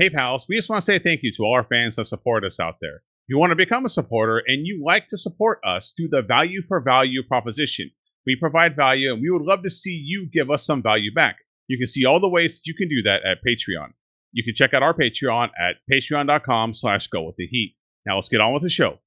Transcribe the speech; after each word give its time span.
Hey, 0.00 0.08
pals, 0.08 0.46
we 0.48 0.56
just 0.56 0.70
want 0.70 0.80
to 0.80 0.84
say 0.86 0.98
thank 0.98 1.22
you 1.22 1.30
to 1.30 1.42
all 1.42 1.52
our 1.52 1.66
fans 1.68 1.96
that 1.96 2.06
support 2.06 2.42
us 2.42 2.58
out 2.58 2.76
there. 2.80 2.94
If 2.94 3.28
you 3.28 3.36
want 3.36 3.50
to 3.50 3.54
become 3.54 3.84
a 3.84 3.90
supporter 3.90 4.42
and 4.46 4.66
you 4.66 4.82
like 4.82 5.06
to 5.08 5.18
support 5.18 5.60
us 5.62 5.92
through 5.92 6.08
the 6.08 6.22
value 6.22 6.62
for 6.66 6.80
value 6.80 7.22
proposition, 7.22 7.90
we 8.24 8.34
provide 8.34 8.74
value 8.74 9.12
and 9.12 9.20
we 9.20 9.28
would 9.28 9.42
love 9.42 9.62
to 9.62 9.68
see 9.68 9.90
you 9.90 10.26
give 10.32 10.50
us 10.50 10.64
some 10.64 10.82
value 10.82 11.12
back. 11.12 11.40
You 11.68 11.76
can 11.76 11.86
see 11.86 12.06
all 12.06 12.18
the 12.18 12.30
ways 12.30 12.56
that 12.56 12.66
you 12.66 12.74
can 12.74 12.88
do 12.88 13.02
that 13.02 13.26
at 13.26 13.44
Patreon. 13.46 13.92
You 14.32 14.42
can 14.42 14.54
check 14.54 14.72
out 14.72 14.82
our 14.82 14.94
Patreon 14.94 15.50
at 15.60 15.76
patreon.com 15.92 16.72
slash 16.72 17.08
go 17.08 17.24
with 17.24 17.36
the 17.36 17.46
heat. 17.46 17.76
Now 18.06 18.14
let's 18.14 18.30
get 18.30 18.40
on 18.40 18.54
with 18.54 18.62
the 18.62 18.70
show. 18.70 19.00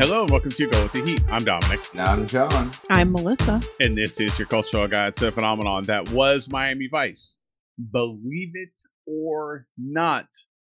Hello 0.00 0.22
and 0.22 0.30
welcome 0.30 0.50
to 0.50 0.66
Go 0.66 0.82
with 0.82 0.92
the 0.92 1.02
Heat. 1.04 1.20
I'm 1.30 1.44
Dominic, 1.44 1.78
Now 1.94 2.12
I'm 2.12 2.26
John. 2.26 2.70
I'm 2.88 3.12
Melissa. 3.12 3.60
and 3.80 3.94
this 3.94 4.18
is 4.18 4.38
your 4.38 4.48
cultural 4.48 4.88
guide 4.88 5.12
to 5.16 5.26
the 5.26 5.32
phenomenon 5.32 5.82
that 5.84 6.08
was 6.12 6.48
Miami 6.50 6.88
Vice. 6.90 7.38
Believe 7.92 8.52
it 8.54 8.78
or 9.06 9.66
not, 9.76 10.24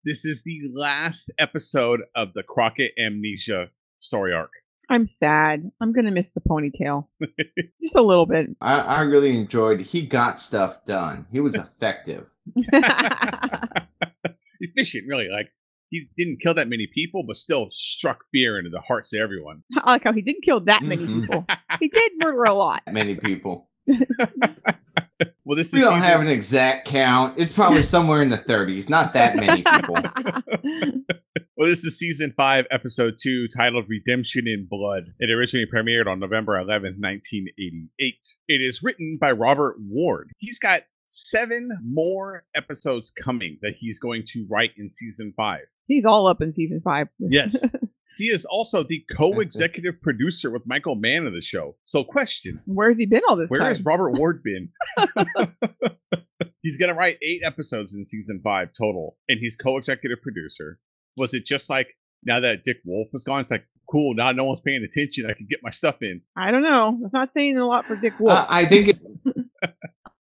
this 0.06 0.24
is 0.24 0.42
the 0.44 0.62
last 0.72 1.30
episode 1.38 2.00
of 2.16 2.32
the 2.32 2.42
Crockett 2.42 2.92
Amnesia 2.98 3.70
story 4.00 4.32
arc. 4.32 4.52
I'm 4.88 5.06
sad. 5.06 5.70
I'm 5.82 5.92
gonna 5.92 6.12
miss 6.12 6.30
the 6.32 6.40
ponytail. 6.40 7.08
Just 7.82 7.96
a 7.96 8.02
little 8.02 8.24
bit. 8.24 8.46
I, 8.62 8.80
I 8.80 9.02
really 9.02 9.36
enjoyed. 9.36 9.82
He 9.82 10.00
got 10.00 10.40
stuff 10.40 10.82
done. 10.86 11.26
He 11.30 11.40
was 11.40 11.54
effective. 11.56 12.30
Efficient, 14.60 15.04
really. 15.06 15.28
Like, 15.28 15.50
he 15.90 16.06
didn't 16.16 16.40
kill 16.40 16.54
that 16.54 16.68
many 16.68 16.88
people, 16.94 17.22
but 17.26 17.36
still 17.36 17.68
struck 17.70 18.20
fear 18.32 18.58
into 18.58 18.70
the 18.70 18.80
hearts 18.80 19.12
of 19.12 19.20
everyone. 19.20 19.62
I 19.84 19.92
like 19.92 20.04
how 20.04 20.12
he 20.12 20.22
didn't 20.22 20.42
kill 20.44 20.60
that 20.60 20.82
many 20.82 21.04
Mhm. 21.04 21.22
people. 21.22 21.46
He 21.80 21.88
did 21.88 22.12
murder 22.16 22.44
a 22.44 22.54
lot. 22.54 22.82
Many 22.90 23.14
people. 23.16 23.68
Well, 25.44 25.56
this 25.56 25.68
is 25.68 25.74
We 25.74 25.80
don't 25.80 25.94
season- 25.94 26.08
have 26.08 26.20
an 26.20 26.28
exact 26.28 26.86
count. 26.86 27.36
It's 27.36 27.52
probably 27.52 27.82
somewhere 27.82 28.22
in 28.22 28.28
the 28.28 28.36
30s. 28.38 28.88
Not 28.88 29.12
that 29.14 29.34
many 29.36 29.62
people. 29.62 29.96
Well, 31.56 31.68
this 31.68 31.84
is 31.84 31.98
season 31.98 32.32
five, 32.36 32.66
episode 32.70 33.14
two, 33.20 33.48
titled 33.48 33.86
Redemption 33.88 34.46
in 34.46 34.66
Blood. 34.70 35.04
It 35.18 35.30
originally 35.30 35.66
premiered 35.66 36.06
on 36.06 36.20
November 36.20 36.52
11th, 36.52 36.98
1988. 37.00 38.14
It 38.48 38.60
is 38.62 38.80
written 38.82 39.18
by 39.20 39.32
Robert 39.32 39.76
Ward. 39.80 40.30
He's 40.38 40.58
got 40.58 40.82
seven 41.08 41.68
more 41.84 42.44
episodes 42.54 43.10
coming 43.10 43.58
that 43.62 43.74
he's 43.76 43.98
going 43.98 44.22
to 44.28 44.46
write 44.48 44.70
in 44.78 44.88
season 44.88 45.34
five. 45.36 45.64
He's 45.90 46.04
all 46.04 46.26
up 46.26 46.40
in 46.40 46.52
season 46.52 46.80
five. 46.80 47.08
Yes. 47.18 47.62
he 48.16 48.26
is 48.26 48.44
also 48.44 48.84
the 48.84 49.04
co 49.16 49.30
executive 49.40 50.00
producer 50.02 50.50
with 50.50 50.62
Michael 50.66 50.94
Mann 50.94 51.26
of 51.26 51.32
the 51.32 51.40
show. 51.40 51.76
So, 51.84 52.04
question 52.04 52.62
Where's 52.66 52.96
he 52.96 53.06
been 53.06 53.22
all 53.28 53.34
this 53.34 53.50
Where 53.50 53.58
time? 53.58 53.64
Where 53.64 53.74
has 53.74 53.84
Robert 53.84 54.10
Ward 54.12 54.42
been? 54.44 54.68
he's 56.62 56.76
going 56.76 56.90
to 56.90 56.94
write 56.94 57.16
eight 57.22 57.42
episodes 57.44 57.94
in 57.94 58.04
season 58.04 58.40
five 58.44 58.68
total, 58.76 59.16
and 59.28 59.40
he's 59.40 59.56
co 59.56 59.78
executive 59.78 60.22
producer. 60.22 60.78
Was 61.16 61.34
it 61.34 61.44
just 61.44 61.68
like 61.68 61.88
now 62.24 62.38
that 62.40 62.62
Dick 62.64 62.78
Wolf 62.84 63.08
is 63.14 63.24
gone? 63.24 63.40
It's 63.40 63.50
like, 63.50 63.64
cool, 63.90 64.14
now 64.14 64.30
no 64.30 64.44
one's 64.44 64.60
paying 64.60 64.84
attention. 64.84 65.28
I 65.28 65.32
can 65.32 65.46
get 65.50 65.60
my 65.62 65.70
stuff 65.70 65.96
in. 66.02 66.20
I 66.36 66.52
don't 66.52 66.62
know. 66.62 66.98
That's 67.02 67.14
not 67.14 67.32
saying 67.32 67.56
a 67.56 67.66
lot 67.66 67.84
for 67.84 67.96
Dick 67.96 68.20
Wolf. 68.20 68.38
Uh, 68.38 68.46
I 68.48 68.64
think 68.64 68.88
it's. 68.88 69.04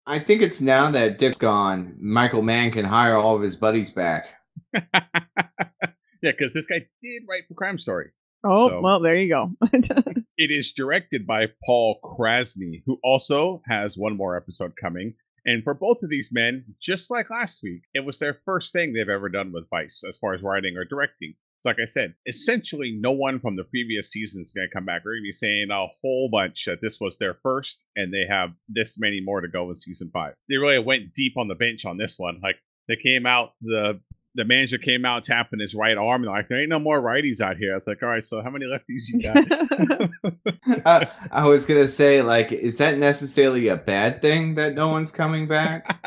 I 0.08 0.19
think 0.19 0.44
it's 0.44 0.62
now 0.62 0.92
that 0.92 1.17
Dick's 1.17 1.40
gone, 1.40 1.95
Michael 2.00 2.44
Mann 2.44 2.69
can 2.72 2.86
hire 2.86 3.16
all 3.16 3.36
of 3.36 3.42
his 3.42 3.56
buddies 3.56 3.90
back. 3.90 4.28
yeah, 4.94 6.31
because 6.31 6.54
this 6.54 6.66
guy 6.66 6.86
did 7.02 7.23
write 7.30 7.44
for 7.48 7.54
Crime 7.54 7.80
Story. 7.80 8.12
oh, 8.44 8.70
so- 8.70 8.81
well, 8.81 9.00
there 9.02 9.16
you 9.16 9.30
go. 9.30 9.52
It 10.38 10.52
is 10.52 10.73
directed 10.73 11.26
by 11.26 11.48
Paul 11.66 11.98
Krasny, 12.04 12.84
who 12.86 13.00
also 13.06 13.62
has 13.70 13.98
one 13.98 14.18
more 14.18 14.36
episode 14.36 14.73
coming. 14.76 15.14
And 15.46 15.64
for 15.64 15.73
both 15.73 16.03
of 16.03 16.09
these 16.09 16.30
men, 16.34 16.66
just 16.81 17.09
like 17.09 17.30
last 17.30 17.62
week, 17.64 17.84
it 17.94 18.03
was 18.03 18.20
their 18.20 18.40
first 18.44 18.73
thing 18.73 18.92
they've 18.92 19.08
ever 19.08 19.30
done 19.30 19.53
with 19.53 19.70
Vice 19.70 20.03
as 20.08 20.18
far 20.18 20.34
as 20.34 20.42
writing 20.42 20.76
or 20.76 20.84
directing. 20.84 21.36
So, 21.62 21.70
like 21.70 21.80
I 21.80 21.86
said, 21.86 22.16
essentially 22.26 22.98
no 23.00 23.12
one 23.12 23.40
from 23.40 23.56
the 23.56 23.64
previous 23.64 24.12
season 24.12 24.41
is 24.41 24.52
going 24.52 24.68
to 24.68 24.74
come 24.74 24.85
back. 24.85 25.03
We're 25.06 25.14
going 25.14 25.24
to 25.24 25.30
be 25.30 25.34
saying 25.34 25.68
a 25.72 25.88
whole 26.02 26.30
bunch 26.30 26.66
that 26.66 26.81
this 26.81 27.00
was 27.00 27.18
their 27.18 27.35
first, 27.41 27.85
and 27.96 28.14
they 28.14 28.25
have 28.28 28.50
this 28.68 28.97
many 29.00 29.22
more 29.24 29.40
to 29.40 29.47
go 29.47 29.69
in 29.69 29.75
season 29.78 30.09
five. 30.12 30.34
They 30.50 30.58
really 30.58 30.80
went 30.80 31.14
deep 31.14 31.38
on 31.38 31.47
the 31.47 31.56
bench 31.56 31.85
on 31.85 31.97
this 31.97 32.19
one. 32.19 32.41
Like 32.44 32.58
they 32.90 32.97
came 32.97 33.25
out, 33.25 33.52
the 33.62 34.02
the 34.35 34.46
manager 34.46 34.78
came 34.78 35.06
out 35.06 35.23
tapping 35.23 35.59
his 35.59 35.73
right 35.73 35.97
arm, 35.97 36.23
and 36.23 36.31
like 36.31 36.50
there 36.50 36.59
ain't 36.59 36.69
no 36.69 36.79
more 36.79 37.01
righties 37.01 37.40
out 37.41 37.57
here. 37.57 37.72
I 37.72 37.75
was 37.75 37.88
like, 37.88 38.03
all 38.03 38.09
right, 38.09 38.23
so 38.23 38.41
how 38.41 38.50
many 38.50 38.66
lefties 38.66 39.07
you 39.07 39.22
got? 39.22 40.85
uh, 40.85 41.06
I 41.31 41.47
was 41.47 41.66
gonna 41.66 41.88
say, 41.88 42.22
like, 42.22 42.51
is 42.51 42.78
that 42.78 42.97
necessarily 42.97 43.69
a 43.69 43.78
bad 43.78 44.22
thing 44.22 44.56
that 44.56 44.75
no 44.75 44.90
one's 44.90 45.12
coming 45.12 45.47
back? 45.47 46.00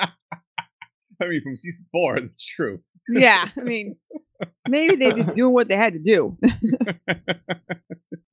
I 1.20 1.26
mean, 1.26 1.42
from 1.42 1.56
season 1.56 1.86
four, 1.90 2.20
that's 2.20 2.46
true. 2.46 2.80
yeah, 3.08 3.48
I 3.56 3.60
mean, 3.62 3.96
maybe 4.68 4.96
they 4.96 5.12
just 5.12 5.34
doing 5.34 5.52
what 5.52 5.68
they 5.68 5.76
had 5.76 5.94
to 5.94 5.98
do. 5.98 6.36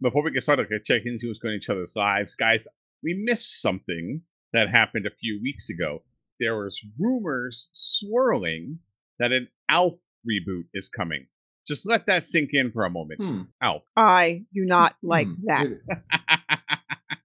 Before 0.01 0.23
we 0.23 0.31
get 0.31 0.43
started, 0.43 0.67
let's 0.69 0.85
check 0.85 1.03
into 1.05 1.27
what's 1.27 1.39
going 1.39 1.51
on 1.51 1.55
in 1.55 1.57
each 1.59 1.69
other's 1.69 1.95
lives. 1.95 2.35
Guys, 2.35 2.67
we 3.01 3.23
missed 3.25 3.61
something 3.61 4.21
that 4.53 4.69
happened 4.69 5.07
a 5.07 5.15
few 5.19 5.39
weeks 5.41 5.69
ago. 5.69 6.03
There 6.39 6.57
was 6.57 6.85
rumors 6.99 7.69
swirling 7.73 8.79
that 9.19 9.31
an 9.31 9.47
Alf 9.69 9.93
reboot 10.29 10.63
is 10.73 10.89
coming. 10.89 11.27
Just 11.67 11.87
let 11.87 12.05
that 12.05 12.25
sink 12.25 12.51
in 12.53 12.71
for 12.71 12.85
a 12.85 12.89
moment. 12.89 13.21
Hmm. 13.21 13.41
Alf. 13.61 13.83
I 13.97 14.43
do 14.53 14.65
not 14.65 14.95
like 15.01 15.27
Hmm. 15.27 15.45
that. 15.45 15.67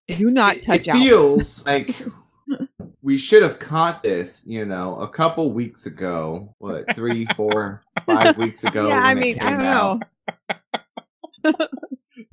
It, 0.08 0.18
Do 0.18 0.30
not 0.30 0.56
it- 0.56 0.62
touch 0.64 0.80
it 0.80 0.88
out. 0.88 0.98
feels 0.98 1.64
like 1.66 1.94
we 3.02 3.16
should 3.16 3.42
have 3.42 3.58
caught 3.58 4.02
this, 4.02 4.42
you 4.46 4.64
know, 4.64 4.96
a 4.96 5.08
couple 5.08 5.52
weeks 5.52 5.86
ago. 5.86 6.54
What, 6.58 6.94
three, 6.96 7.26
four, 7.36 7.82
five 8.06 8.36
weeks 8.38 8.64
ago? 8.64 8.88
yeah, 8.88 9.00
I 9.00 9.14
mean, 9.14 9.38
I 9.40 9.50
don't 9.50 9.60
out. 9.64 10.02
know. 11.44 11.52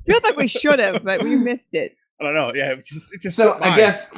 Feels 0.06 0.22
like 0.22 0.36
we 0.36 0.48
should 0.48 0.78
have, 0.78 1.04
but 1.04 1.22
we 1.22 1.36
missed 1.36 1.72
it. 1.72 1.94
I 2.20 2.24
don't 2.24 2.34
know. 2.34 2.52
Yeah, 2.54 2.72
it's 2.72 2.90
just, 2.92 3.14
it 3.14 3.20
just 3.20 3.36
So 3.36 3.44
slipped 3.52 3.62
I 3.64 3.76
guess 3.76 4.12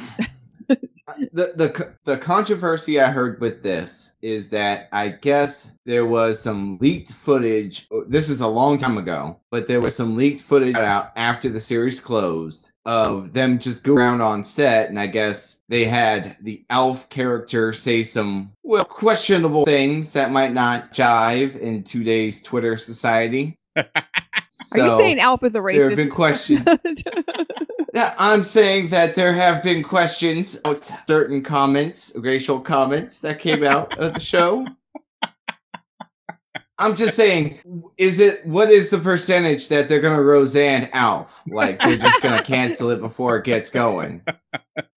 the 1.33 1.53
the 1.55 1.95
the 2.03 2.17
controversy 2.17 2.99
I 2.99 3.11
heard 3.11 3.39
with 3.39 3.63
this 3.63 4.17
is 4.21 4.49
that 4.51 4.89
I 4.91 5.09
guess 5.09 5.77
there 5.85 6.05
was 6.05 6.41
some 6.41 6.77
leaked 6.79 7.13
footage. 7.13 7.87
This 8.07 8.29
is 8.29 8.41
a 8.41 8.47
long 8.47 8.77
time 8.77 8.97
ago, 8.97 9.39
but 9.49 9.67
there 9.67 9.81
was 9.81 9.95
some 9.95 10.15
leaked 10.15 10.41
footage 10.41 10.75
out 10.75 11.11
after 11.15 11.49
the 11.49 11.59
series 11.59 11.99
closed 11.99 12.71
of 12.85 13.33
them 13.33 13.59
just 13.59 13.83
go 13.83 13.93
around 13.93 14.21
on 14.21 14.43
set, 14.43 14.89
and 14.89 14.99
I 14.99 15.07
guess 15.07 15.61
they 15.69 15.85
had 15.85 16.35
the 16.41 16.63
Alf 16.69 17.09
character 17.09 17.73
say 17.73 18.03
some 18.03 18.51
well 18.63 18.85
questionable 18.85 19.65
things 19.65 20.13
that 20.13 20.31
might 20.31 20.53
not 20.53 20.93
jive 20.93 21.55
in 21.57 21.83
today's 21.83 22.41
Twitter 22.41 22.77
society. 22.77 23.57
Are 23.75 24.77
you 24.77 24.97
saying 24.97 25.19
Alf 25.19 25.43
is 25.43 25.55
a 25.55 25.59
racist? 25.59 25.73
there 25.73 25.89
have 25.89 25.97
been 25.97 26.09
questions? 26.09 26.67
I'm 27.95 28.43
saying 28.43 28.89
that 28.89 29.15
there 29.15 29.33
have 29.33 29.63
been 29.63 29.83
questions 29.83 30.59
about 30.59 30.89
certain 31.07 31.43
comments, 31.43 32.13
racial 32.15 32.59
comments 32.59 33.19
that 33.19 33.39
came 33.39 33.63
out 33.63 33.97
of 33.97 34.13
the 34.13 34.19
show. 34.19 34.65
I'm 36.77 36.95
just 36.95 37.15
saying, 37.15 37.59
is 37.97 38.19
it 38.19 38.43
what 38.45 38.71
is 38.71 38.89
the 38.89 38.97
percentage 38.97 39.67
that 39.67 39.87
they're 39.87 40.01
gonna 40.01 40.23
Roseanne 40.23 40.89
Alf? 40.93 41.43
Like 41.47 41.79
they're 41.79 41.97
just 41.97 42.23
gonna 42.23 42.43
cancel 42.43 42.89
it 42.89 42.99
before 42.99 43.37
it 43.37 43.45
gets 43.45 43.69
going. 43.69 44.23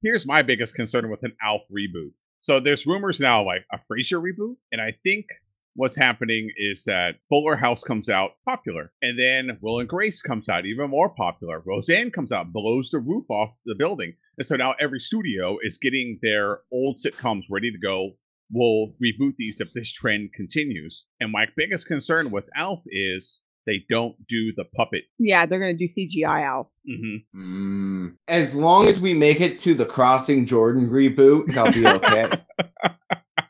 here's 0.02 0.26
my 0.26 0.40
biggest 0.42 0.74
concern 0.74 1.10
with 1.10 1.22
an 1.24 1.36
Alf 1.42 1.62
reboot. 1.70 2.12
So 2.40 2.60
there's 2.60 2.86
rumors 2.86 3.20
now 3.20 3.44
like 3.44 3.66
a 3.72 3.78
Frasier 3.90 4.22
reboot, 4.22 4.56
and 4.72 4.80
I 4.80 4.94
think 5.02 5.26
what's 5.74 5.96
happening 5.96 6.50
is 6.56 6.84
that 6.86 7.16
Fuller 7.28 7.56
House 7.56 7.82
comes 7.84 8.08
out 8.08 8.32
popular, 8.44 8.92
and 9.02 9.18
then 9.18 9.58
Will 9.60 9.80
and 9.80 9.88
Grace 9.88 10.20
comes 10.22 10.48
out 10.48 10.66
even 10.66 10.90
more 10.90 11.08
popular. 11.10 11.62
Roseanne 11.66 12.10
comes 12.10 12.32
out, 12.32 12.52
blows 12.52 12.90
the 12.90 12.98
roof 12.98 13.24
off 13.30 13.50
the 13.66 13.74
building, 13.74 14.14
and 14.38 14.46
so 14.46 14.56
now 14.56 14.74
every 14.80 15.00
studio 15.00 15.56
is 15.62 15.78
getting 15.78 16.18
their 16.22 16.60
old 16.72 16.98
sitcoms 17.04 17.42
ready 17.50 17.70
to 17.70 17.78
go. 17.78 18.12
We'll 18.52 18.94
reboot 19.02 19.34
these 19.36 19.60
if 19.60 19.72
this 19.72 19.90
trend 19.92 20.30
continues. 20.34 21.06
And 21.20 21.32
my 21.32 21.46
biggest 21.56 21.86
concern 21.86 22.30
with 22.30 22.44
Alf 22.54 22.80
is 22.86 23.42
they 23.66 23.82
don't 23.88 24.14
do 24.28 24.52
the 24.54 24.66
puppet. 24.76 25.04
yeah, 25.18 25.46
they're 25.46 25.58
gonna 25.58 25.72
do 25.74 25.88
CGI 25.88 26.44
Alf. 26.46 26.68
hmm 26.86 27.16
Mm. 27.34 28.16
As 28.28 28.54
long 28.54 28.86
as 28.86 29.00
we 29.00 29.14
make 29.14 29.40
it 29.40 29.58
to 29.60 29.72
the 29.74 29.86
Crossing 29.86 30.44
Jordan 30.44 30.90
reboot, 30.90 31.56
I'll 31.56 31.72
be 31.72 31.86
okay. 31.86 32.30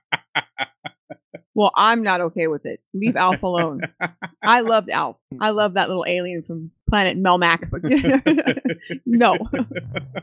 Well, 1.55 1.71
I'm 1.77 2.03
not 2.03 2.21
okay 2.21 2.49
with 2.49 2.67
it. 2.67 2.81
Leave 2.93 3.17
Alf 3.17 3.43
alone. 3.43 3.83
I 4.43 4.61
loved 4.63 4.91
Alf. 4.91 5.17
I 5.41 5.51
love 5.51 5.75
that 5.75 5.89
little 5.89 6.05
alien 6.07 6.43
from 6.43 6.71
planet 6.89 7.17
Melmac. 7.19 7.71
No, 9.07 9.39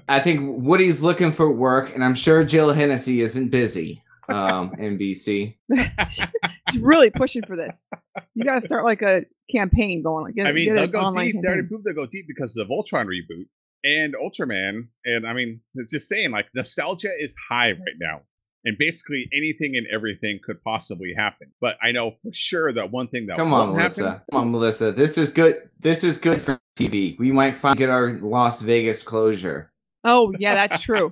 I 0.07 0.19
think 0.19 0.63
Woody's 0.63 1.01
looking 1.01 1.31
for 1.31 1.49
work, 1.51 1.95
and 1.95 2.03
I'm 2.03 2.13
sure 2.13 2.43
Jill 2.43 2.71
Hennessy 2.73 3.21
isn't 3.21 3.49
busy. 3.49 4.03
Um, 4.29 4.71
NBC. 4.71 5.55
it's 5.69 6.25
really 6.79 7.09
pushing 7.09 7.43
for 7.43 7.55
this. 7.55 7.89
You 8.35 8.45
got 8.45 8.59
to 8.59 8.65
start 8.65 8.85
like 8.85 9.01
a 9.01 9.25
campaign 9.49 10.03
going. 10.03 10.25
Like, 10.25 10.35
get, 10.35 10.47
I 10.47 10.51
mean, 10.51 10.65
get 10.65 10.75
they'll 10.75 10.87
go 10.87 10.99
online 10.99 11.27
deep. 11.27 11.41
They 11.41 11.47
already 11.47 11.61
campaign. 11.61 11.67
proved 11.69 11.83
they'll 11.85 11.93
go 11.93 12.05
deep 12.05 12.25
because 12.27 12.55
of 12.55 12.67
the 12.67 12.73
Voltron 12.73 13.07
reboot 13.07 13.47
and 13.83 14.13
Ultraman. 14.15 14.87
And 15.05 15.25
I 15.27 15.33
mean, 15.33 15.61
it's 15.75 15.91
just 15.91 16.07
saying, 16.07 16.31
like, 16.31 16.47
nostalgia 16.53 17.11
is 17.17 17.35
high 17.49 17.71
right 17.71 17.97
now. 17.99 18.21
And 18.65 18.77
basically 18.77 19.27
anything 19.35 19.75
and 19.75 19.87
everything 19.93 20.39
could 20.45 20.63
possibly 20.63 21.13
happen. 21.17 21.51
But 21.59 21.77
I 21.81 21.91
know 21.91 22.11
for 22.23 22.31
sure 22.33 22.71
that 22.73 22.91
one 22.91 23.07
thing 23.07 23.25
that 23.27 23.37
Come 23.37 23.53
on, 23.53 23.75
Melissa. 23.75 24.03
happen. 24.11 24.25
Come 24.31 24.41
on, 24.41 24.51
Melissa. 24.51 24.91
This 24.91 25.17
is 25.17 25.31
good. 25.31 25.69
This 25.79 26.03
is 26.03 26.17
good 26.17 26.41
for 26.41 26.59
TV. 26.77 27.17
We 27.19 27.31
might 27.31 27.55
find 27.55 27.77
get 27.77 27.89
our 27.89 28.13
Las 28.13 28.61
Vegas 28.61 29.03
closure. 29.03 29.71
oh 30.03 30.33
yeah, 30.39 30.53
that's 30.55 30.81
true. 30.81 31.09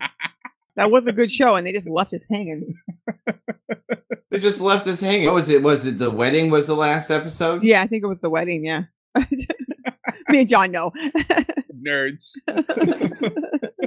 That 0.76 0.92
was 0.92 1.06
a 1.08 1.12
good 1.12 1.32
show, 1.32 1.56
and 1.56 1.68
they 1.68 1.74
just 1.74 1.88
left 1.90 2.14
us 2.14 2.22
hanging. 2.30 2.74
They 4.32 4.40
just 4.40 4.62
left 4.62 4.88
us 4.88 5.02
hanging. 5.02 5.26
What 5.26 5.36
was 5.36 5.50
it? 5.50 5.62
Was 5.64 5.86
it 5.88 5.98
the 5.98 6.10
wedding? 6.10 6.50
Was 6.52 6.68
the 6.68 6.76
last 6.76 7.10
episode? 7.12 7.64
Yeah, 7.64 7.82
I 7.82 7.88
think 7.88 8.04
it 8.04 8.08
was 8.08 8.22
the 8.22 8.30
wedding. 8.30 8.64
Yeah, 8.64 8.84
me 10.30 10.40
and 10.42 10.48
John 10.48 10.72
know. 10.72 10.92
Nerds. 11.86 12.36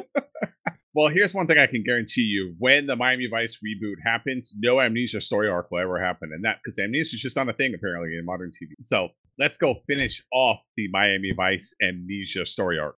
Well, 0.94 1.08
here's 1.08 1.32
one 1.32 1.46
thing 1.46 1.56
I 1.56 1.66
can 1.66 1.82
guarantee 1.82 2.20
you: 2.20 2.54
when 2.58 2.86
the 2.86 2.96
Miami 2.96 3.26
Vice 3.26 3.58
reboot 3.64 3.94
happens, 4.04 4.52
no 4.58 4.78
amnesia 4.78 5.22
story 5.22 5.48
arc 5.48 5.70
will 5.70 5.78
ever 5.78 5.98
happen, 5.98 6.32
and 6.34 6.44
that 6.44 6.58
because 6.62 6.78
amnesia 6.78 7.16
is 7.16 7.22
just 7.22 7.34
not 7.34 7.48
a 7.48 7.54
thing 7.54 7.72
apparently 7.72 8.14
in 8.18 8.26
modern 8.26 8.50
TV. 8.50 8.72
So 8.82 9.08
let's 9.38 9.56
go 9.56 9.76
finish 9.86 10.22
off 10.34 10.58
the 10.76 10.88
Miami 10.88 11.32
Vice 11.34 11.74
amnesia 11.82 12.44
story 12.44 12.78
arc. 12.78 12.96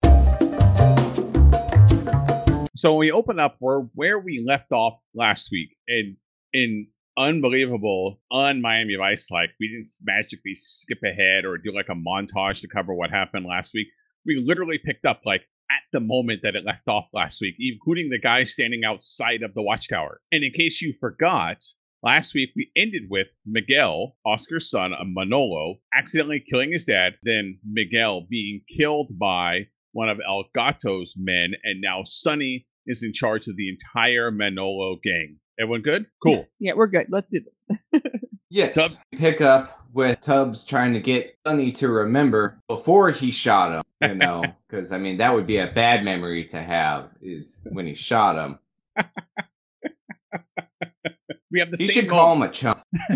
So 2.74 2.94
when 2.94 2.98
we 2.98 3.12
open 3.12 3.38
up, 3.38 3.58
we're 3.60 3.82
where 3.94 4.18
we 4.18 4.44
left 4.44 4.72
off 4.72 4.94
last 5.14 5.50
week, 5.52 5.76
and 5.86 6.16
in 6.52 6.88
unbelievable, 7.16 8.20
on 8.32 8.60
Miami 8.60 8.96
Vice 8.96 9.30
like 9.30 9.50
we 9.60 9.68
didn't 9.68 9.86
magically 10.02 10.56
skip 10.56 10.98
ahead 11.04 11.44
or 11.44 11.58
do 11.58 11.72
like 11.72 11.90
a 11.90 11.94
montage 11.94 12.60
to 12.62 12.66
cover 12.66 12.92
what 12.92 13.10
happened 13.10 13.46
last 13.46 13.72
week. 13.72 13.86
We 14.26 14.42
literally 14.44 14.78
picked 14.78 15.04
up 15.04 15.20
like 15.24 15.42
at 15.70 15.82
the 15.92 16.00
moment 16.00 16.40
that 16.42 16.56
it 16.56 16.64
left 16.64 16.88
off 16.88 17.06
last 17.12 17.40
week, 17.40 17.54
including 17.58 18.10
the 18.10 18.18
guy 18.18 18.44
standing 18.44 18.84
outside 18.84 19.42
of 19.42 19.54
the 19.54 19.62
watchtower. 19.62 20.20
And 20.32 20.44
in 20.44 20.52
case 20.52 20.82
you 20.82 20.92
forgot, 20.92 21.62
last 22.02 22.34
week 22.34 22.50
we 22.54 22.70
ended 22.76 23.04
with 23.08 23.28
Miguel, 23.46 24.16
Oscar's 24.26 24.70
son, 24.70 24.92
Manolo, 25.06 25.76
accidentally 25.94 26.40
killing 26.40 26.72
his 26.72 26.84
dad, 26.84 27.14
then 27.22 27.58
Miguel 27.64 28.26
being 28.28 28.62
killed 28.76 29.18
by 29.18 29.66
one 29.92 30.08
of 30.08 30.20
El 30.26 30.44
Gato's 30.54 31.14
men, 31.16 31.52
and 31.62 31.80
now 31.80 32.02
Sonny 32.04 32.66
is 32.86 33.02
in 33.02 33.12
charge 33.12 33.46
of 33.46 33.56
the 33.56 33.68
entire 33.68 34.30
Manolo 34.30 34.98
gang. 35.02 35.38
Everyone 35.58 35.82
good? 35.82 36.06
Cool. 36.22 36.46
Yeah, 36.58 36.72
we're 36.74 36.88
good. 36.88 37.06
Let's 37.08 37.30
do 37.30 37.40
this. 37.40 38.02
Yes. 38.54 38.74
Tub- 38.76 38.92
Pick 39.16 39.40
up 39.40 39.80
with 39.92 40.20
Tubbs 40.20 40.64
trying 40.64 40.92
to 40.92 41.00
get 41.00 41.36
Sonny 41.44 41.72
to 41.72 41.88
remember 41.88 42.60
before 42.68 43.10
he 43.10 43.32
shot 43.32 43.72
him. 43.72 43.82
You 44.08 44.14
know, 44.24 44.44
because 44.68 44.92
I 44.92 44.98
mean 44.98 45.16
that 45.16 45.34
would 45.34 45.46
be 45.46 45.56
a 45.58 45.72
bad 45.72 46.04
memory 46.04 46.44
to 46.46 46.62
have 46.62 47.10
is 47.20 47.60
when 47.72 47.84
he 47.86 47.94
shot 47.94 48.36
him. 48.36 48.58
We 51.50 51.60
have 51.60 51.70
the 51.70 51.76
He 51.76 51.86
should 51.86 52.08
call 52.08 52.34
him 52.34 52.42
a 52.42 52.50
chump. 52.50 52.82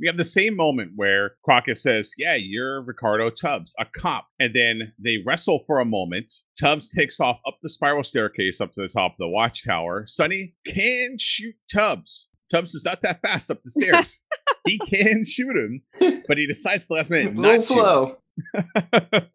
we 0.00 0.06
have 0.06 0.16
the 0.16 0.24
same 0.24 0.56
moment 0.56 0.92
where 0.96 1.32
Crockett 1.44 1.76
says, 1.76 2.14
Yeah, 2.16 2.34
you're 2.34 2.80
Ricardo 2.80 3.28
Tubbs, 3.28 3.74
a 3.78 3.84
cop. 3.84 4.28
And 4.40 4.54
then 4.54 4.94
they 4.98 5.18
wrestle 5.26 5.64
for 5.66 5.80
a 5.80 5.84
moment. 5.84 6.32
Tubbs 6.58 6.88
takes 6.88 7.20
off 7.20 7.40
up 7.46 7.58
the 7.60 7.68
spiral 7.68 8.04
staircase 8.04 8.62
up 8.62 8.72
to 8.72 8.80
the 8.80 8.88
top 8.88 9.12
of 9.12 9.18
the 9.18 9.28
watchtower. 9.28 10.06
Sonny 10.06 10.54
can 10.66 11.18
shoot 11.18 11.54
Tubbs. 11.70 12.30
Tubbs 12.50 12.74
is 12.74 12.84
not 12.84 13.02
that 13.02 13.20
fast 13.22 13.50
up 13.50 13.62
the 13.62 13.70
stairs. 13.70 14.18
he 14.66 14.78
can 14.78 15.24
shoot 15.24 15.56
him, 15.56 15.82
but 16.28 16.38
he 16.38 16.46
decides 16.46 16.86
the 16.86 16.94
last 16.94 17.10
minute 17.10 17.34
not 17.34 17.60
slow. 17.60 18.18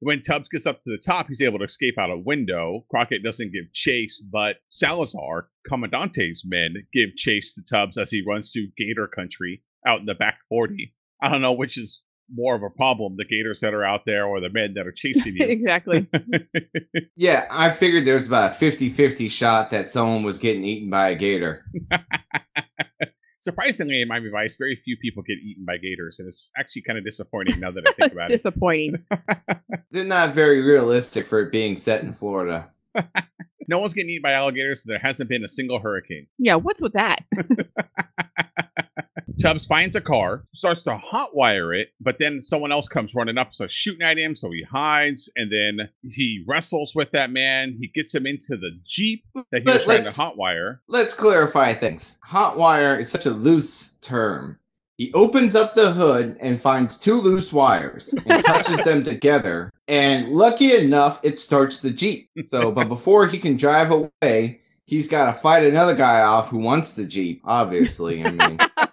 when 0.00 0.22
Tubbs 0.22 0.48
gets 0.48 0.66
up 0.66 0.80
to 0.80 0.90
the 0.90 0.98
top, 0.98 1.26
he's 1.28 1.42
able 1.42 1.58
to 1.58 1.64
escape 1.64 1.98
out 1.98 2.10
a 2.10 2.16
window. 2.16 2.84
Crockett 2.90 3.22
doesn't 3.22 3.52
give 3.52 3.72
chase, 3.72 4.22
but 4.32 4.56
Salazar, 4.68 5.48
Commandante's 5.70 6.44
men, 6.46 6.74
give 6.92 7.14
chase 7.16 7.54
to 7.54 7.62
Tubbs 7.64 7.98
as 7.98 8.10
he 8.10 8.24
runs 8.26 8.52
through 8.52 8.68
Gator 8.78 9.06
country 9.06 9.62
out 9.86 10.00
in 10.00 10.06
the 10.06 10.14
back 10.14 10.38
40. 10.48 10.94
I 11.22 11.28
don't 11.28 11.42
know 11.42 11.52
which 11.52 11.76
is 11.78 12.02
more 12.34 12.54
of 12.54 12.62
a 12.62 12.70
problem 12.70 13.16
the 13.16 13.24
Gators 13.24 13.60
that 13.60 13.74
are 13.74 13.84
out 13.84 14.02
there 14.06 14.26
or 14.26 14.40
the 14.40 14.50
men 14.50 14.74
that 14.74 14.86
are 14.86 14.92
chasing 14.92 15.36
you. 15.36 15.46
exactly. 15.48 16.08
Yeah, 17.16 17.46
I 17.50 17.68
figured 17.70 18.06
there 18.06 18.14
was 18.14 18.26
about 18.26 18.52
a 18.52 18.54
50-50 18.54 19.30
shot 19.30 19.70
that 19.70 19.88
someone 19.88 20.22
was 20.22 20.38
getting 20.38 20.64
eaten 20.64 20.88
by 20.88 21.10
a 21.10 21.14
gator. 21.14 21.66
Surprisingly, 23.40 24.00
in 24.00 24.08
Miami 24.08 24.30
Vice, 24.30 24.56
very 24.56 24.80
few 24.84 24.96
people 24.96 25.22
get 25.22 25.34
eaten 25.34 25.66
by 25.66 25.76
gators, 25.76 26.18
and 26.18 26.28
it's 26.28 26.50
actually 26.58 26.82
kind 26.82 26.98
of 26.98 27.04
disappointing 27.04 27.60
now 27.60 27.70
that 27.70 27.84
I 27.86 27.92
think 27.92 28.12
about 28.12 28.30
it. 28.30 28.36
Disappointing. 28.36 29.04
They're 29.90 30.04
not 30.04 30.30
very 30.32 30.62
realistic 30.62 31.26
for 31.26 31.40
it 31.40 31.52
being 31.52 31.76
set 31.76 32.02
in 32.02 32.14
Florida. 32.14 32.70
No 33.68 33.78
one's 33.78 33.92
getting 33.92 34.10
eaten 34.10 34.22
by 34.22 34.32
alligators, 34.32 34.82
so 34.82 34.90
there 34.90 34.98
hasn't 34.98 35.28
been 35.28 35.44
a 35.44 35.48
single 35.48 35.78
hurricane. 35.78 36.26
Yeah, 36.38 36.56
what's 36.56 36.80
with 36.80 36.94
that? 36.94 37.20
Tubbs 39.40 39.66
finds 39.66 39.96
a 39.96 40.00
car, 40.00 40.44
starts 40.52 40.82
to 40.84 40.96
hotwire 40.98 41.78
it, 41.78 41.90
but 42.00 42.18
then 42.18 42.42
someone 42.42 42.72
else 42.72 42.88
comes 42.88 43.14
running 43.14 43.38
up, 43.38 43.54
starts 43.54 43.72
shooting 43.72 44.02
at 44.02 44.18
him, 44.18 44.34
so 44.36 44.50
he 44.50 44.62
hides, 44.62 45.30
and 45.36 45.50
then 45.50 45.88
he 46.02 46.44
wrestles 46.46 46.94
with 46.94 47.10
that 47.12 47.30
man. 47.30 47.76
He 47.80 47.88
gets 47.88 48.14
him 48.14 48.26
into 48.26 48.56
the 48.56 48.70
Jeep 48.84 49.24
that 49.34 49.62
he 49.62 49.64
was 49.64 49.86
Let- 49.86 50.02
trying 50.02 50.04
to 50.04 50.20
hotwire. 50.38 50.78
Let's 50.88 51.14
clarify 51.14 51.72
things. 51.74 52.18
Hotwire 52.26 52.98
is 52.98 53.10
such 53.10 53.26
a 53.26 53.30
loose 53.30 53.92
term. 54.00 54.58
He 54.98 55.10
opens 55.14 55.54
up 55.54 55.74
the 55.74 55.92
hood 55.92 56.36
and 56.40 56.60
finds 56.60 56.98
two 56.98 57.20
loose 57.22 57.54
wires 57.54 58.14
and 58.26 58.44
touches 58.44 58.84
them 58.84 59.02
together. 59.02 59.72
And 59.88 60.28
lucky 60.28 60.76
enough, 60.76 61.20
it 61.22 61.38
starts 61.38 61.80
the 61.80 61.90
Jeep. 61.90 62.28
So, 62.42 62.70
but 62.72 62.88
before 62.88 63.26
he 63.26 63.38
can 63.38 63.56
drive 63.56 63.90
away, 63.90 64.60
he's 64.84 65.08
got 65.08 65.24
to 65.26 65.32
fight 65.32 65.64
another 65.64 65.94
guy 65.94 66.20
off 66.20 66.50
who 66.50 66.58
wants 66.58 66.92
the 66.92 67.06
Jeep, 67.06 67.40
obviously. 67.46 68.22
I 68.22 68.30
mean, 68.30 68.58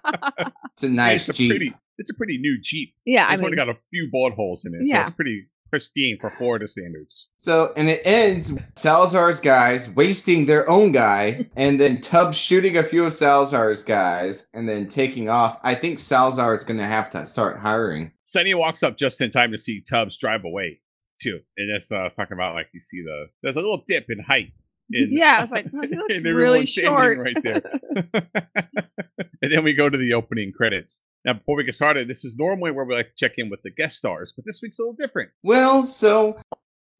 it's 0.73 0.83
a 0.83 0.89
nice 0.89 1.29
it's 1.29 1.39
a 1.39 1.41
Jeep. 1.41 1.51
pretty, 1.51 1.73
it's 1.97 2.11
a 2.11 2.13
pretty 2.13 2.37
new 2.37 2.57
Jeep. 2.61 2.93
yeah, 3.05 3.25
I 3.27 3.33
It's 3.33 3.41
mean, 3.41 3.47
only 3.47 3.57
got 3.57 3.69
a 3.69 3.77
few 3.91 4.09
bullet 4.11 4.33
holes 4.33 4.65
in 4.65 4.73
it, 4.75 4.85
so 4.85 4.93
Yeah. 4.93 5.01
it's 5.01 5.09
pretty 5.11 5.47
pristine 5.69 6.17
for 6.21 6.29
Florida 6.29 6.65
standards. 6.65 7.29
So, 7.37 7.73
and 7.75 7.89
it 7.89 8.01
ends 8.05 8.53
with 8.53 8.63
Salazar's 8.77 9.41
guys 9.41 9.89
wasting 9.95 10.45
their 10.45 10.69
own 10.69 10.93
guy, 10.93 11.49
and 11.57 11.77
then 11.79 11.99
Tubbs 11.99 12.37
shooting 12.37 12.77
a 12.77 12.83
few 12.83 13.03
of 13.03 13.13
Salazar's 13.13 13.83
guys, 13.83 14.47
and 14.53 14.67
then 14.69 14.87
taking 14.87 15.27
off. 15.27 15.59
I 15.63 15.75
think 15.75 15.99
Salazar 15.99 16.53
is 16.53 16.63
going 16.63 16.77
to 16.79 16.85
have 16.85 17.09
to 17.11 17.25
start 17.25 17.57
hiring. 17.59 18.13
Sonny 18.23 18.53
walks 18.53 18.81
up 18.81 18.95
just 18.97 19.19
in 19.19 19.29
time 19.29 19.51
to 19.51 19.57
see 19.57 19.81
Tubbs 19.81 20.17
drive 20.17 20.45
away 20.45 20.79
too, 21.19 21.39
and 21.57 21.73
that's 21.73 21.91
uh, 21.91 21.95
I 21.95 22.03
was 22.03 22.13
talking 22.13 22.33
about. 22.37 22.53
Like 22.55 22.67
you 22.73 22.79
see 22.79 23.01
the 23.01 23.25
there's 23.43 23.57
a 23.57 23.59
little 23.59 23.83
dip 23.87 24.05
in 24.09 24.19
height. 24.19 24.53
In, 24.91 25.09
yeah, 25.11 25.43
it's 25.43 25.51
like 25.51 25.67
oh, 25.73 25.81
he 25.81 25.87
looks 25.95 26.15
and 26.15 26.25
really 26.25 26.65
short. 26.65 27.19
right 27.19 27.37
there. 27.43 27.61
and 29.41 29.51
then 29.51 29.63
we 29.63 29.73
go 29.73 29.89
to 29.89 29.97
the 29.97 30.13
opening 30.13 30.51
credits. 30.51 31.01
Now, 31.25 31.33
before 31.33 31.57
we 31.57 31.63
get 31.63 31.75
started, 31.75 32.07
this 32.07 32.23
is 32.23 32.37
normally 32.37 32.71
where 32.71 32.85
we 32.85 32.95
like 32.95 33.09
to 33.09 33.15
check 33.15 33.33
in 33.37 33.49
with 33.49 33.61
the 33.63 33.71
guest 33.71 33.97
stars, 33.97 34.33
but 34.35 34.45
this 34.45 34.61
week's 34.61 34.79
a 34.79 34.83
little 34.83 34.95
different. 34.95 35.29
Well, 35.43 35.83
so 35.83 36.39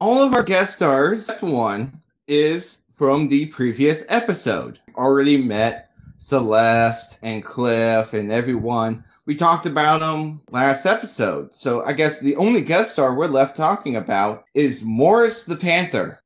all 0.02 0.22
of 0.22 0.34
our 0.34 0.44
guest 0.44 0.76
stars, 0.76 1.22
except 1.22 1.44
one, 1.44 2.02
is 2.28 2.84
from 2.92 3.30
the 3.30 3.46
previous 3.48 4.06
episode. 4.10 4.80
Already 4.96 5.38
met 5.38 5.92
Celeste 6.18 7.20
and 7.24 7.44
Cliff 7.44 8.14
and 8.14 8.32
everyone. 8.32 9.04
We 9.26 9.36
talked 9.36 9.66
about 9.66 10.00
them 10.00 10.42
last 10.52 10.86
episode. 10.86 11.54
So 11.54 11.86
I 11.86 11.94
guess 11.94 12.20
the 12.20 12.36
only 12.38 12.62
guest 12.62 12.94
star 12.94 13.14
we're 13.14 13.28
left 13.28 13.56
talking 13.56 13.96
about 13.96 14.46
is 14.54 14.84
Morris 14.84 15.46
the 15.46 15.58
Panther. 15.58 16.20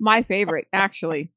My 0.00 0.22
favorite, 0.22 0.66
actually. 0.72 1.30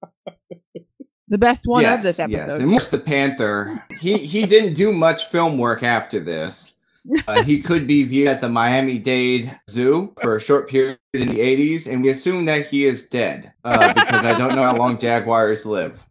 The 1.30 1.38
best 1.38 1.64
one 1.66 1.86
of 1.86 2.02
this 2.02 2.20
episode. 2.20 2.36
Yes, 2.36 2.60
and 2.60 2.68
Morris 2.68 2.90
the 2.90 3.00
Panther. 3.00 3.84
He 4.00 4.18
he 4.18 4.46
didn't 4.46 4.74
do 4.74 4.92
much 4.92 5.26
film 5.26 5.58
work 5.58 5.84
after 5.84 6.20
this. 6.20 6.76
Uh, 7.28 7.44
he 7.44 7.62
could 7.62 7.86
be 7.86 8.02
viewed 8.06 8.30
at 8.30 8.40
the 8.40 8.48
Miami 8.48 8.98
Dade 8.98 9.54
Zoo 9.70 10.14
for 10.22 10.38
a 10.38 10.40
short 10.40 10.70
period 10.70 10.98
in 11.14 11.28
the 11.28 11.40
80s, 11.40 11.92
and 11.92 12.02
we 12.02 12.08
assume 12.08 12.46
that 12.46 12.66
he 12.66 12.86
is 12.86 13.10
dead 13.10 13.52
uh, 13.66 13.94
because 13.94 14.24
I 14.24 14.38
don't 14.38 14.56
know 14.56 14.64
how 14.64 14.78
long 14.78 14.98
jaguars 14.98 15.66
live. 15.66 16.08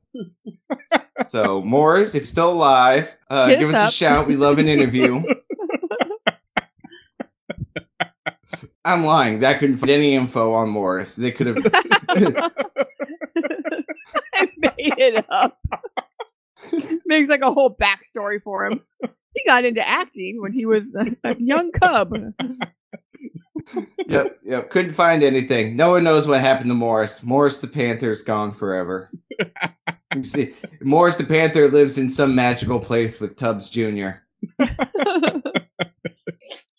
So, 1.29 1.63
Morris, 1.63 2.15
if 2.15 2.27
still 2.27 2.53
alive, 2.53 3.17
uh, 3.31 3.49
give 3.55 3.71
us 3.71 3.77
us 3.77 3.81
up. 3.81 3.89
a 3.89 3.93
shout. 3.93 4.27
We 4.27 4.37
love 4.37 4.59
an 4.59 4.69
interview. 4.69 5.23
I'm 8.85 9.05
lying. 9.05 9.41
That 9.41 9.59
couldn't 9.59 9.77
find 9.77 9.91
any 9.91 10.15
info 10.15 10.53
on 10.53 10.69
Morris. 10.69 11.15
They 11.17 11.31
could 11.31 11.47
have. 11.49 11.59
I 14.35 14.49
made 14.57 14.99
it 14.99 15.25
up. 15.29 15.59
Makes 17.07 17.29
like 17.29 17.43
a 17.43 17.53
whole 17.53 17.77
backstory 17.77 18.43
for 18.43 18.67
him. 18.67 18.83
He 19.35 19.45
got 19.47 19.65
into 19.65 19.87
acting 19.87 20.41
when 20.41 20.53
he 20.53 20.67
was 20.67 20.95
a, 21.25 21.37
young 21.39 21.71
cub. 21.73 22.15
yep, 24.07 24.39
yep. 24.45 24.71
Couldn't 24.71 24.93
find 24.93 25.23
anything. 25.23 25.77
No 25.77 25.91
one 25.91 26.05
knows 26.05 26.27
what 26.27 26.41
happened 26.41 26.71
to 26.71 26.75
Morris. 26.75 27.23
Morris 27.23 27.59
the 27.59 27.69
Panther's 27.69 28.23
gone 28.23 28.53
forever. 28.53 29.11
You 30.15 30.23
see, 30.23 30.55
Morris 30.83 31.17
the 31.17 31.25
Panther 31.25 31.69
lives 31.69 31.97
in 31.97 32.11
some 32.11 32.35
magical 32.35 32.79
place 32.79 33.19
with 33.19 33.35
Tubbs 33.35 33.71
Jr. 33.71 34.11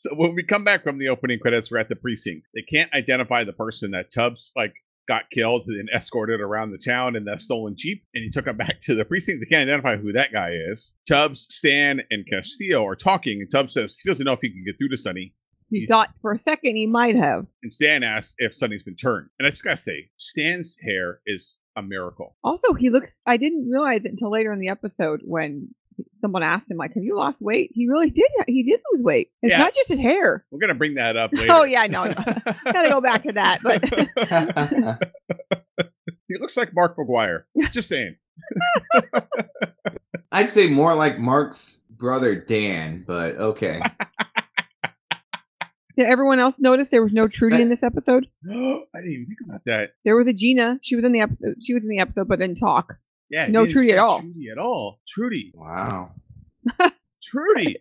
So 0.04 0.14
when 0.16 0.36
we 0.36 0.44
come 0.44 0.66
back 0.66 0.84
from 0.84 1.00
the 1.00 1.08
opening 1.08 1.40
credits, 1.40 1.72
we're 1.72 1.78
at 1.78 1.88
the 1.88 1.96
precinct. 1.96 2.50
They 2.54 2.62
can't 2.62 2.94
identify 2.94 3.46
the 3.46 3.54
person 3.54 3.92
that 3.92 4.12
Tubbs 4.12 4.52
like 4.54 4.74
got 5.08 5.30
killed 5.32 5.66
and 5.68 5.90
escorted 5.96 6.42
around 6.42 6.72
the 6.72 6.78
town 6.78 7.16
in 7.16 7.24
the 7.24 7.38
stolen 7.38 7.76
jeep, 7.78 8.04
and 8.14 8.22
he 8.22 8.30
took 8.30 8.46
him 8.46 8.58
back 8.64 8.82
to 8.82 8.96
the 8.96 9.06
precinct. 9.06 9.40
They 9.40 9.46
can't 9.46 9.70
identify 9.70 9.96
who 9.96 10.12
that 10.12 10.34
guy 10.34 10.56
is. 10.70 10.92
Tubbs, 11.08 11.48
Stan, 11.50 12.02
and 12.12 12.28
Castillo 12.30 12.86
are 12.86 12.98
talking, 12.98 13.40
and 13.40 13.50
Tubbs 13.50 13.76
says 13.76 13.98
he 13.98 14.10
doesn't 14.10 14.26
know 14.26 14.34
if 14.34 14.42
he 14.42 14.50
can 14.50 14.66
get 14.66 14.78
through 14.78 14.90
to 14.90 14.98
Sonny. 14.98 15.34
he 15.70 15.88
thought 15.88 16.10
for 16.22 16.34
a 16.34 16.38
second 16.38 16.76
he 16.76 16.86
might 16.86 17.16
have. 17.16 17.46
And 17.64 17.72
Stan 17.72 18.04
asks 18.04 18.36
if 18.40 18.58
Sonny's 18.58 18.84
been 18.84 18.98
turned. 18.98 19.30
And 19.40 19.48
I 19.48 19.52
just 19.52 19.64
gotta 19.64 19.78
say, 19.78 20.10
Stan's 20.18 20.76
hair 20.84 21.22
is 21.26 21.60
a 21.78 21.82
miracle. 21.82 22.36
Also, 22.44 22.74
he 22.74 22.90
looks. 22.90 23.22
I 23.26 23.38
didn't 23.38 23.70
realize 23.70 24.04
it 24.04 24.12
until 24.12 24.32
later 24.32 24.52
in 24.52 24.60
the 24.60 24.68
episode 24.68 25.22
when 25.24 25.74
someone 26.16 26.44
asked 26.44 26.70
him, 26.72 26.78
like, 26.78 26.94
"Have 26.94 27.04
you 27.04 27.16
lost 27.16 27.42
weight?" 27.42 27.72
He 27.74 27.88
really 27.88 28.10
did. 28.10 28.30
He 28.48 28.64
did 28.64 28.80
lose 28.94 29.04
weight. 29.04 29.30
It's 29.42 29.52
Yeah. 29.52 29.60
not 29.60 29.74
just 29.74 29.90
his 29.90 30.00
hair. 30.00 30.46
We're 30.52 30.60
gonna 30.60 30.76
bring 30.76 30.96
that 30.96 31.18
up 31.18 31.32
later. 31.34 31.52
Oh 31.54 31.64
yeah, 31.64 31.86
no, 31.88 32.06
no. 32.06 32.14
gotta 32.72 32.90
go 32.90 33.02
back 33.02 33.24
to 33.24 33.32
that. 33.34 33.60
But 33.64 33.84
he 36.28 36.38
looks 36.40 36.58
like 36.58 36.74
Mark 36.74 36.98
McGwire. 36.98 37.44
Just 37.72 37.90
saying. 37.90 38.16
I'd 40.32 40.50
say 40.50 40.70
more 40.70 40.96
like 40.96 41.20
Mark's 41.20 41.82
brother 41.90 42.36
Dan, 42.36 43.04
but 43.08 43.36
okay. 43.38 43.80
did 45.96 46.08
everyone 46.08 46.40
else 46.40 46.60
notice 46.60 46.90
there 46.90 47.04
was 47.04 47.14
no 47.14 47.28
Trudy 47.28 47.62
in 47.62 47.70
this 47.70 47.84
episode? 47.84 48.26
I 48.50 48.54
didn't 48.96 49.12
even 49.12 49.26
think 49.28 49.40
about 49.48 49.62
that. 49.66 49.92
There 50.04 50.18
was 50.18 50.28
a 50.28 50.34
Gina. 50.34 50.80
She 50.82 50.96
was 50.96 51.06
in 51.06 51.12
the 51.12 51.22
episode. 51.22 51.58
She 51.62 51.76
was 51.76 51.84
in 51.84 51.90
the 51.90 52.00
episode, 52.00 52.28
but 52.28 52.40
didn't 52.40 52.58
talk. 52.58 52.96
Yeah, 53.34 53.48
No 53.48 53.66
Trudy 53.66 53.92
at 53.92 53.98
all. 53.98 54.22
Trudy 54.22 54.50
at 54.52 54.60
all. 54.60 55.00
Trudy. 55.08 55.52
Wow. 55.56 56.12
Trudy. 57.24 57.78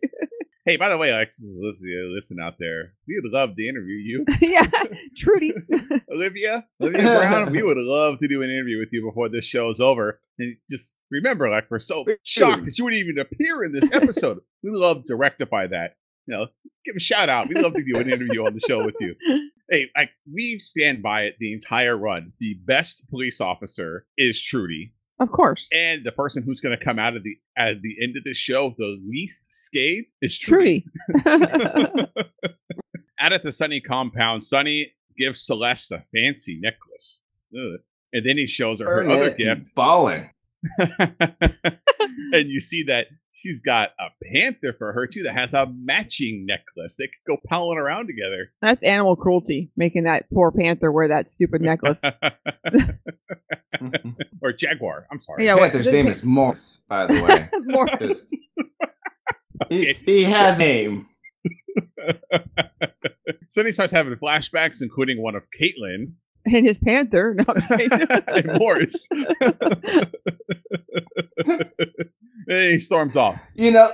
hey, 0.65 0.79
by 0.79 0.89
the 0.89 0.97
way, 0.97 1.11
Alexis, 1.11 1.45
listen, 1.45 2.15
listen 2.15 2.39
uh, 2.41 2.47
out 2.47 2.55
there. 2.59 2.95
We 3.07 3.21
would 3.23 3.31
love 3.39 3.55
to 3.57 3.69
interview 3.69 3.97
you, 3.97 4.25
yeah, 4.41 4.67
Trudy. 5.15 5.53
Olivia. 6.11 6.65
Olivia 6.81 7.03
Brown. 7.03 7.53
We 7.53 7.63
would 7.63 7.77
love 7.77 8.19
to 8.21 8.29
do 8.29 8.41
an 8.41 8.49
interview 8.49 8.79
with 8.79 8.89
you 8.93 9.05
before 9.05 9.29
this 9.29 9.45
show 9.45 9.69
is 9.69 9.79
over. 9.79 10.23
And 10.39 10.57
just 10.71 11.03
remember, 11.11 11.51
like, 11.51 11.71
we're 11.71 11.81
so 11.81 12.07
shocked 12.25 12.65
that 12.65 12.79
you 12.79 12.85
wouldn't 12.85 13.03
even 13.03 13.19
appear 13.19 13.63
in 13.63 13.75
this 13.75 13.93
episode. 13.93 14.41
we 14.63 14.71
love 14.71 15.05
to 15.09 15.17
rectify 15.17 15.67
that. 15.67 15.97
You 16.29 16.35
know, 16.35 16.47
give 16.87 16.97
a 16.97 17.01
shout 17.01 17.29
out. 17.29 17.51
We'd 17.51 17.59
love 17.59 17.75
to 17.75 17.85
do 17.85 18.01
an 18.01 18.09
interview 18.09 18.47
on 18.47 18.55
the 18.55 18.61
show 18.61 18.83
with 18.83 18.97
you. 19.01 19.15
Hey, 19.69 19.91
like 19.95 20.11
we 20.33 20.59
stand 20.61 21.03
by 21.03 21.25
it 21.25 21.37
the 21.39 21.53
entire 21.53 21.99
run. 21.99 22.33
The 22.41 22.55
best 22.65 23.07
police 23.11 23.39
officer 23.43 24.07
is 24.17 24.43
Trudy. 24.43 24.95
Of 25.23 25.31
course, 25.31 25.69
And 25.73 26.05
the 26.05 26.11
person 26.11 26.43
who's 26.43 26.61
going 26.61 26.77
to 26.77 26.85
come 26.85 26.99
out 26.99 27.17
of 27.17 27.23
the 27.23 27.37
at 27.57 27.81
the 27.81 27.97
end 28.03 28.17
of 28.17 28.25
the 28.25 28.35
show 28.35 28.75
the 28.77 29.01
least 29.09 29.47
scathed 29.53 30.09
is 30.21 30.37
Trudy. 30.37 30.85
Trudy. 31.23 32.07
Out 33.21 33.33
at 33.33 33.45
the 33.45 33.53
Sonny 33.53 33.81
compound, 33.81 34.45
Sonny 34.45 34.93
gives 35.17 35.47
Celeste 35.47 35.93
a 35.93 36.05
fancy 36.13 36.59
necklace. 36.61 37.23
Ugh. 37.55 37.79
And 38.13 38.27
then 38.27 38.37
he 38.37 38.49
shows 38.49 38.81
her 38.81 38.87
her 38.87 39.09
other 39.09 39.31
gift. 39.31 39.73
Balling. 39.77 40.29
and 40.79 42.49
you 42.49 42.59
see 42.59 42.83
that 42.85 43.07
she's 43.43 43.61
got 43.61 43.91
a 43.99 44.09
panther 44.33 44.73
for 44.79 44.93
her 44.93 45.07
too 45.07 45.25
that 45.25 45.35
has 45.35 45.53
a 45.53 45.67
matching 45.75 46.47
necklace. 46.47 46.97
They 46.97 47.07
could 47.09 47.37
go 47.37 47.37
palling 47.49 47.79
around 47.79 48.07
together. 48.07 48.53
That's 48.61 48.83
animal 48.83 49.17
cruelty, 49.17 49.71
making 49.77 50.05
that 50.05 50.27
poor 50.33 50.53
panther 50.53 50.93
wear 50.93 51.09
that 51.09 51.31
stupid 51.31 51.61
necklace. 51.63 52.01
Mm-hmm. 53.83 54.11
or 54.41 54.53
jaguar. 54.53 55.07
I'm 55.11 55.21
sorry. 55.21 55.45
Yeah, 55.45 55.55
what- 55.55 55.73
Panther's 55.73 55.91
name 55.91 56.07
is 56.07 56.25
Morris, 56.25 56.83
by 56.89 57.07
the 57.07 57.21
way. 57.21 57.49
More, 57.65 57.89
Just- 57.99 58.33
he, 59.69 59.93
he 60.07 60.23
has 60.23 60.61
a 60.61 60.63
name. 60.63 61.07
Sonny 63.49 63.73
starts 63.73 63.93
having 63.93 64.15
flashbacks, 64.17 64.83
including 64.83 65.21
one 65.21 65.35
of 65.35 65.43
Caitlin 65.61 66.13
and 66.47 66.67
his 66.67 66.79
panther. 66.79 67.35
No, 67.35 67.45
I'm 67.49 67.65
saying. 67.65 67.91
and 67.91 68.59
Morris. 68.61 69.09
He 72.57 72.79
storms 72.79 73.17
off. 73.17 73.39
You 73.55 73.71
know, 73.71 73.91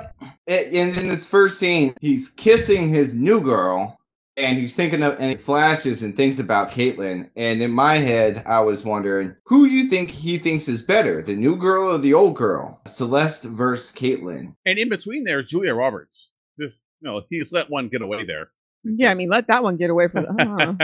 in, 0.47 0.97
in 0.99 1.09
this 1.09 1.27
first 1.27 1.59
scene, 1.59 1.95
he's 2.01 2.31
kissing 2.31 2.89
his 2.89 3.15
new 3.15 3.41
girl, 3.41 3.99
and 4.37 4.59
he's 4.59 4.75
thinking 4.75 5.03
of, 5.03 5.15
and 5.15 5.31
he 5.31 5.37
flashes 5.37 6.03
and 6.03 6.17
thinks 6.17 6.39
about 6.39 6.71
Caitlyn. 6.71 7.29
And 7.37 7.61
in 7.63 7.71
my 7.71 7.97
head, 7.97 8.43
I 8.47 8.61
was 8.61 8.85
wondering, 8.85 9.35
who 9.45 9.65
you 9.65 9.87
think 9.89 10.11
he 10.11 10.39
thinks 10.39 10.69
is 10.69 10.83
better, 10.83 11.23
the 11.23 11.35
new 11.35 11.57
girl 11.57 11.91
or 11.91 11.99
the 11.99 12.15
old 12.15 12.37
girl? 12.37 12.81
Celeste 12.87 13.45
versus 13.45 13.95
Caitlyn. 13.97 14.55
And 14.65 14.79
in 14.79 14.89
between 14.89 15.25
there 15.25 15.43
Julia 15.43 15.75
Roberts. 15.75 16.31
Just, 16.61 16.81
you 17.01 17.09
know, 17.09 17.23
he's 17.31 17.53
let 17.53 17.71
one 17.71 17.89
get 17.89 18.03
away 18.03 18.25
there. 18.25 18.51
Yeah, 18.85 19.11
I 19.11 19.15
mean, 19.15 19.29
let 19.29 19.47
that 19.49 19.63
one 19.63 19.77
get 19.77 19.91
away 19.91 20.09
from 20.09 20.25
the. 20.25 20.79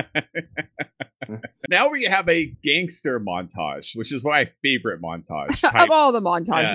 uh, 1.29 1.31
now 1.71 1.89
we 1.89 2.05
have 2.05 2.29
a 2.29 2.47
gangster 2.63 3.19
montage, 3.21 3.97
which 3.97 4.13
is 4.13 4.23
my 4.23 4.51
favorite 4.63 5.01
montage. 5.01 5.65
of 5.83 5.91
all 5.91 6.13
the 6.13 6.21
Yeah, 6.21 6.25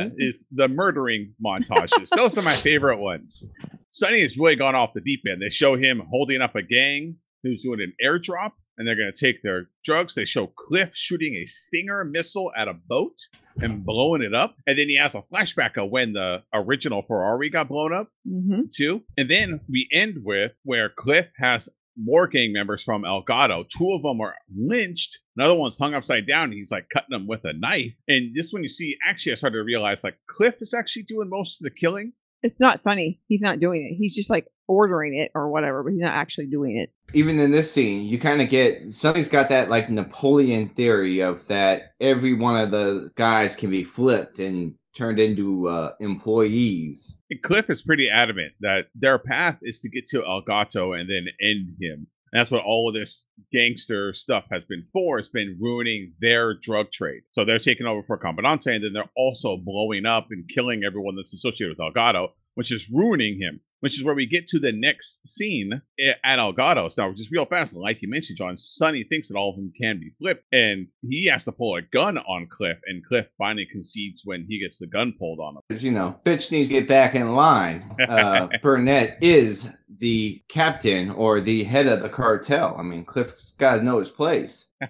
montages. 0.05 0.13
is 0.17 0.45
the 0.51 0.67
murdering 0.67 1.33
montages. 1.43 2.09
Those 2.09 2.37
are 2.37 2.41
my 2.41 2.53
favorite 2.53 2.97
ones. 2.97 3.49
Sonny 3.91 4.21
has 4.21 4.37
really 4.37 4.55
gone 4.55 4.75
off 4.75 4.93
the 4.93 5.01
deep 5.01 5.21
end. 5.29 5.41
They 5.41 5.49
show 5.49 5.75
him 5.75 6.01
holding 6.09 6.41
up 6.41 6.55
a 6.55 6.61
gang 6.61 7.15
who's 7.43 7.63
doing 7.63 7.79
an 7.81 7.93
airdrop, 8.03 8.51
and 8.79 8.87
they're 8.87 8.95
going 8.95 9.11
to 9.13 9.25
take 9.25 9.43
their 9.43 9.69
drugs. 9.83 10.15
They 10.15 10.25
show 10.25 10.47
Cliff 10.47 10.91
shooting 10.93 11.35
a 11.35 11.45
Stinger 11.45 12.05
missile 12.05 12.51
at 12.57 12.69
a 12.69 12.73
boat 12.73 13.17
and 13.61 13.85
blowing 13.85 14.21
it 14.23 14.33
up. 14.33 14.55
And 14.65 14.79
then 14.79 14.87
he 14.87 14.97
has 14.97 15.15
a 15.15 15.23
flashback 15.23 15.77
of 15.77 15.91
when 15.91 16.13
the 16.13 16.43
original 16.53 17.03
Ferrari 17.03 17.49
got 17.49 17.67
blown 17.67 17.93
up 17.93 18.09
hmm 18.27 18.61
too. 18.75 19.03
And 19.17 19.29
then 19.29 19.59
we 19.69 19.87
end 19.91 20.19
with 20.23 20.53
where 20.63 20.89
Cliff 20.89 21.27
has 21.37 21.67
more 22.01 22.27
gang 22.27 22.53
members 22.53 22.83
from 22.83 23.03
Elgato. 23.03 23.67
Two 23.67 23.91
of 23.91 24.03
them 24.03 24.21
are 24.21 24.35
lynched. 24.55 25.19
Another 25.35 25.55
one's 25.55 25.77
hung 25.77 25.93
upside 25.93 26.27
down. 26.27 26.51
He's 26.51 26.71
like 26.71 26.87
cutting 26.93 27.09
them 27.09 27.27
with 27.27 27.43
a 27.43 27.53
knife. 27.53 27.93
And 28.07 28.33
this 28.33 28.53
one 28.53 28.63
you 28.63 28.69
see, 28.69 28.95
actually, 29.05 29.33
I 29.33 29.35
started 29.35 29.57
to 29.57 29.63
realize 29.63 30.03
like 30.03 30.17
Cliff 30.27 30.55
is 30.61 30.73
actually 30.73 31.03
doing 31.03 31.29
most 31.29 31.59
of 31.59 31.65
the 31.65 31.71
killing. 31.71 32.13
It's 32.41 32.59
not 32.59 32.81
Sonny. 32.81 33.19
He's 33.27 33.41
not 33.41 33.59
doing 33.59 33.85
it. 33.85 33.95
He's 33.97 34.15
just 34.15 34.29
like 34.29 34.47
ordering 34.67 35.15
it 35.15 35.31
or 35.35 35.49
whatever, 35.49 35.83
but 35.83 35.91
he's 35.91 36.01
not 36.01 36.13
actually 36.13 36.47
doing 36.47 36.77
it. 36.77 36.91
Even 37.13 37.39
in 37.39 37.51
this 37.51 37.71
scene, 37.71 38.07
you 38.07 38.19
kind 38.19 38.41
of 38.41 38.49
get 38.49 38.81
somebody's 38.81 39.29
got 39.29 39.49
that 39.49 39.69
like 39.69 39.89
Napoleon 39.89 40.69
theory 40.69 41.21
of 41.21 41.45
that 41.47 41.93
every 41.99 42.33
one 42.33 42.55
of 42.59 42.71
the 42.71 43.11
guys 43.15 43.55
can 43.55 43.69
be 43.69 43.83
flipped 43.83 44.39
and 44.39 44.75
turned 44.95 45.19
into 45.19 45.67
uh, 45.67 45.91
employees. 45.99 47.19
And 47.29 47.41
Cliff 47.41 47.69
is 47.69 47.81
pretty 47.81 48.09
adamant 48.09 48.53
that 48.61 48.87
their 48.95 49.17
path 49.17 49.57
is 49.61 49.79
to 49.81 49.89
get 49.89 50.07
to 50.07 50.21
Elgato 50.21 50.99
and 50.99 51.09
then 51.09 51.25
end 51.41 51.75
him. 51.79 52.07
And 52.31 52.39
that's 52.39 52.51
what 52.51 52.63
all 52.63 52.87
of 52.89 52.95
this 52.95 53.25
gangster 53.51 54.13
stuff 54.13 54.45
has 54.51 54.63
been 54.63 54.85
for. 54.93 55.19
It's 55.19 55.29
been 55.29 55.57
ruining 55.59 56.13
their 56.21 56.53
drug 56.53 56.91
trade. 56.91 57.23
So 57.31 57.45
they're 57.45 57.59
taking 57.59 57.87
over 57.87 58.03
for 58.03 58.17
Commandante, 58.17 58.75
and 58.75 58.83
then 58.83 58.93
they're 58.93 59.09
also 59.15 59.57
blowing 59.57 60.05
up 60.05 60.27
and 60.31 60.49
killing 60.53 60.83
everyone 60.83 61.15
that's 61.15 61.33
associated 61.33 61.77
with 61.77 61.95
Elgato, 61.95 62.29
which 62.55 62.71
is 62.71 62.89
ruining 62.89 63.39
him. 63.39 63.61
Which 63.81 63.97
is 63.97 64.03
where 64.03 64.13
we 64.13 64.25
get 64.25 64.45
to 64.49 64.59
the 64.59 64.73
next 64.73 65.25
scene 65.25 65.81
at 65.97 66.37
Elgato. 66.37 66.91
So 66.91 67.07
now, 67.07 67.13
just 67.13 67.31
real 67.31 67.45
fast, 67.45 67.73
like 67.73 68.01
you 68.01 68.09
mentioned, 68.09 68.37
John, 68.37 68.57
Sonny 68.57 69.05
thinks 69.05 69.29
that 69.29 69.37
all 69.37 69.51
of 69.51 69.55
them 69.55 69.71
can 69.81 70.01
be 70.01 70.11
flipped, 70.19 70.43
and 70.51 70.87
he 71.01 71.27
has 71.31 71.45
to 71.45 71.53
pull 71.53 71.77
a 71.77 71.81
gun 71.81 72.17
on 72.17 72.47
Cliff, 72.51 72.77
and 72.87 73.05
Cliff 73.05 73.27
finally 73.37 73.65
concedes 73.71 74.23
when 74.25 74.45
he 74.49 74.59
gets 74.59 74.79
the 74.79 74.87
gun 74.87 75.13
pulled 75.17 75.39
on 75.39 75.55
him. 75.55 75.61
As 75.69 75.81
you 75.81 75.91
know, 75.91 76.19
Fitch 76.25 76.51
needs 76.51 76.67
to 76.67 76.73
get 76.73 76.89
back 76.89 77.15
in 77.15 77.31
line. 77.31 77.89
Uh, 78.05 78.49
Burnett 78.61 79.17
is 79.21 79.73
the 79.99 80.41
captain 80.47 81.11
or 81.11 81.41
the 81.41 81.63
head 81.63 81.87
of 81.87 82.01
the 82.01 82.09
cartel. 82.09 82.75
I 82.77 82.83
mean, 82.83 83.05
Cliff's 83.05 83.51
got 83.51 83.77
to 83.77 83.83
know 83.83 83.99
his 83.99 84.09
place. 84.09 84.69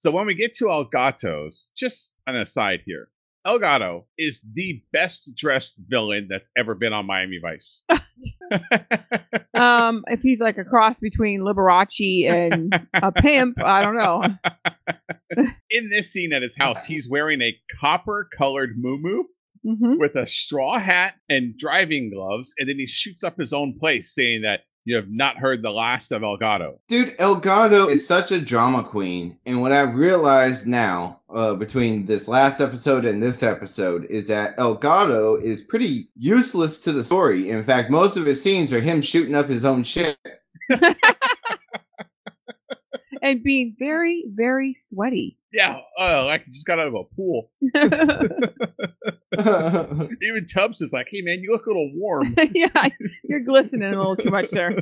So 0.00 0.12
when 0.12 0.26
we 0.26 0.36
get 0.36 0.54
to 0.54 0.66
Elgato's, 0.66 1.72
just 1.76 2.14
an 2.28 2.36
aside 2.36 2.82
here. 2.86 3.08
Elgato 3.44 4.04
is 4.16 4.46
the 4.54 4.80
best 4.92 5.34
dressed 5.36 5.80
villain 5.88 6.28
that's 6.30 6.48
ever 6.56 6.76
been 6.76 6.92
on 6.92 7.04
Miami 7.04 7.40
Vice. 7.42 7.84
Um, 9.58 10.04
if 10.06 10.20
he's 10.20 10.38
like 10.38 10.56
a 10.56 10.64
cross 10.64 11.00
between 11.00 11.40
Liberace 11.40 12.28
and 12.30 12.72
a 12.94 13.10
pimp, 13.10 13.60
I 13.60 13.82
don't 13.82 13.96
know. 13.96 14.22
In 15.70 15.88
this 15.90 16.12
scene 16.12 16.32
at 16.32 16.42
his 16.42 16.56
house, 16.56 16.84
he's 16.84 17.08
wearing 17.08 17.42
a 17.42 17.56
copper 17.80 18.28
colored 18.36 18.76
muumuu 18.80 19.22
hmm 19.62 19.98
with 19.98 20.14
a 20.16 20.26
straw 20.26 20.78
hat 20.78 21.14
and 21.28 21.56
driving 21.58 22.10
gloves, 22.10 22.54
and 22.58 22.68
then 22.68 22.78
he 22.78 22.86
shoots 22.86 23.24
up 23.24 23.36
his 23.38 23.52
own 23.52 23.78
place 23.78 24.14
saying 24.14 24.42
that 24.42 24.60
you 24.84 24.96
have 24.96 25.10
not 25.10 25.36
heard 25.36 25.62
the 25.62 25.70
last 25.70 26.12
of 26.12 26.22
Elgato. 26.22 26.78
Dude, 26.88 27.16
Elgato 27.18 27.90
is 27.90 28.06
such 28.06 28.32
a 28.32 28.40
drama 28.40 28.82
queen. 28.82 29.38
And 29.44 29.60
what 29.60 29.70
I've 29.70 29.94
realized 29.96 30.66
now, 30.66 31.20
uh, 31.28 31.54
between 31.54 32.06
this 32.06 32.26
last 32.26 32.58
episode 32.60 33.04
and 33.04 33.22
this 33.22 33.42
episode, 33.42 34.06
is 34.06 34.28
that 34.28 34.56
Elgato 34.56 35.42
is 35.42 35.60
pretty 35.60 36.08
useless 36.16 36.80
to 36.84 36.92
the 36.92 37.04
story. 37.04 37.50
In 37.50 37.62
fact, 37.64 37.90
most 37.90 38.16
of 38.16 38.24
his 38.24 38.42
scenes 38.42 38.72
are 38.72 38.80
him 38.80 39.02
shooting 39.02 39.34
up 39.34 39.46
his 39.46 39.66
own 39.66 39.84
shit. 39.84 40.16
And 43.20 43.42
being 43.42 43.74
very, 43.78 44.24
very 44.28 44.72
sweaty. 44.74 45.36
Yeah, 45.52 45.80
uh, 45.98 46.24
like 46.24 46.46
just 46.46 46.66
got 46.66 46.78
out 46.78 46.88
of 46.88 46.94
a 46.94 47.04
pool. 47.14 47.50
Even 50.22 50.46
Tubbs 50.52 50.80
is 50.80 50.92
like, 50.92 51.08
hey 51.10 51.22
man, 51.22 51.40
you 51.40 51.52
look 51.52 51.66
a 51.66 51.70
little 51.70 51.92
warm. 51.94 52.34
yeah, 52.54 52.88
you're 53.24 53.40
glistening 53.40 53.94
a 53.94 53.96
little 53.96 54.16
too 54.16 54.30
much 54.30 54.50
there. 54.50 54.76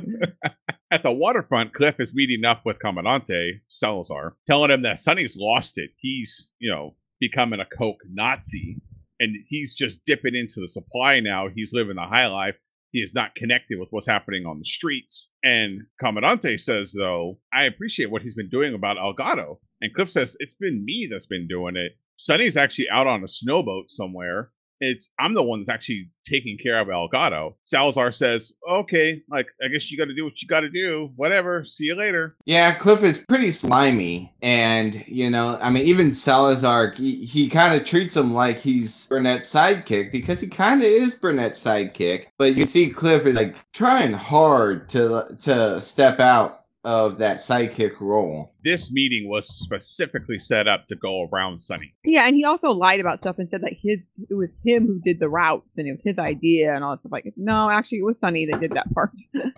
At 0.91 1.03
the 1.03 1.11
waterfront, 1.11 1.73
Cliff 1.73 1.99
is 1.99 2.15
meeting 2.15 2.45
up 2.45 2.61
with 2.65 2.79
Commandante 2.79 3.59
Salazar, 3.67 4.35
telling 4.47 4.71
him 4.71 4.83
that 4.83 4.99
Sonny's 4.99 5.35
lost 5.37 5.77
it. 5.77 5.91
He's, 5.97 6.51
you 6.59 6.71
know, 6.71 6.95
becoming 7.19 7.59
a 7.59 7.65
coke 7.65 8.01
Nazi, 8.09 8.77
and 9.19 9.35
he's 9.47 9.75
just 9.75 10.05
dipping 10.05 10.35
into 10.35 10.59
the 10.59 10.69
supply 10.69 11.19
now. 11.19 11.49
He's 11.53 11.73
living 11.73 11.95
the 11.95 12.03
high 12.03 12.27
life. 12.27 12.55
He 12.91 12.99
is 12.99 13.13
not 13.13 13.35
connected 13.35 13.79
with 13.79 13.89
what's 13.91 14.07
happening 14.07 14.45
on 14.45 14.59
the 14.59 14.65
streets. 14.65 15.29
And 15.43 15.81
Commandante 15.99 16.59
says, 16.59 16.93
though, 16.93 17.39
I 17.53 17.63
appreciate 17.63 18.09
what 18.09 18.21
he's 18.21 18.35
been 18.35 18.49
doing 18.49 18.73
about 18.73 18.97
Elgato. 18.97 19.57
And 19.81 19.93
Cliff 19.93 20.09
says, 20.09 20.35
It's 20.39 20.55
been 20.55 20.83
me 20.85 21.07
that's 21.09 21.27
been 21.27 21.47
doing 21.47 21.75
it. 21.75 21.97
Sonny's 22.17 22.57
actually 22.57 22.89
out 22.89 23.07
on 23.07 23.23
a 23.23 23.27
snowboat 23.27 23.89
somewhere 23.89 24.51
it's 24.79 25.09
I'm 25.19 25.33
the 25.33 25.43
one 25.43 25.59
that's 25.59 25.69
actually 25.69 26.09
taking 26.25 26.57
care 26.61 26.79
of 26.79 26.87
Elgato. 26.87 27.55
Salazar 27.65 28.11
says, 28.11 28.53
"Okay, 28.69 29.21
like 29.29 29.47
I 29.63 29.67
guess 29.69 29.91
you 29.91 29.97
got 29.97 30.05
to 30.05 30.15
do 30.15 30.23
what 30.23 30.41
you 30.41 30.47
got 30.47 30.61
to 30.61 30.69
do. 30.69 31.11
Whatever. 31.15 31.63
See 31.63 31.85
you 31.85 31.95
later." 31.95 32.35
Yeah, 32.45 32.73
Cliff 32.73 33.03
is 33.03 33.25
pretty 33.27 33.51
slimy, 33.51 34.33
and 34.41 35.03
you 35.07 35.29
know, 35.29 35.57
I 35.61 35.69
mean, 35.69 35.83
even 35.83 36.13
Salazar, 36.13 36.91
he, 36.91 37.25
he 37.25 37.49
kind 37.49 37.75
of 37.75 37.85
treats 37.85 38.15
him 38.15 38.33
like 38.33 38.59
he's 38.59 39.07
Burnett's 39.07 39.51
sidekick 39.53 40.11
because 40.11 40.41
he 40.41 40.47
kind 40.47 40.81
of 40.81 40.87
is 40.87 41.15
Burnett's 41.15 41.63
sidekick. 41.63 42.27
But 42.37 42.55
you 42.55 42.65
see, 42.65 42.89
Cliff 42.89 43.25
is 43.25 43.35
like 43.35 43.55
trying 43.73 44.13
hard 44.13 44.89
to 44.89 45.35
to 45.41 45.81
step 45.81 46.19
out 46.19 46.65
of 46.87 47.17
that 47.17 47.35
sidekick 47.39 47.99
role. 47.99 48.53
This 48.63 48.93
meeting 48.93 49.27
was 49.27 49.45
specifically 49.49 50.39
set 50.39 50.69
up 50.69 50.87
to 50.87 50.95
go 50.95 51.27
around 51.33 51.59
Sonny. 51.59 51.93
Yeah, 52.05 52.25
and 52.25 52.33
he 52.33 52.45
also 52.45 52.71
lied 52.71 53.01
about 53.01 53.19
stuff 53.19 53.37
and 53.39 53.49
said 53.49 53.61
that 53.63 53.73
his 53.73 54.07
it 54.29 54.33
was 54.33 54.51
him 54.63 54.87
who 54.87 54.97
did 55.01 55.19
the 55.19 55.27
routes 55.27 55.77
and 55.77 55.85
it 55.85 55.91
was 55.91 56.01
his 56.01 56.17
idea 56.17 56.73
and 56.73 56.85
all 56.85 56.91
that 56.91 57.01
stuff. 57.01 57.11
Like, 57.11 57.33
no, 57.35 57.69
actually, 57.69 57.97
it 57.97 58.05
was 58.05 58.17
Sonny 58.17 58.45
that 58.45 58.61
did 58.61 58.71
that 58.71 58.89
part. 58.93 59.11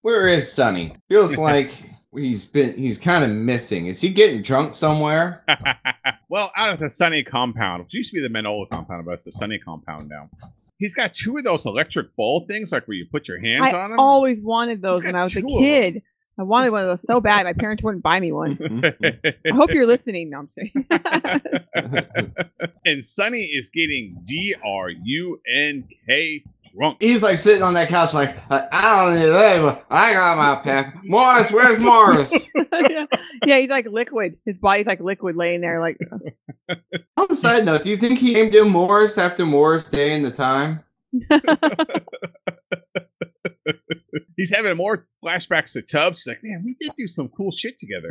Where 0.00 0.26
is 0.26 0.50
Sonny? 0.50 0.96
Feels 1.10 1.36
like 1.36 1.70
he's 2.16 2.46
been 2.46 2.74
he's 2.78 2.98
kind 2.98 3.24
of 3.24 3.30
missing. 3.30 3.84
Is 3.84 4.00
he 4.00 4.08
getting 4.08 4.40
drunk 4.40 4.74
somewhere? 4.74 5.44
well, 6.30 6.50
out 6.56 6.72
of 6.72 6.78
the 6.78 6.88
Sonny 6.88 7.22
compound, 7.22 7.82
which 7.82 7.92
used 7.92 8.10
to 8.10 8.14
be 8.14 8.22
the 8.22 8.30
Manolo 8.30 8.64
compound, 8.70 9.04
but 9.04 9.12
it's 9.12 9.24
the 9.24 9.32
Sonny 9.32 9.58
compound 9.58 10.08
now. 10.08 10.30
He's 10.78 10.94
got 10.94 11.12
two 11.12 11.36
of 11.36 11.44
those 11.44 11.66
electric 11.66 12.16
ball 12.16 12.46
things, 12.48 12.72
like 12.72 12.88
where 12.88 12.96
you 12.96 13.06
put 13.10 13.28
your 13.28 13.38
hands 13.38 13.74
I 13.74 13.82
on 13.82 13.90
them. 13.90 14.00
I 14.00 14.02
always 14.02 14.40
wanted 14.40 14.80
those 14.80 15.04
when 15.04 15.14
I 15.14 15.20
was 15.20 15.36
a 15.36 15.42
kid. 15.42 16.02
I 16.38 16.42
wanted 16.42 16.70
one 16.70 16.82
of 16.82 16.88
those 16.88 17.02
so 17.02 17.20
bad. 17.20 17.44
My 17.44 17.52
parents 17.52 17.82
wouldn't 17.82 18.02
buy 18.02 18.18
me 18.18 18.32
one. 18.32 18.82
I 18.84 19.52
hope 19.52 19.70
you're 19.70 19.86
listening. 19.86 20.30
No, 20.30 20.38
I'm 20.40 20.48
saying. 20.48 20.86
and 22.84 23.04
Sonny 23.04 23.44
is 23.44 23.70
getting 23.70 24.16
D 24.26 24.54
R 24.64 24.90
U 24.90 25.40
N 25.54 25.88
K 26.06 26.42
drunk. 26.74 26.96
He's 27.00 27.22
like 27.22 27.38
sitting 27.38 27.62
on 27.62 27.74
that 27.74 27.88
couch, 27.88 28.14
like 28.14 28.36
uh, 28.50 28.66
I 28.72 29.04
don't 29.04 29.20
need 29.20 29.26
that. 29.26 29.84
I 29.90 30.12
got 30.12 30.36
my 30.36 30.56
pack. 30.62 31.04
Morris, 31.04 31.52
where's 31.52 31.78
Morris? 31.78 32.48
yeah. 32.72 33.06
yeah, 33.46 33.58
he's 33.58 33.70
like 33.70 33.86
liquid. 33.86 34.36
His 34.44 34.56
body's 34.58 34.86
like 34.86 35.00
liquid, 35.00 35.36
laying 35.36 35.60
there. 35.60 35.80
Like. 35.80 35.98
Uh. 36.10 36.74
On 37.16 37.26
a 37.30 37.36
side 37.36 37.64
note, 37.64 37.82
do 37.82 37.90
you 37.90 37.96
think 37.96 38.18
he 38.18 38.34
named 38.34 38.54
him 38.54 38.70
Morris 38.70 39.18
after 39.18 39.46
Morris 39.46 39.88
Day 39.88 40.14
in 40.14 40.22
the 40.22 40.30
time? 40.30 40.80
He's 44.36 44.54
having 44.54 44.76
more 44.76 45.06
flashbacks 45.24 45.72
to 45.72 45.82
Tubbs. 45.82 46.26
Like, 46.26 46.42
man, 46.42 46.62
we 46.64 46.76
did 46.80 46.92
do 46.96 47.06
some 47.06 47.28
cool 47.28 47.50
shit 47.50 47.78
together. 47.78 48.10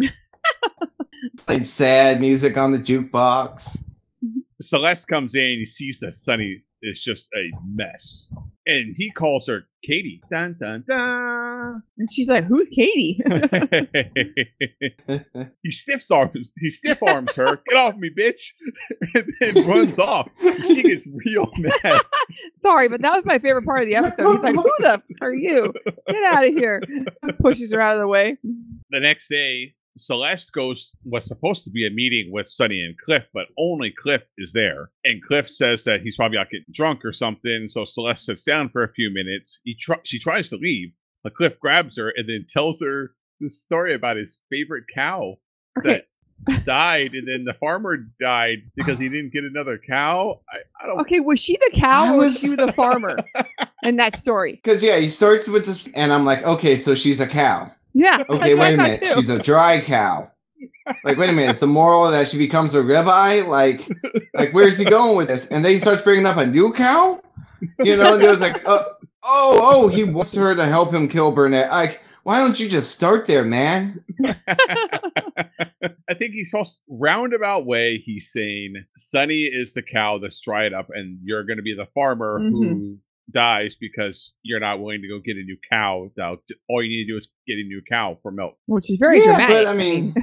Played 1.45 1.65
sad 1.65 2.21
music 2.21 2.57
on 2.57 2.71
the 2.71 2.77
jukebox. 2.77 3.77
Mm-hmm. 4.23 4.39
Celeste 4.61 5.07
comes 5.07 5.35
in. 5.35 5.57
He 5.59 5.65
sees 5.65 5.99
that 5.99 6.13
Sonny 6.13 6.63
is 6.81 7.01
just 7.01 7.29
a 7.35 7.51
mess, 7.65 8.31
and 8.65 8.93
he 8.95 9.11
calls 9.11 9.47
her 9.47 9.63
Katie. 9.83 10.21
Dun 10.31 10.55
dun 10.59 10.83
dun. 10.87 11.83
And 11.97 12.11
she's 12.11 12.29
like, 12.29 12.45
"Who's 12.45 12.69
Katie?" 12.69 13.21
he 15.63 15.71
stiff 15.71 16.03
arms. 16.11 16.51
He 16.59 16.69
stiff 16.69 17.01
arms 17.03 17.35
her. 17.35 17.59
Get 17.69 17.77
off 17.77 17.95
me, 17.95 18.09
bitch! 18.09 18.51
and 19.15 19.33
then 19.39 19.67
runs 19.67 19.99
off. 19.99 20.29
She 20.63 20.83
gets 20.83 21.07
real 21.25 21.51
mad. 21.57 22.01
Sorry, 22.61 22.87
but 22.87 23.01
that 23.01 23.13
was 23.13 23.25
my 23.25 23.39
favorite 23.39 23.65
part 23.65 23.83
of 23.83 23.89
the 23.89 23.95
episode. 23.95 24.35
He's 24.35 24.43
like, 24.43 24.55
"Who 24.55 24.71
the 24.79 24.93
f- 24.93 25.01
are 25.21 25.33
you? 25.33 25.73
Get 26.07 26.33
out 26.33 26.47
of 26.47 26.53
here!" 26.53 26.81
Pushes 27.41 27.73
her 27.73 27.81
out 27.81 27.95
of 27.95 28.01
the 28.01 28.07
way. 28.07 28.37
The 28.89 28.99
next 28.99 29.27
day, 29.27 29.73
Celeste 29.97 30.51
goes 30.53 30.93
was 31.03 31.25
supposed 31.27 31.63
to 31.65 31.71
be 31.71 31.85
a 31.85 31.89
meeting 31.91 32.31
with 32.31 32.47
Sonny 32.47 32.81
and 32.83 32.97
Cliff, 32.97 33.23
but 33.33 33.47
only 33.57 33.91
Cliff 33.91 34.23
is 34.37 34.51
there. 34.53 34.89
And 35.03 35.21
Cliff 35.23 35.49
says 35.49 35.83
that 35.83 36.01
he's 36.01 36.15
probably 36.15 36.37
out 36.37 36.49
getting 36.49 36.65
drunk 36.73 37.05
or 37.05 37.13
something. 37.13 37.67
So 37.67 37.85
Celeste 37.85 38.25
sits 38.25 38.43
down 38.43 38.69
for 38.69 38.83
a 38.83 38.93
few 38.93 39.11
minutes. 39.13 39.59
He 39.63 39.75
tr- 39.75 40.01
she 40.03 40.19
tries 40.19 40.49
to 40.49 40.57
leave, 40.57 40.89
but 41.23 41.35
Cliff 41.35 41.59
grabs 41.59 41.97
her 41.97 42.11
and 42.15 42.27
then 42.27 42.45
tells 42.49 42.81
her 42.81 43.13
the 43.39 43.49
story 43.49 43.93
about 43.93 44.17
his 44.17 44.39
favorite 44.49 44.85
cow 44.93 45.35
Okay. 45.77 46.03
that 46.47 46.65
died, 46.65 47.13
and 47.13 47.27
then 47.27 47.45
the 47.45 47.53
farmer 47.55 47.97
died 48.19 48.59
because 48.75 48.97
he 48.99 49.09
didn't 49.09 49.31
get 49.33 49.43
another 49.43 49.79
cow. 49.87 50.41
I, 50.51 50.57
I 50.81 50.87
don't. 50.87 50.99
Okay, 51.01 51.19
was 51.19 51.39
she 51.39 51.55
the 51.57 51.71
cow 51.73 52.13
or 52.13 52.17
was 52.17 52.33
was- 52.33 52.41
she 52.41 52.55
the 52.55 52.71
farmer 52.73 53.17
in 53.83 53.95
that 53.97 54.15
story? 54.17 54.53
Because 54.63 54.83
yeah, 54.83 54.97
he 54.97 55.07
starts 55.07 55.47
with 55.47 55.65
this, 55.65 55.87
and 55.93 56.11
I'm 56.13 56.25
like, 56.25 56.43
okay, 56.43 56.75
so 56.75 56.95
she's 56.95 57.21
a 57.21 57.27
cow. 57.27 57.71
Yeah. 57.93 58.23
Okay, 58.29 58.55
wait 58.55 58.73
a 58.73 58.77
minute, 58.77 59.01
too. 59.01 59.13
she's 59.13 59.29
a 59.29 59.39
dry 59.39 59.81
cow. 59.81 60.31
Like, 61.03 61.17
wait 61.17 61.29
a 61.29 61.33
minute, 61.33 61.49
It's 61.49 61.59
the 61.59 61.67
moral 61.67 62.09
that 62.11 62.27
she 62.27 62.37
becomes 62.37 62.75
a 62.75 62.81
ribeye? 62.81 63.47
Like, 63.47 63.87
like 64.33 64.53
where's 64.53 64.77
he 64.77 64.85
going 64.85 65.15
with 65.15 65.27
this? 65.27 65.47
And 65.47 65.63
then 65.63 65.71
he 65.71 65.77
starts 65.77 66.01
bringing 66.01 66.25
up 66.25 66.37
a 66.37 66.45
new 66.45 66.73
cow. 66.73 67.21
You 67.79 67.95
know, 67.95 68.13
and 68.13 68.21
there 68.21 68.29
was 68.29 68.41
like, 68.41 68.61
uh, 68.67 68.83
oh, 69.23 69.59
oh, 69.61 69.87
he 69.87 70.03
wants 70.03 70.35
her 70.35 70.53
to 70.53 70.65
help 70.65 70.93
him 70.93 71.07
kill 71.07 71.31
Burnett. 71.31 71.69
Like, 71.71 72.01
why 72.23 72.39
don't 72.39 72.59
you 72.59 72.67
just 72.69 72.91
start 72.91 73.25
there, 73.25 73.45
man? 73.45 74.03
I 74.25 76.13
think 76.13 76.33
he's 76.33 76.51
supposed 76.51 76.81
roundabout 76.87 77.65
way. 77.65 77.97
He's 77.97 78.31
saying 78.31 78.83
Sonny 78.95 79.43
is 79.43 79.73
the 79.73 79.81
cow 79.81 80.19
that's 80.19 80.39
dried 80.39 80.73
up, 80.73 80.89
and 80.93 81.19
you're 81.23 81.43
going 81.43 81.57
to 81.57 81.63
be 81.63 81.75
the 81.75 81.87
farmer 81.93 82.39
who 82.39 82.97
dies 83.31 83.75
because 83.79 84.33
you're 84.43 84.59
not 84.59 84.79
willing 84.79 85.01
to 85.01 85.07
go 85.07 85.19
get 85.19 85.37
a 85.37 85.43
new 85.43 85.57
cow. 85.69 86.09
Now, 86.17 86.37
all 86.69 86.83
you 86.83 86.89
need 86.89 87.05
to 87.05 87.13
do 87.13 87.17
is 87.17 87.27
get 87.47 87.55
a 87.55 87.63
new 87.63 87.81
cow 87.89 88.17
for 88.21 88.31
milk. 88.31 88.57
Which 88.67 88.89
is 88.91 88.97
very 88.99 89.19
Yeah, 89.19 89.25
dramatic. 89.25 89.65
but 89.65 89.67
I 89.67 89.73
mean, 89.73 90.13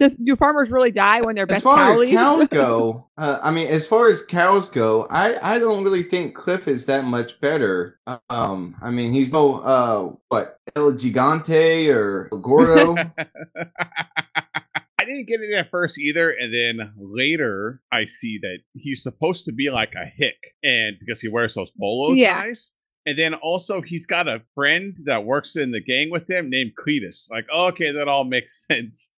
Does, 0.00 0.16
do 0.24 0.36
farmers 0.36 0.70
really 0.70 0.92
die 0.92 1.22
when 1.22 1.34
their 1.36 1.46
as 1.48 1.48
best 1.48 1.62
far 1.62 1.78
cow 1.78 1.92
as 1.92 1.98
leaves? 2.00 2.12
cows 2.12 2.48
go, 2.48 3.08
uh, 3.18 3.38
I 3.42 3.50
mean, 3.52 3.68
as 3.68 3.86
far 3.86 4.08
as 4.08 4.24
cows 4.24 4.70
go, 4.70 5.06
I 5.10 5.54
I 5.56 5.58
don't 5.58 5.84
really 5.84 6.02
think 6.04 6.34
Cliff 6.34 6.68
is 6.68 6.86
that 6.86 7.04
much 7.04 7.40
better. 7.40 7.98
Um, 8.30 8.76
I 8.82 8.90
mean, 8.90 9.12
he's 9.12 9.32
no 9.32 9.56
uh 9.60 10.12
what 10.28 10.58
El 10.76 10.92
Gigante 10.92 11.94
or 11.94 12.28
El 12.32 12.40
Gordo. 12.40 12.96
I 15.06 15.08
didn't 15.10 15.28
get 15.28 15.40
it 15.40 15.54
at 15.54 15.70
first 15.70 15.98
either, 15.98 16.30
and 16.30 16.52
then 16.52 16.92
later 16.98 17.80
I 17.92 18.04
see 18.06 18.38
that 18.42 18.58
he's 18.74 19.02
supposed 19.02 19.44
to 19.44 19.52
be 19.52 19.70
like 19.70 19.92
a 19.94 20.04
hick, 20.04 20.36
and 20.62 20.96
because 20.98 21.20
he 21.20 21.28
wears 21.28 21.54
those 21.54 21.70
polo 21.78 22.12
Yeah. 22.14 22.42
ties. 22.42 22.72
And 23.06 23.16
then 23.16 23.34
also 23.34 23.80
he's 23.82 24.04
got 24.06 24.26
a 24.26 24.42
friend 24.56 24.96
that 25.04 25.24
works 25.24 25.54
in 25.54 25.70
the 25.70 25.80
gang 25.80 26.10
with 26.10 26.28
him 26.28 26.50
named 26.50 26.72
Cletus. 26.76 27.30
Like, 27.30 27.46
okay, 27.54 27.92
that 27.92 28.08
all 28.08 28.24
makes 28.24 28.66
sense. 28.70 29.10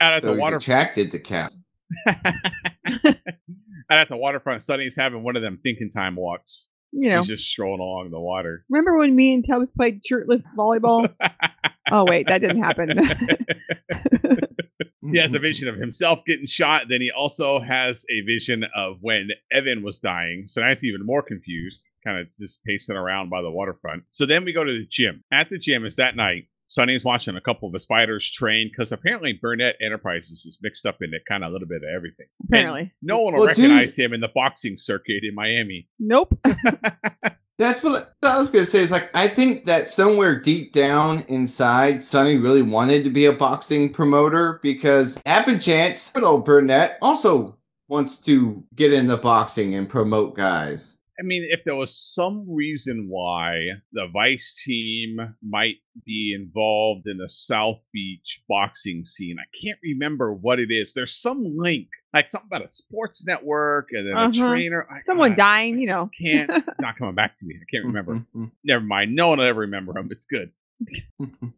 Out 0.00 0.14
at 0.14 0.22
so 0.22 0.28
the 0.28 0.32
he's 0.34 0.40
water 0.42 0.56
attracted 0.56 1.12
to 1.12 1.20
cows. 1.20 1.56
out 2.08 3.14
at 3.90 4.08
the 4.08 4.16
waterfront, 4.16 4.62
Sonny's 4.64 4.96
having 4.96 5.22
one 5.22 5.36
of 5.36 5.42
them 5.42 5.60
thinking 5.62 5.88
time 5.88 6.16
walks. 6.16 6.68
you 6.92 7.10
know, 7.10 7.18
He's 7.18 7.28
just 7.28 7.46
strolling 7.46 7.80
along 7.80 8.10
the 8.10 8.18
water. 8.18 8.64
remember 8.68 8.98
when 8.98 9.14
me 9.14 9.34
and 9.34 9.46
Tubbs 9.46 9.70
played 9.70 10.04
shirtless 10.04 10.48
volleyball? 10.56 11.12
oh 11.92 12.04
wait, 12.06 12.26
that 12.28 12.40
didn't 12.40 12.62
happen. 12.62 12.98
He 15.02 15.18
has 15.18 15.32
a 15.32 15.36
mm-hmm. 15.36 15.42
vision 15.42 15.68
of 15.68 15.76
himself 15.76 16.20
getting 16.26 16.46
shot. 16.46 16.84
Then 16.88 17.00
he 17.00 17.10
also 17.10 17.58
has 17.58 18.04
a 18.10 18.20
vision 18.26 18.64
of 18.76 18.98
when 19.00 19.28
Evan 19.50 19.82
was 19.82 19.98
dying. 19.98 20.44
So 20.46 20.60
now 20.60 20.68
he's 20.68 20.84
even 20.84 21.06
more 21.06 21.22
confused, 21.22 21.90
kind 22.04 22.18
of 22.18 22.26
just 22.38 22.62
pacing 22.64 22.96
around 22.96 23.30
by 23.30 23.40
the 23.40 23.50
waterfront. 23.50 24.04
So 24.10 24.26
then 24.26 24.44
we 24.44 24.52
go 24.52 24.62
to 24.62 24.72
the 24.72 24.86
gym. 24.90 25.24
At 25.32 25.48
the 25.48 25.58
gym 25.58 25.86
is 25.86 25.96
that 25.96 26.16
night. 26.16 26.48
Sonny's 26.68 27.02
watching 27.04 27.34
a 27.34 27.40
couple 27.40 27.66
of 27.66 27.72
the 27.72 27.80
spiders 27.80 28.30
train 28.30 28.70
because 28.70 28.92
apparently 28.92 29.32
Burnett 29.32 29.74
Enterprises 29.84 30.46
is 30.46 30.58
mixed 30.62 30.86
up 30.86 30.98
in 31.00 31.12
it 31.12 31.22
kind 31.28 31.42
of 31.42 31.50
a 31.50 31.52
little 31.52 31.66
bit 31.66 31.82
of 31.82 31.88
everything. 31.94 32.26
And 32.40 32.48
Apparently, 32.48 32.92
no 33.02 33.18
one 33.20 33.34
will 33.34 33.44
Well, 33.44 33.54
dude- 33.54 33.64
recognize 33.64 33.96
him 33.98 34.12
in 34.12 34.20
the 34.20 34.30
boxing 34.32 34.76
circuit 34.76 35.24
in 35.24 35.34
Miami. 35.34 35.88
nope. 35.98 36.32
That's 37.60 37.82
what 37.82 38.14
I 38.22 38.38
was 38.38 38.50
gonna 38.50 38.64
say. 38.64 38.80
Is 38.80 38.90
like 38.90 39.10
I 39.12 39.28
think 39.28 39.66
that 39.66 39.86
somewhere 39.86 40.34
deep 40.40 40.72
down 40.72 41.22
inside, 41.28 42.02
Sonny 42.02 42.38
really 42.38 42.62
wanted 42.62 43.04
to 43.04 43.10
be 43.10 43.26
a 43.26 43.34
boxing 43.34 43.92
promoter 43.92 44.60
because 44.62 45.20
happen 45.26 45.60
chance, 45.60 46.10
old 46.16 46.46
Burnett 46.46 46.96
also 47.02 47.58
wants 47.88 48.18
to 48.22 48.64
get 48.76 48.94
into 48.94 49.18
boxing 49.18 49.74
and 49.74 49.90
promote 49.90 50.34
guys. 50.34 50.99
I 51.20 51.22
mean, 51.22 51.46
if 51.50 51.64
there 51.64 51.74
was 51.76 51.94
some 51.94 52.46
reason 52.48 53.06
why 53.08 53.60
the 53.92 54.06
Vice 54.08 54.62
team 54.64 55.18
might 55.46 55.76
be 56.06 56.34
involved 56.34 57.06
in 57.06 57.18
the 57.18 57.28
South 57.28 57.78
Beach 57.92 58.42
boxing 58.48 59.04
scene, 59.04 59.36
I 59.38 59.44
can't 59.66 59.78
remember 59.82 60.32
what 60.32 60.58
it 60.58 60.70
is. 60.70 60.94
There's 60.94 61.14
some 61.20 61.44
link, 61.58 61.88
like 62.14 62.30
something 62.30 62.48
about 62.50 62.64
a 62.64 62.68
sports 62.70 63.26
network 63.26 63.88
and 63.92 64.06
then 64.06 64.16
Uh-huh. 64.16 64.28
a 64.30 64.50
trainer. 64.52 64.86
I, 64.90 65.02
Someone 65.04 65.32
I- 65.32 65.36
dying, 65.36 65.74
I 65.76 65.78
you 65.80 65.86
just 65.86 66.00
know. 66.02 66.10
can't. 66.20 66.50
not 66.80 66.96
coming 66.96 67.14
back 67.14 67.36
to 67.38 67.44
me. 67.44 67.54
I 67.60 67.64
can't 67.70 67.84
remember. 67.84 68.24
Mhm. 68.34 68.50
Never 68.64 68.84
mind. 68.84 69.14
No 69.14 69.28
one 69.28 69.38
will 69.38 69.44
ever 69.46 69.60
remember 69.60 69.96
him. 69.98 70.08
It's 70.10 70.24
good. 70.24 70.50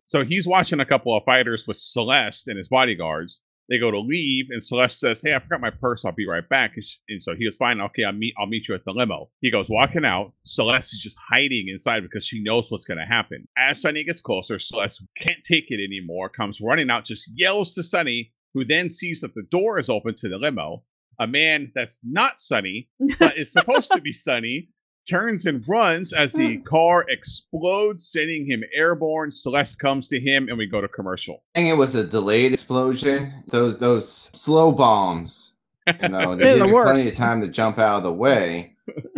So 0.06 0.24
he's 0.24 0.48
watching 0.48 0.80
a 0.80 0.84
couple 0.84 1.16
of 1.16 1.22
fighters 1.24 1.68
with 1.68 1.76
Celeste 1.76 2.48
and 2.48 2.58
his 2.58 2.66
bodyguards. 2.68 3.40
They 3.72 3.78
go 3.78 3.90
to 3.90 3.98
leave, 3.98 4.48
and 4.50 4.62
Celeste 4.62 5.00
says, 5.00 5.22
"Hey, 5.22 5.34
I 5.34 5.38
forgot 5.38 5.62
my 5.62 5.70
purse. 5.70 6.04
I'll 6.04 6.12
be 6.12 6.26
right 6.26 6.46
back." 6.46 6.72
And, 6.74 6.84
she, 6.84 6.98
and 7.08 7.22
so 7.22 7.34
he 7.34 7.46
goes, 7.46 7.56
"Fine, 7.56 7.80
okay, 7.80 8.04
I'll 8.04 8.12
meet. 8.12 8.34
I'll 8.38 8.46
meet 8.46 8.68
you 8.68 8.74
at 8.74 8.84
the 8.84 8.92
limo." 8.92 9.30
He 9.40 9.50
goes 9.50 9.70
walking 9.70 10.04
out. 10.04 10.34
Celeste 10.44 10.92
is 10.92 11.00
just 11.00 11.16
hiding 11.18 11.68
inside 11.68 12.02
because 12.02 12.26
she 12.26 12.42
knows 12.42 12.70
what's 12.70 12.84
going 12.84 12.98
to 12.98 13.06
happen. 13.06 13.48
As 13.56 13.80
Sonny 13.80 14.04
gets 14.04 14.20
closer, 14.20 14.58
Celeste 14.58 15.02
can't 15.16 15.42
take 15.42 15.70
it 15.70 15.82
anymore. 15.82 16.28
Comes 16.28 16.60
running 16.60 16.90
out, 16.90 17.06
just 17.06 17.30
yells 17.34 17.72
to 17.74 17.82
Sonny, 17.82 18.34
who 18.52 18.62
then 18.62 18.90
sees 18.90 19.22
that 19.22 19.34
the 19.34 19.46
door 19.50 19.78
is 19.78 19.88
open 19.88 20.14
to 20.16 20.28
the 20.28 20.36
limo. 20.36 20.84
A 21.18 21.26
man 21.26 21.72
that's 21.74 22.02
not 22.04 22.40
Sonny, 22.40 22.90
but 23.18 23.38
is 23.38 23.52
supposed 23.52 23.90
to 23.92 24.02
be 24.02 24.12
Sonny, 24.12 24.68
turns 25.08 25.46
and 25.46 25.66
runs 25.68 26.12
as 26.12 26.32
the 26.32 26.58
car 26.58 27.04
explodes, 27.08 28.08
sending 28.08 28.46
him 28.46 28.62
airborne. 28.74 29.32
Celeste 29.32 29.78
comes 29.78 30.08
to 30.08 30.20
him, 30.20 30.48
and 30.48 30.56
we 30.56 30.66
go 30.66 30.80
to 30.80 30.88
commercial. 30.88 31.42
I 31.54 31.60
think 31.60 31.70
it 31.70 31.78
was 31.78 31.94
a 31.94 32.06
delayed 32.06 32.52
explosion. 32.52 33.32
Those 33.48 33.78
those 33.78 34.08
slow 34.08 34.72
bombs. 34.72 35.56
You 36.00 36.08
know, 36.08 36.34
they 36.36 36.44
They're 36.44 36.58
the 36.58 36.68
you 36.68 36.80
plenty 36.82 37.08
of 37.08 37.14
time 37.16 37.40
to 37.40 37.48
jump 37.48 37.78
out 37.78 37.98
of 37.98 38.02
the 38.02 38.12
way. 38.12 38.76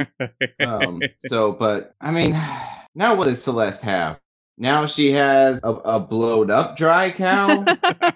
Um, 0.61 1.01
so, 1.19 1.53
but 1.53 1.95
I 2.01 2.11
mean, 2.11 2.33
now 2.95 3.15
what 3.15 3.25
does 3.25 3.43
Celeste 3.43 3.83
have? 3.83 4.21
Now 4.57 4.87
she 4.87 5.11
has 5.13 5.61
a, 5.65 5.69
a 5.69 6.01
blowed 6.01 6.51
up 6.51 6.77
dry 6.77 7.11
cow. 7.11 7.65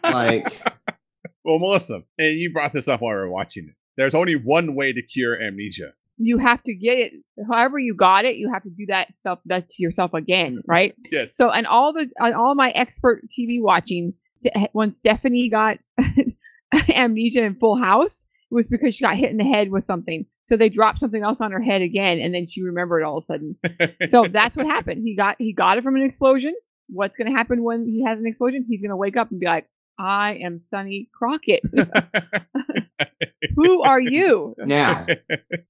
like, 0.03 0.63
well, 1.45 1.59
Melissa, 1.59 2.03
and 2.19 2.39
you 2.39 2.53
brought 2.53 2.73
this 2.73 2.87
up 2.87 3.01
while 3.01 3.13
we 3.13 3.17
were 3.17 3.31
watching 3.31 3.69
it. 3.69 3.75
There's 3.97 4.15
only 4.15 4.37
one 4.37 4.75
way 4.75 4.93
to 4.93 5.03
cure 5.03 5.41
amnesia. 5.41 5.95
You 6.19 6.39
have 6.39 6.63
to 6.65 6.75
get 6.75 6.99
it. 6.99 7.13
However 7.51 7.79
you 7.79 7.95
got 7.95 8.25
it, 8.25 8.37
you 8.37 8.53
have 8.53 8.63
to 8.65 8.71
do 8.71 8.87
that 8.89 9.09
self 9.17 9.39
that 9.47 9.69
to 9.71 9.83
yourself 9.83 10.15
again, 10.15 10.57
mm-hmm. 10.57 10.71
right? 10.71 10.95
Yes. 11.11 11.37
So, 11.37 11.51
and 11.51 11.67
all 11.67 11.93
the 11.93 12.11
on 12.21 12.35
all 12.35 12.55
my 12.55 12.71
expert 12.71 13.23
TV 13.29 13.61
watching, 13.61 14.15
when 14.73 14.93
Stephanie 14.93 15.49
got 15.49 15.79
amnesia 16.89 17.45
in 17.45 17.55
Full 17.57 17.79
House, 17.79 18.27
it 18.51 18.55
was 18.55 18.69
because 18.69 18.95
she 18.95 19.05
got 19.05 19.17
hit 19.17 19.31
in 19.31 19.37
the 19.37 19.45
head 19.45 19.71
with 19.71 19.85
something. 19.85 20.27
So 20.47 20.57
they 20.57 20.71
dropped 20.71 21.01
something 21.01 21.23
else 21.23 21.41
on 21.41 21.53
her 21.53 21.61
head 21.61 21.83
again, 21.83 22.19
and 22.21 22.35
then 22.35 22.47
she 22.47 22.63
remembered 22.63 23.03
all 23.03 23.19
of 23.19 23.25
a 23.25 23.27
sudden. 23.27 23.57
So 24.11 24.27
that's 24.31 24.57
what 24.57 24.67
happened. 24.67 25.03
He 25.05 25.15
got 25.15 25.37
he 25.39 25.53
got 25.53 25.77
it 25.77 25.85
from 25.85 25.97
an 25.97 26.03
explosion. 26.03 26.55
What's 26.89 27.17
going 27.17 27.31
to 27.31 27.37
happen 27.37 27.63
when 27.63 27.87
he 27.87 28.03
has 28.07 28.19
an 28.19 28.27
explosion? 28.27 28.65
He's 28.67 28.81
going 28.81 28.91
to 28.91 28.97
wake 28.97 29.17
up 29.17 29.31
and 29.31 29.39
be 29.39 29.47
like, 29.47 29.67
"I 29.99 30.35
am 30.43 30.61
Sonny 30.61 31.09
Crockett. 31.13 31.63
Who 33.57 33.83
are 33.83 34.01
you?" 34.01 34.55
now, 34.59 35.07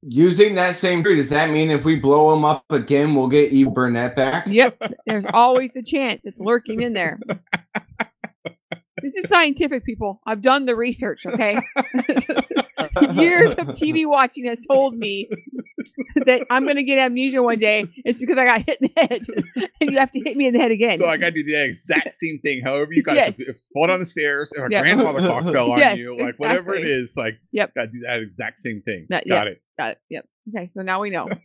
using 0.02 0.54
that 0.56 0.76
same 0.76 1.02
theory, 1.02 1.16
does 1.16 1.30
that 1.30 1.50
mean 1.50 1.70
if 1.70 1.84
we 1.84 1.96
blow 1.96 2.34
him 2.34 2.44
up 2.44 2.64
again, 2.70 3.14
we'll 3.14 3.28
get 3.28 3.52
Eve 3.52 3.72
Burnett 3.72 4.16
back? 4.16 4.46
Yep. 4.46 4.94
There's 5.06 5.26
always 5.32 5.74
a 5.76 5.82
chance 5.82 6.22
it's 6.24 6.40
lurking 6.40 6.82
in 6.82 6.92
there. 6.92 7.18
This 9.02 9.14
is 9.14 9.28
scientific, 9.28 9.84
people. 9.84 10.20
I've 10.26 10.42
done 10.42 10.66
the 10.66 10.74
research, 10.74 11.24
okay? 11.26 11.58
Years 13.14 13.52
of 13.52 13.68
TV 13.68 14.06
watching 14.06 14.46
has 14.46 14.64
told 14.70 14.96
me 14.96 15.28
that 16.26 16.46
I'm 16.50 16.64
going 16.64 16.76
to 16.76 16.82
get 16.82 16.98
amnesia 16.98 17.42
one 17.42 17.58
day. 17.58 17.86
It's 18.04 18.20
because 18.20 18.38
I 18.38 18.44
got 18.46 18.66
hit 18.66 18.78
in 18.80 18.90
the 18.94 19.00
head. 19.00 19.22
and 19.80 19.90
you 19.92 19.98
have 19.98 20.12
to 20.12 20.20
hit 20.20 20.36
me 20.36 20.46
in 20.46 20.54
the 20.54 20.60
head 20.60 20.70
again. 20.70 20.98
so 20.98 21.08
I 21.08 21.16
got 21.16 21.26
to 21.34 21.42
do 21.42 21.44
the 21.44 21.62
exact 21.64 22.14
same 22.14 22.38
thing. 22.40 22.60
However, 22.64 22.92
you 22.92 23.02
got 23.02 23.16
Yes. 23.16 23.34
to 23.36 23.54
fall 23.72 23.86
down 23.86 23.98
the 24.00 24.06
stairs. 24.06 24.52
If 24.52 24.62
a 24.64 24.68
Yeah. 24.70 24.82
grandfather 24.82 25.20
clock 25.20 25.44
fell 25.52 25.72
on 25.72 25.78
Yes, 25.78 25.96
you, 25.98 26.18
like 26.20 26.36
whatever 26.36 26.74
it 26.74 26.86
is. 26.88 27.14
like 27.16 27.38
Yep. 27.52 27.74
got 27.74 27.82
to 27.82 27.88
do 27.88 28.00
that 28.00 28.20
exact 28.20 28.58
same 28.58 28.82
thing. 28.82 29.06
That- 29.10 29.26
got 29.28 29.46
it. 29.48 29.60
got 29.78 29.92
it. 29.92 29.98
Yep. 30.10 30.26
Okay, 30.54 30.70
so 30.74 30.82
now 30.82 31.00
we 31.00 31.10
know. 31.10 31.28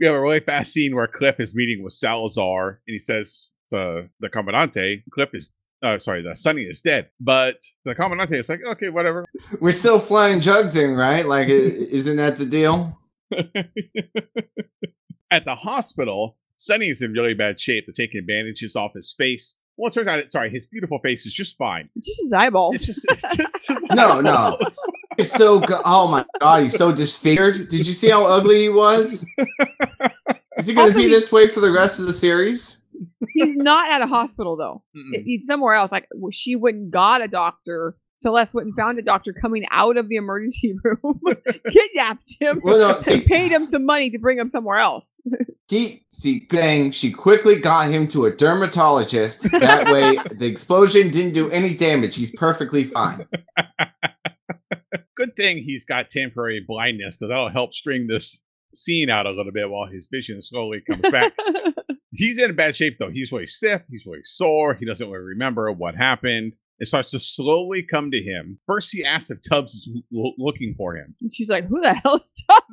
We 0.00 0.06
have 0.06 0.16
a 0.16 0.20
really 0.20 0.40
fast 0.40 0.72
scene 0.72 0.96
where 0.96 1.06
Cliff 1.06 1.38
is 1.38 1.54
meeting 1.54 1.84
with 1.84 1.92
Salazar, 1.92 2.80
and 2.88 2.92
he 2.92 2.98
says 2.98 3.52
to 3.70 4.08
the 4.18 4.28
Commandante, 4.28 5.04
Cliff 5.12 5.28
is. 5.32 5.52
Uh, 5.82 5.98
sorry, 5.98 6.22
the 6.22 6.36
Sonny 6.36 6.62
is 6.62 6.80
dead, 6.80 7.08
but 7.20 7.56
the 7.84 7.94
Commandante 7.94 8.36
is 8.38 8.48
like, 8.48 8.60
okay, 8.64 8.88
whatever. 8.88 9.24
We're 9.60 9.72
still 9.72 9.98
flying 9.98 10.38
jugs 10.40 10.76
in, 10.76 10.94
right? 10.94 11.26
Like, 11.26 11.48
isn't 11.50 12.16
that 12.16 12.36
the 12.36 12.46
deal? 12.46 12.96
At 15.30 15.44
the 15.44 15.54
hospital, 15.54 16.36
Sonny 16.56 16.88
is 16.90 17.02
in 17.02 17.12
really 17.12 17.34
bad 17.34 17.58
shape. 17.58 17.86
They're 17.86 18.06
taking 18.06 18.24
bandages 18.26 18.76
off 18.76 18.92
his 18.94 19.14
face. 19.16 19.56
Well, 19.78 19.88
it 19.88 19.94
turns 19.94 20.06
out, 20.08 20.30
sorry, 20.30 20.50
his 20.50 20.66
beautiful 20.66 20.98
face 20.98 21.24
is 21.26 21.32
just 21.32 21.56
fine. 21.56 21.88
it's 21.96 22.06
just 22.06 22.20
his 22.22 22.32
eyeballs. 22.32 22.74
It's 22.74 22.86
just, 22.86 23.06
it's 23.10 23.36
just 23.36 23.68
his 23.68 23.78
No, 23.90 24.20
no. 24.20 24.58
It's 24.60 24.78
He's 25.16 25.32
so 25.32 25.60
go- 25.60 25.80
oh 25.84 26.06
my 26.08 26.24
god, 26.40 26.62
he's 26.62 26.76
so 26.76 26.92
disfigured. 26.92 27.68
Did 27.68 27.86
you 27.86 27.94
see 27.94 28.10
how 28.10 28.26
ugly 28.26 28.62
he 28.62 28.68
was? 28.68 29.26
Is 30.58 30.66
he 30.66 30.74
gonna 30.74 30.92
be 30.94 31.08
this 31.08 31.32
way 31.32 31.48
for 31.48 31.60
the 31.60 31.70
rest 31.72 31.98
of 31.98 32.06
the 32.06 32.12
series? 32.12 32.81
He's 33.34 33.56
not 33.56 33.90
at 33.90 34.02
a 34.02 34.06
hospital, 34.06 34.56
though. 34.56 34.82
Mm-mm. 34.96 35.22
He's 35.24 35.46
somewhere 35.46 35.74
else. 35.74 35.92
Like 35.92 36.08
she 36.32 36.56
went 36.56 36.76
and 36.76 36.90
got 36.90 37.22
a 37.22 37.28
doctor. 37.28 37.96
Celeste 38.18 38.54
went 38.54 38.66
and 38.66 38.74
mm. 38.74 38.80
found 38.80 38.98
a 38.98 39.02
doctor 39.02 39.32
coming 39.32 39.64
out 39.70 39.96
of 39.96 40.08
the 40.08 40.16
emergency 40.16 40.74
room, 40.84 41.20
kidnapped 41.70 42.36
him, 42.40 42.60
Well, 42.62 42.78
no, 42.78 42.94
and 42.96 43.04
see- 43.04 43.20
paid 43.20 43.50
him 43.50 43.66
some 43.66 43.84
money 43.84 44.10
to 44.10 44.18
bring 44.18 44.38
him 44.38 44.48
somewhere 44.48 44.78
else. 44.78 45.04
He 45.68 46.04
see 46.10 46.40
thing 46.50 46.90
she 46.90 47.10
quickly 47.10 47.58
got 47.58 47.88
him 47.88 48.06
to 48.08 48.26
a 48.26 48.30
dermatologist. 48.30 49.50
That 49.52 49.90
way 49.90 50.18
the 50.36 50.46
explosion 50.46 51.10
didn't 51.10 51.32
do 51.32 51.50
any 51.50 51.74
damage. 51.74 52.14
He's 52.14 52.30
perfectly 52.32 52.84
fine. 52.84 53.26
Good 55.16 55.34
thing 55.34 55.62
he's 55.62 55.86
got 55.86 56.10
temporary 56.10 56.62
blindness 56.66 57.16
because 57.16 57.30
that'll 57.30 57.48
help 57.48 57.72
string 57.72 58.06
this 58.06 58.40
scene 58.74 59.08
out 59.08 59.26
a 59.26 59.30
little 59.30 59.52
bit 59.52 59.70
while 59.70 59.86
his 59.86 60.08
vision 60.10 60.42
slowly 60.42 60.82
comes 60.86 61.02
back. 61.10 61.32
he's 62.12 62.38
in 62.38 62.50
a 62.50 62.54
bad 62.54 62.76
shape 62.76 62.98
though. 62.98 63.10
He's 63.10 63.32
really 63.32 63.46
stiff. 63.46 63.82
He's 63.90 64.06
really 64.06 64.22
sore. 64.24 64.74
He 64.74 64.86
doesn't 64.86 65.08
really 65.10 65.24
remember 65.24 65.70
what 65.72 65.94
happened. 65.94 66.52
It 66.78 66.88
starts 66.88 67.10
to 67.12 67.20
slowly 67.20 67.86
come 67.88 68.10
to 68.10 68.22
him. 68.22 68.58
First, 68.66 68.90
he 68.92 69.04
asks 69.04 69.30
if 69.30 69.38
Tubbs 69.48 69.74
is 69.74 69.88
l- 70.16 70.34
looking 70.38 70.74
for 70.76 70.96
him. 70.96 71.14
And 71.20 71.32
she's 71.32 71.48
like, 71.48 71.66
"Who 71.68 71.80
the 71.80 71.94
hell 71.94 72.16
is 72.16 72.44
Tubbs?" 72.46 72.66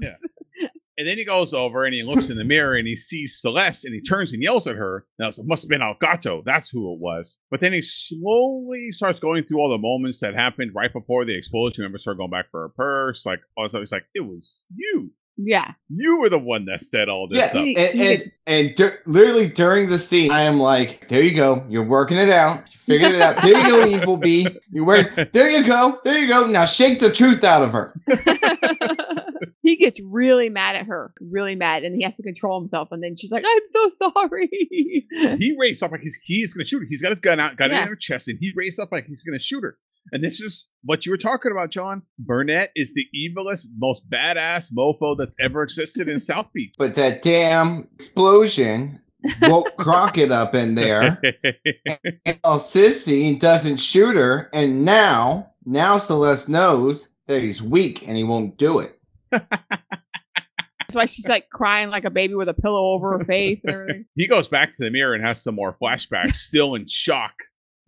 And 0.98 1.08
then 1.08 1.18
he 1.18 1.24
goes 1.24 1.54
over 1.54 1.86
and 1.86 1.94
he 1.94 2.04
looks 2.04 2.30
in 2.30 2.38
the 2.38 2.44
mirror 2.44 2.76
and 2.76 2.86
he 2.86 2.94
sees 2.98 3.40
Celeste 3.40 3.86
and 3.86 3.94
he 3.94 4.02
turns 4.02 4.34
and 4.34 4.44
yells 4.44 4.68
at 4.68 4.76
her. 4.76 5.06
Now, 5.18 5.30
it 5.30 5.38
must 5.46 5.64
have 5.64 5.70
been 5.70 5.80
Elgato. 5.80 6.44
That's 6.44 6.70
who 6.70 6.92
it 6.94 7.00
was. 7.00 7.38
But 7.50 7.62
then 7.62 7.72
he 7.72 7.82
slowly 7.82 8.92
starts 8.92 9.22
going 9.22 9.46
through 9.46 9.60
all 9.60 9.70
the 9.70 9.78
moments 9.78 10.20
that 10.20 10.34
happened 10.36 10.72
right 10.76 10.92
before 10.92 11.24
the 11.24 11.38
explosion. 11.38 11.84
Remember, 11.84 12.00
her 12.04 12.16
going 12.16 12.32
back 12.32 12.52
for 12.52 12.64
her 12.64 12.70
purse. 12.76 13.26
Like, 13.26 13.40
all 13.56 13.64
this 13.64 13.72
stuff. 13.72 13.82
He's 13.82 13.92
like, 13.94 14.08
it 14.14 14.20
was 14.20 14.66
you. 14.76 15.10
Yeah, 15.42 15.72
You 15.90 16.20
were 16.20 16.30
the 16.30 16.38
one 16.38 16.66
that 16.66 16.82
said 16.82 17.08
all 17.08 17.28
this 17.30 17.38
Yes, 17.38 17.52
stuff. 17.52 17.64
and 17.66 17.78
He- 17.78 17.98
he 18.00 18.14
and, 18.16 18.32
and 18.46 18.76
dur- 18.76 19.00
literally 19.06 19.48
during 19.48 19.88
the 19.88 19.98
scene, 19.98 20.32
I 20.32 20.42
am 20.42 20.60
like, 20.60 21.08
"There 21.08 21.22
you 21.24 21.34
go, 21.34 21.64
you're 21.70 21.86
working 21.86 22.18
it 22.18 22.28
out, 22.30 22.64
you 22.74 22.78
figured 22.78 23.14
it 23.14 23.22
out. 23.22 23.42
There 23.42 23.58
you 23.58 23.64
go, 23.64 23.86
evil 23.96 24.18
bee. 24.18 24.46
You 24.70 24.84
work. 24.84 25.14
There 25.32 25.50
you 25.50 25.64
go, 25.66 25.98
there 26.04 26.18
you 26.20 26.28
go. 26.28 26.46
Now 26.48 26.66
shake 26.66 27.00
the 27.00 27.10
truth 27.12 27.46
out 27.46 27.62
of 27.62 27.72
her." 27.72 27.94
he 29.62 29.78
gets 29.78 30.00
really 30.04 30.50
mad 30.50 30.76
at 30.76 30.86
her, 30.88 31.14
really 31.22 31.56
mad, 31.56 31.84
and 31.84 31.96
he 31.96 32.04
has 32.04 32.16
to 32.18 32.24
control 32.24 32.60
himself. 32.60 32.90
And 32.92 33.02
then 33.02 33.16
she's 33.16 33.32
like, 33.32 33.44
"I'm 33.48 33.92
so 33.92 34.12
sorry." 34.14 34.50
he 35.12 35.56
raced 35.58 35.84
up 35.84 35.92
like 35.92 36.02
he's, 36.02 36.16
he's 36.24 36.54
going 36.54 36.64
to 36.66 36.68
shoot 36.68 36.80
her. 36.82 36.86
He's 36.90 37.02
got 37.02 37.12
his 37.12 37.20
gun 37.20 37.40
out, 37.40 37.56
got 37.58 37.70
it 37.70 37.74
Yeah. 37.76 37.84
in 37.84 37.88
her 37.88 37.96
chest, 37.96 38.28
and 38.28 38.38
he 38.40 38.52
raced 38.56 38.80
up 38.80 38.92
like 38.92 39.06
he's 39.06 39.24
going 39.24 39.38
to 39.38 39.44
shoot 39.44 39.64
her. 39.64 39.78
And 40.12 40.24
this 40.24 40.42
is 40.42 40.70
what 40.84 41.06
you 41.06 41.12
were 41.12 41.18
talking 41.18 41.52
about, 41.52 41.70
John. 41.70 42.02
Burnett 42.20 42.72
is 42.76 42.94
the 42.94 43.06
evilest, 43.16 43.68
most 43.78 44.10
badass 44.10 44.72
mofo 44.74 45.18
that's 45.18 45.36
ever 45.40 45.64
existed 45.64 46.08
in 46.08 46.20
South 46.20 46.52
Beach. 46.54 46.74
But 46.78 46.96
that 46.96 47.22
damn 47.22 47.88
explosion 47.96 49.00
woke 49.42 49.76
Crockett 49.78 50.32
up 50.32 50.56
in 50.56 50.76
there. 50.76 51.20
And 52.26 52.40
oh, 52.44 52.58
Sissy 52.58 53.40
doesn't 53.40 53.78
shoot 53.78 54.16
her, 54.16 54.50
and 54.54 54.86
now, 54.86 55.52
now 55.66 55.98
Celeste 55.98 56.50
knows 56.50 57.10
that 57.28 57.42
he's 57.42 57.62
weak 57.62 58.08
and 58.08 58.18
he 58.18 58.24
won't 58.24 58.58
do 58.58 58.80
it. 58.80 59.00
That's 60.90 60.96
why 60.96 61.06
she's 61.06 61.28
like 61.28 61.52
crying 61.52 61.90
like 61.90 62.06
a 62.06 62.10
baby 62.10 62.34
with 62.34 62.50
a 62.50 62.54
pillow 62.56 62.94
over 62.94 63.20
her 63.20 63.24
face 63.24 63.60
and 63.64 63.74
everything. 63.74 64.06
he 64.16 64.28
goes 64.28 64.48
back 64.48 64.72
to 64.72 64.84
the 64.84 64.90
mirror 64.90 65.14
and 65.14 65.24
has 65.24 65.44
some 65.44 65.54
more 65.54 65.78
flashbacks, 65.80 66.38
still 66.38 66.74
in 66.74 66.88
shock, 66.88 67.34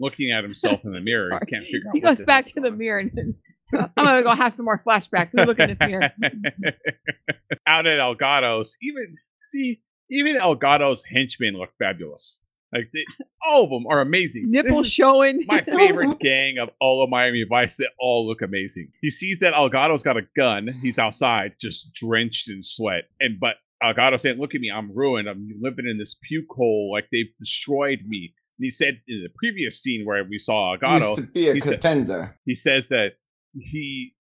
looking 0.01 0.31
at 0.31 0.43
himself 0.43 0.83
in 0.83 0.91
the 0.91 1.01
mirror. 1.03 1.29
Sorry. 1.29 1.41
He 1.45 1.51
can't 1.51 1.65
figure 1.65 1.87
out. 1.87 1.95
He 1.95 2.01
goes 2.01 2.25
back 2.25 2.45
to 2.47 2.59
the 2.59 2.71
mirror 2.71 2.99
and 2.99 3.35
uh, 3.77 3.87
I'm 3.95 4.05
gonna 4.05 4.23
go 4.23 4.35
have 4.35 4.55
some 4.55 4.65
more 4.65 4.81
flashbacks. 4.85 5.29
Let 5.33 5.47
look 5.47 5.59
in 5.59 5.69
this 5.69 5.79
mirror. 5.79 6.11
Out 7.67 7.85
at 7.85 7.99
Elgato's, 7.99 8.75
even 8.81 9.15
see, 9.41 9.81
even 10.09 10.37
Elgato's 10.37 11.03
henchmen 11.05 11.55
look 11.55 11.69
fabulous. 11.79 12.41
Like 12.73 12.89
they, 12.93 13.03
all 13.45 13.65
of 13.65 13.69
them 13.69 13.85
are 13.87 13.99
amazing. 14.01 14.51
This 14.51 14.63
Nipples 14.63 14.89
showing. 14.89 15.43
my 15.47 15.61
favorite 15.61 16.19
gang 16.21 16.57
of 16.57 16.69
all 16.79 17.03
of 17.03 17.09
Miami 17.09 17.45
Vice. 17.47 17.75
They 17.75 17.87
all 17.99 18.27
look 18.27 18.41
amazing. 18.41 18.89
He 19.01 19.09
sees 19.09 19.39
that 19.39 19.53
Elgato's 19.53 20.03
got 20.03 20.17
a 20.17 20.25
gun. 20.37 20.67
He's 20.81 20.97
outside, 20.97 21.53
just 21.59 21.93
drenched 21.93 22.49
in 22.49 22.63
sweat. 22.63 23.05
And 23.19 23.39
but 23.39 23.57
Algato 23.81 24.17
saying, 24.17 24.37
"Look 24.37 24.55
at 24.55 24.61
me, 24.61 24.71
I'm 24.73 24.95
ruined. 24.95 25.27
I'm 25.27 25.49
living 25.61 25.87
in 25.89 25.97
this 25.97 26.15
puke 26.27 26.45
hole. 26.49 26.91
Like 26.91 27.07
they've 27.11 27.33
destroyed 27.39 27.99
me." 28.07 28.33
And 28.61 28.65
he 28.65 28.69
said 28.69 29.01
in 29.07 29.23
the 29.23 29.29
previous 29.35 29.81
scene 29.81 30.05
where 30.05 30.23
we 30.23 30.37
saw 30.37 30.77
He 30.79 30.93
used 30.93 31.15
to 31.15 31.21
be 31.23 31.49
a 31.49 31.53
he 31.55 31.61
said- 31.61 31.81
contender. 31.81 32.37
he 32.45 32.53
says 32.53 32.89
that 32.89 33.13
he 33.59 34.13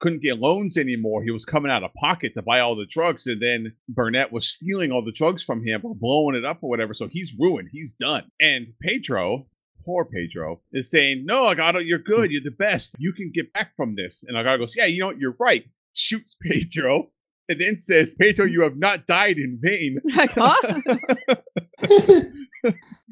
couldn't 0.00 0.20
get 0.20 0.38
loans 0.38 0.76
anymore. 0.76 1.22
He 1.24 1.30
was 1.30 1.46
coming 1.46 1.72
out 1.72 1.82
of 1.82 1.94
pocket 1.94 2.34
to 2.34 2.42
buy 2.42 2.60
all 2.60 2.76
the 2.76 2.84
drugs, 2.90 3.26
and 3.26 3.40
then 3.40 3.72
Burnett 3.88 4.32
was 4.32 4.46
stealing 4.48 4.92
all 4.92 5.02
the 5.02 5.12
drugs 5.12 5.42
from 5.42 5.64
him 5.64 5.80
or 5.82 5.94
blowing 5.94 6.36
it 6.36 6.44
up 6.44 6.58
or 6.62 6.68
whatever. 6.68 6.92
So 6.92 7.08
he's 7.08 7.34
ruined. 7.38 7.70
He's 7.72 7.94
done. 7.94 8.24
And 8.38 8.66
Pedro, 8.82 9.46
poor 9.86 10.04
Pedro, 10.04 10.60
is 10.74 10.90
saying, 10.90 11.22
"No, 11.24 11.44
Agado, 11.44 11.80
you're 11.82 11.98
good. 11.98 12.30
You're 12.30 12.42
the 12.42 12.50
best. 12.50 12.96
You 12.98 13.14
can 13.14 13.30
get 13.34 13.50
back 13.54 13.74
from 13.76 13.94
this." 13.96 14.24
And 14.28 14.36
Agado 14.36 14.58
goes, 14.58 14.76
"Yeah, 14.76 14.84
you 14.86 15.00
know, 15.00 15.12
you're 15.12 15.36
right." 15.40 15.64
Shoots 15.94 16.36
Pedro. 16.42 17.08
And 17.48 17.60
then 17.60 17.78
says, 17.78 18.12
Pedro, 18.18 18.44
you 18.44 18.60
have 18.62 18.76
not 18.76 19.06
died 19.06 19.36
in 19.38 19.58
vain. 19.62 20.00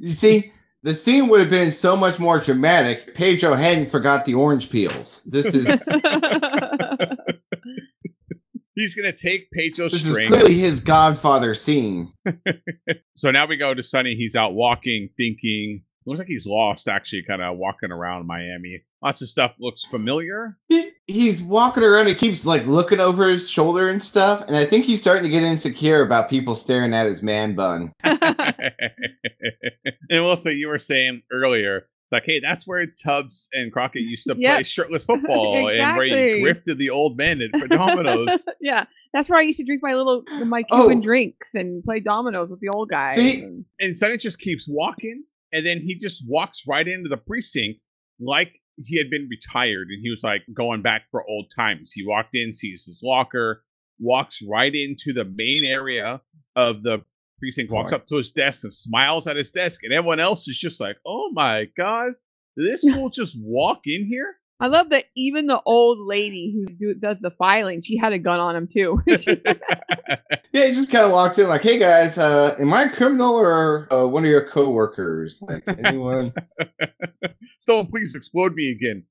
You 0.00 0.10
see, 0.10 0.50
the 0.84 0.94
scene 0.94 1.28
would 1.28 1.40
have 1.40 1.48
been 1.48 1.72
so 1.72 1.96
much 1.96 2.20
more 2.20 2.38
dramatic. 2.38 3.04
if 3.08 3.14
Pedro 3.14 3.54
hadn't 3.54 3.86
forgot 3.86 4.26
the 4.26 4.34
orange 4.34 4.70
peels. 4.70 5.22
This 5.24 5.54
is 5.54 5.66
He's 8.76 8.94
gonna 8.94 9.12
take 9.12 9.50
Pedro's 9.52 9.92
this 9.92 10.04
is 10.04 10.28
clearly 10.28 10.58
his 10.58 10.80
Godfather 10.80 11.54
scene. 11.54 12.12
So 13.16 13.30
now 13.30 13.46
we 13.46 13.56
go 13.56 13.72
to 13.72 13.82
Sonny. 13.82 14.16
He's 14.16 14.34
out 14.34 14.54
walking, 14.54 15.08
thinking. 15.16 15.84
Looks 16.04 16.18
like 16.18 16.26
he's 16.26 16.48
lost, 16.48 16.88
actually, 16.88 17.22
kind 17.22 17.40
of 17.40 17.56
walking 17.56 17.92
around 17.92 18.26
Miami. 18.26 18.82
Lots 19.02 19.22
of 19.22 19.28
stuff 19.28 19.54
looks 19.60 19.84
familiar. 19.84 20.58
He, 20.66 20.90
he's 21.06 21.40
walking 21.40 21.84
around. 21.84 22.08
He 22.08 22.16
keeps 22.16 22.44
like 22.44 22.66
looking 22.66 22.98
over 22.98 23.28
his 23.28 23.48
shoulder 23.48 23.88
and 23.88 24.02
stuff. 24.02 24.42
And 24.48 24.56
I 24.56 24.64
think 24.64 24.84
he's 24.84 25.00
starting 25.00 25.22
to 25.22 25.28
get 25.28 25.44
insecure 25.44 26.02
about 26.02 26.28
people 26.28 26.56
staring 26.56 26.92
at 26.92 27.06
his 27.06 27.22
man 27.22 27.54
bun. 27.54 27.92
and 30.14 30.24
Melissa, 30.24 30.54
you 30.54 30.68
were 30.68 30.78
saying 30.78 31.22
earlier, 31.32 31.76
it's 31.78 32.12
like, 32.12 32.24
hey, 32.24 32.40
that's 32.40 32.66
where 32.66 32.86
Tubbs 32.86 33.48
and 33.52 33.72
Crockett 33.72 34.02
used 34.02 34.26
to 34.26 34.34
play 34.34 34.62
shirtless 34.62 35.04
football 35.06 35.54
and 35.56 35.64
where 35.64 35.74
Exactly. 36.04 36.40
you 36.40 36.44
grifted 36.46 36.78
the 36.78 36.90
old 36.90 37.16
man 37.16 37.40
at 37.40 37.50
for 37.60 37.66
dominoes. 37.66 38.44
yeah, 38.60 38.84
that's 39.12 39.28
where 39.28 39.38
I 39.38 39.42
used 39.42 39.58
to 39.58 39.64
drink 39.64 39.82
my 39.82 39.94
little 39.94 40.22
my 40.44 40.64
Oh. 40.70 40.82
Cuban 40.82 41.00
drinks 41.00 41.54
and 41.54 41.82
play 41.84 42.00
dominoes 42.00 42.50
with 42.50 42.60
the 42.60 42.68
old 42.74 42.88
guys. 42.90 43.16
See? 43.16 43.42
and- 43.42 43.64
and 43.80 43.96
Sonny 43.96 44.16
just 44.16 44.38
keeps 44.38 44.66
walking, 44.68 45.24
and 45.52 45.64
then 45.66 45.80
he 45.80 45.94
just 45.98 46.22
walks 46.28 46.64
right 46.68 46.86
into 46.86 47.08
the 47.08 47.16
precinct 47.16 47.82
like 48.20 48.52
he 48.82 48.98
had 48.98 49.08
been 49.10 49.28
retired, 49.30 49.88
and 49.88 50.00
he 50.02 50.10
was 50.10 50.22
like 50.22 50.42
going 50.54 50.82
back 50.82 51.02
for 51.10 51.24
old 51.28 51.50
times. 51.56 51.92
He 51.92 52.04
walked 52.06 52.34
in, 52.34 52.52
sees 52.52 52.84
his 52.86 53.00
locker, 53.02 53.62
walks 53.98 54.40
right 54.48 54.74
into 54.74 55.12
the 55.12 55.24
main 55.24 55.64
area 55.64 56.20
of 56.56 56.82
the 56.82 56.98
precinct, 57.44 57.70
walks 57.70 57.92
Right. 57.92 58.00
up 58.00 58.08
to 58.08 58.16
his 58.16 58.32
desk 58.32 58.64
and 58.64 58.72
smiles 58.72 59.26
at 59.26 59.36
his 59.36 59.50
desk, 59.50 59.82
and 59.84 59.92
everyone 59.92 60.20
else 60.20 60.48
is 60.48 60.58
just 60.58 60.80
like, 60.80 60.96
"Oh 61.06 61.30
my 61.32 61.66
god, 61.76 62.12
did 62.56 62.66
this 62.66 62.82
fool 62.90 63.10
just 63.10 63.36
walk 63.42 63.80
in 63.86 64.06
here?" 64.06 64.36
I 64.60 64.68
love 64.68 64.90
that 64.90 65.06
even 65.16 65.46
the 65.48 65.60
old 65.66 65.98
lady 66.06 66.54
who 66.54 66.72
do, 66.72 66.94
does 66.94 67.18
the 67.20 67.32
filing, 67.32 67.82
she 67.82 67.96
had 67.98 68.12
a 68.12 68.18
gun 68.20 68.38
on 68.40 68.56
him 68.56 68.68
too. 68.72 69.00
Yeah, 70.52 70.66
he 70.66 70.72
just 70.72 70.92
kind 70.92 71.04
of 71.04 71.10
walks 71.10 71.36
in 71.38 71.48
like, 71.48 71.62
"Hey 71.62 71.78
guys, 71.80 72.16
uh, 72.16 72.54
am 72.60 72.72
I 72.72 72.84
a 72.84 72.90
criminal 72.90 73.34
or 73.34 73.92
uh, 73.92 74.06
one 74.06 74.24
of 74.24 74.30
your 74.30 74.46
coworkers? 74.46 75.42
Like 75.42 75.64
anyone?" 75.84 76.32
Someone 77.58 77.88
please 77.88 78.14
explode 78.14 78.54
me 78.54 78.70
again. 78.70 79.04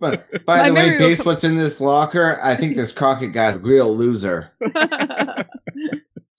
but 0.00 0.24
by 0.46 0.62
My 0.62 0.68
the 0.68 0.74
way, 0.74 0.80
memory 0.80 0.92
will 0.92 0.98
based 1.08 1.26
what's 1.26 1.44
in 1.44 1.56
this 1.56 1.78
locker, 1.80 2.38
I 2.42 2.56
think 2.56 2.74
this 2.74 2.90
Crockett 2.92 3.32
guy's 3.32 3.56
a 3.56 3.58
real 3.58 3.94
loser. 3.94 4.50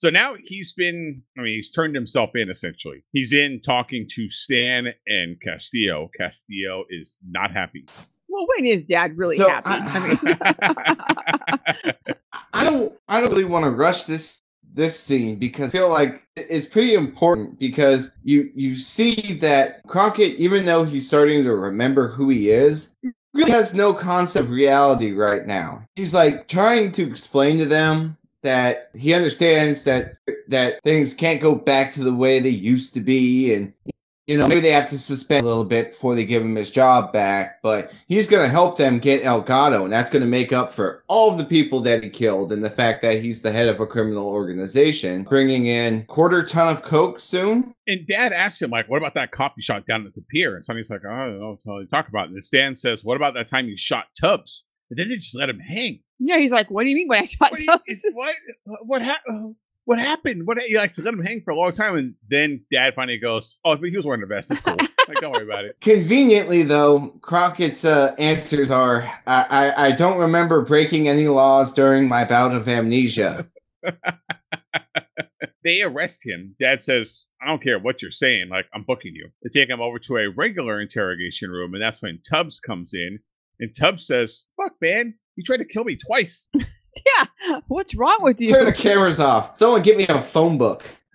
So 0.02 0.10
now 0.10 0.34
he's 0.42 0.72
been, 0.72 1.22
I 1.38 1.42
mean, 1.42 1.54
he's 1.54 1.70
turned 1.70 1.94
himself 1.94 2.30
in 2.34 2.50
essentially. 2.50 3.04
He's 3.12 3.32
in 3.32 3.60
talking 3.60 4.08
to 4.10 4.28
Stan 4.28 4.88
and 5.06 5.40
Castillo. 5.40 6.10
Castillo 6.18 6.86
is 6.90 7.20
not 7.30 7.52
happy. 7.52 7.84
well, 8.28 8.44
when 8.56 8.66
is 8.66 8.82
Dad 8.82 9.16
really 9.16 9.36
So, 9.36 9.48
happy? 9.48 9.70
I- 9.70 9.78
I 9.94 10.08
mean, 10.08 10.18
I 12.52 12.64
don't 12.64 12.92
I 13.06 13.20
don't 13.20 13.30
really 13.30 13.44
want 13.44 13.64
to 13.64 13.70
rush 13.70 14.02
this 14.02 14.42
this 14.74 14.98
scene 14.98 15.36
because 15.36 15.68
I 15.68 15.70
feel 15.70 15.88
like 15.88 16.26
it's 16.34 16.66
pretty 16.66 16.94
important 16.94 17.60
because 17.60 18.10
you 18.24 18.50
you 18.56 18.74
see 18.74 19.14
that 19.34 19.86
Crockett, 19.86 20.34
even 20.34 20.64
though 20.64 20.82
he's 20.82 21.06
starting 21.06 21.44
to 21.44 21.54
remember 21.54 22.08
who 22.08 22.28
he 22.28 22.50
is, 22.50 22.96
really 23.34 23.52
has 23.52 23.72
no 23.72 23.94
concept 23.94 24.46
of 24.46 24.50
reality 24.50 25.12
right 25.12 25.46
now. 25.46 25.84
He's 25.94 26.12
like 26.12 26.48
trying 26.48 26.90
to 26.90 27.04
explain 27.04 27.58
to 27.58 27.66
them 27.66 28.16
that 28.42 28.90
he 28.94 29.14
understands 29.14 29.84
that 29.84 30.16
that 30.48 30.82
things 30.82 31.14
can't 31.14 31.40
go 31.40 31.54
back 31.54 31.90
to 31.92 32.04
the 32.04 32.14
way 32.14 32.40
they 32.40 32.48
used 32.48 32.94
to 32.94 33.00
be 33.00 33.54
and 33.54 33.72
you 34.26 34.36
know 34.36 34.46
maybe 34.46 34.60
they 34.60 34.70
have 34.70 34.88
to 34.88 34.98
suspend 34.98 35.44
a 35.44 35.48
little 35.48 35.64
bit 35.64 35.90
before 35.90 36.14
they 36.14 36.24
give 36.24 36.42
him 36.42 36.54
his 36.54 36.70
job 36.70 37.12
back 37.12 37.60
but 37.62 37.92
he's 38.08 38.28
going 38.28 38.44
to 38.44 38.50
help 38.50 38.76
them 38.76 38.98
get 38.98 39.22
elgato 39.22 39.84
and 39.84 39.92
that's 39.92 40.10
going 40.10 40.22
to 40.22 40.28
make 40.28 40.52
up 40.52 40.72
for 40.72 41.02
all 41.08 41.30
of 41.30 41.38
the 41.38 41.44
people 41.44 41.80
that 41.80 42.02
he 42.02 42.10
killed 42.10 42.52
and 42.52 42.62
the 42.62 42.70
fact 42.70 43.02
that 43.02 43.20
he's 43.20 43.42
the 43.42 43.52
head 43.52 43.68
of 43.68 43.80
a 43.80 43.86
criminal 43.86 44.28
organization 44.28 45.22
bringing 45.24 45.66
in 45.66 46.04
quarter 46.04 46.42
ton 46.44 46.72
of 46.72 46.82
coke 46.82 47.18
soon 47.18 47.74
and 47.88 48.06
Dad 48.06 48.32
asks 48.32 48.62
him, 48.62 48.70
like, 48.70 48.88
what 48.88 48.98
about 48.98 49.14
that 49.14 49.32
coffee 49.32 49.60
shot 49.60 49.86
down 49.86 50.06
at 50.06 50.14
the 50.14 50.22
pier? 50.30 50.54
And 50.54 50.64
Sonny's 50.64 50.88
like, 50.88 51.04
I 51.04 51.26
don't 51.26 51.40
know 51.40 51.58
what 51.64 51.80
to 51.80 51.86
talk 51.86 52.08
about. 52.08 52.28
And 52.28 52.44
Stan 52.44 52.76
says, 52.76 53.04
what 53.04 53.16
about 53.16 53.34
that 53.34 53.48
time 53.48 53.66
you 53.66 53.76
shot 53.76 54.06
Tubbs? 54.18 54.66
And 54.90 54.98
then 54.98 55.08
they 55.08 55.16
just 55.16 55.34
let 55.34 55.48
him 55.48 55.58
hang. 55.58 56.00
Yeah, 56.26 56.38
he's 56.38 56.50
like, 56.50 56.70
"What 56.70 56.84
do 56.84 56.88
you 56.90 56.96
mean 56.96 57.08
when 57.08 57.20
I 57.20 57.24
shot 57.24 57.50
What, 57.50 57.58
do 57.58 57.64
you- 57.64 57.70
Tubbs?" 57.70 57.82
is- 57.88 58.06
what, 58.12 58.34
what, 58.82 59.02
hap- 59.02 59.22
uh, 59.30 59.48
what 59.84 59.98
happened? 59.98 60.46
What 60.46 60.58
he 60.66 60.76
likes 60.76 60.96
to 60.96 61.02
let 61.02 61.14
him 61.14 61.22
hang 61.24 61.42
for 61.44 61.50
a 61.50 61.56
long 61.56 61.72
time, 61.72 61.96
and 61.96 62.14
then 62.28 62.64
Dad 62.72 62.94
finally 62.94 63.18
goes, 63.18 63.58
"Oh, 63.64 63.76
but 63.76 63.88
he 63.90 63.96
was 63.96 64.06
wearing 64.06 64.22
a 64.22 64.26
vest. 64.26 64.50
It's 64.52 64.60
cool. 64.60 64.76
like, 65.08 65.18
don't 65.20 65.32
worry 65.32 65.44
about 65.44 65.64
it." 65.64 65.76
conveniently 65.80 66.62
though 66.62 67.08
crockett's 67.22 67.84
uh, 67.84 68.14
answers 68.18 68.70
are 68.70 69.02
I, 69.26 69.42
I, 69.74 69.86
I 69.88 69.92
don't 69.92 70.18
remember 70.18 70.62
breaking 70.62 71.08
any 71.08 71.26
laws 71.28 71.72
during 71.72 72.06
my 72.08 72.24
bout 72.24 72.54
of 72.54 72.68
amnesia 72.68 73.48
They 75.64 75.80
arrest 75.82 76.26
him. 76.26 76.56
Dad 76.58 76.82
says, 76.82 77.28
I 77.40 77.46
don't 77.46 77.62
care 77.62 77.78
what 77.78 78.02
you're 78.02 78.10
saying. 78.10 78.48
Like, 78.50 78.66
I'm 78.74 78.82
booking 78.82 79.14
you. 79.14 79.28
They 79.44 79.48
take 79.60 79.68
him 79.70 79.80
over 79.80 80.00
to 80.00 80.16
a 80.16 80.28
regular 80.30 80.80
interrogation 80.80 81.50
room, 81.50 81.74
and 81.74 81.80
that's 81.82 82.02
when 82.02 82.18
Tubbs 82.28 82.58
comes 82.58 82.92
in. 82.94 83.20
And 83.62 83.74
Tubbs 83.74 84.06
says, 84.06 84.44
Fuck, 84.58 84.72
man, 84.82 85.14
you 85.36 85.44
tried 85.44 85.58
to 85.58 85.64
kill 85.64 85.84
me 85.84 85.96
twice. 85.96 86.50
yeah, 86.54 87.60
what's 87.68 87.94
wrong 87.94 88.18
with 88.20 88.38
you? 88.38 88.48
turn 88.48 88.66
the 88.66 88.72
cameras 88.72 89.18
off 89.18 89.58
someone 89.58 89.80
get 89.80 89.96
me 89.96 90.06
a 90.08 90.20
phone 90.20 90.58
book 90.58 90.84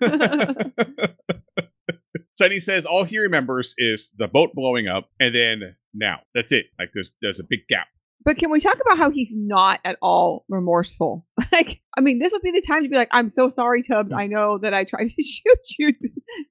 Sonny 2.38 2.60
says 2.60 2.86
all 2.86 3.04
he 3.04 3.18
remembers 3.18 3.74
is 3.78 4.12
the 4.16 4.28
boat 4.28 4.54
blowing 4.54 4.86
up, 4.86 5.10
and 5.18 5.34
then 5.34 5.74
now. 5.92 6.20
That's 6.34 6.52
it. 6.52 6.66
Like, 6.78 6.90
there's 6.94 7.12
there's 7.20 7.40
a 7.40 7.44
big 7.44 7.66
gap. 7.68 7.88
But 8.24 8.36
can 8.36 8.50
we 8.50 8.60
talk 8.60 8.76
about 8.80 8.98
how 8.98 9.10
he's 9.10 9.30
not 9.32 9.80
at 9.84 9.96
all 10.02 10.44
remorseful? 10.48 11.24
Like, 11.50 11.80
I 11.96 12.02
mean, 12.02 12.18
this 12.18 12.32
would 12.32 12.42
be 12.42 12.50
the 12.50 12.62
time 12.66 12.82
to 12.82 12.90
be 12.90 12.96
like, 12.96 13.08
"I'm 13.10 13.30
so 13.30 13.48
sorry, 13.48 13.82
Tubbs. 13.82 14.12
I 14.12 14.26
know 14.26 14.58
that 14.58 14.74
I 14.74 14.84
tried 14.84 15.08
to 15.16 15.22
shoot 15.22 15.58
you 15.78 15.92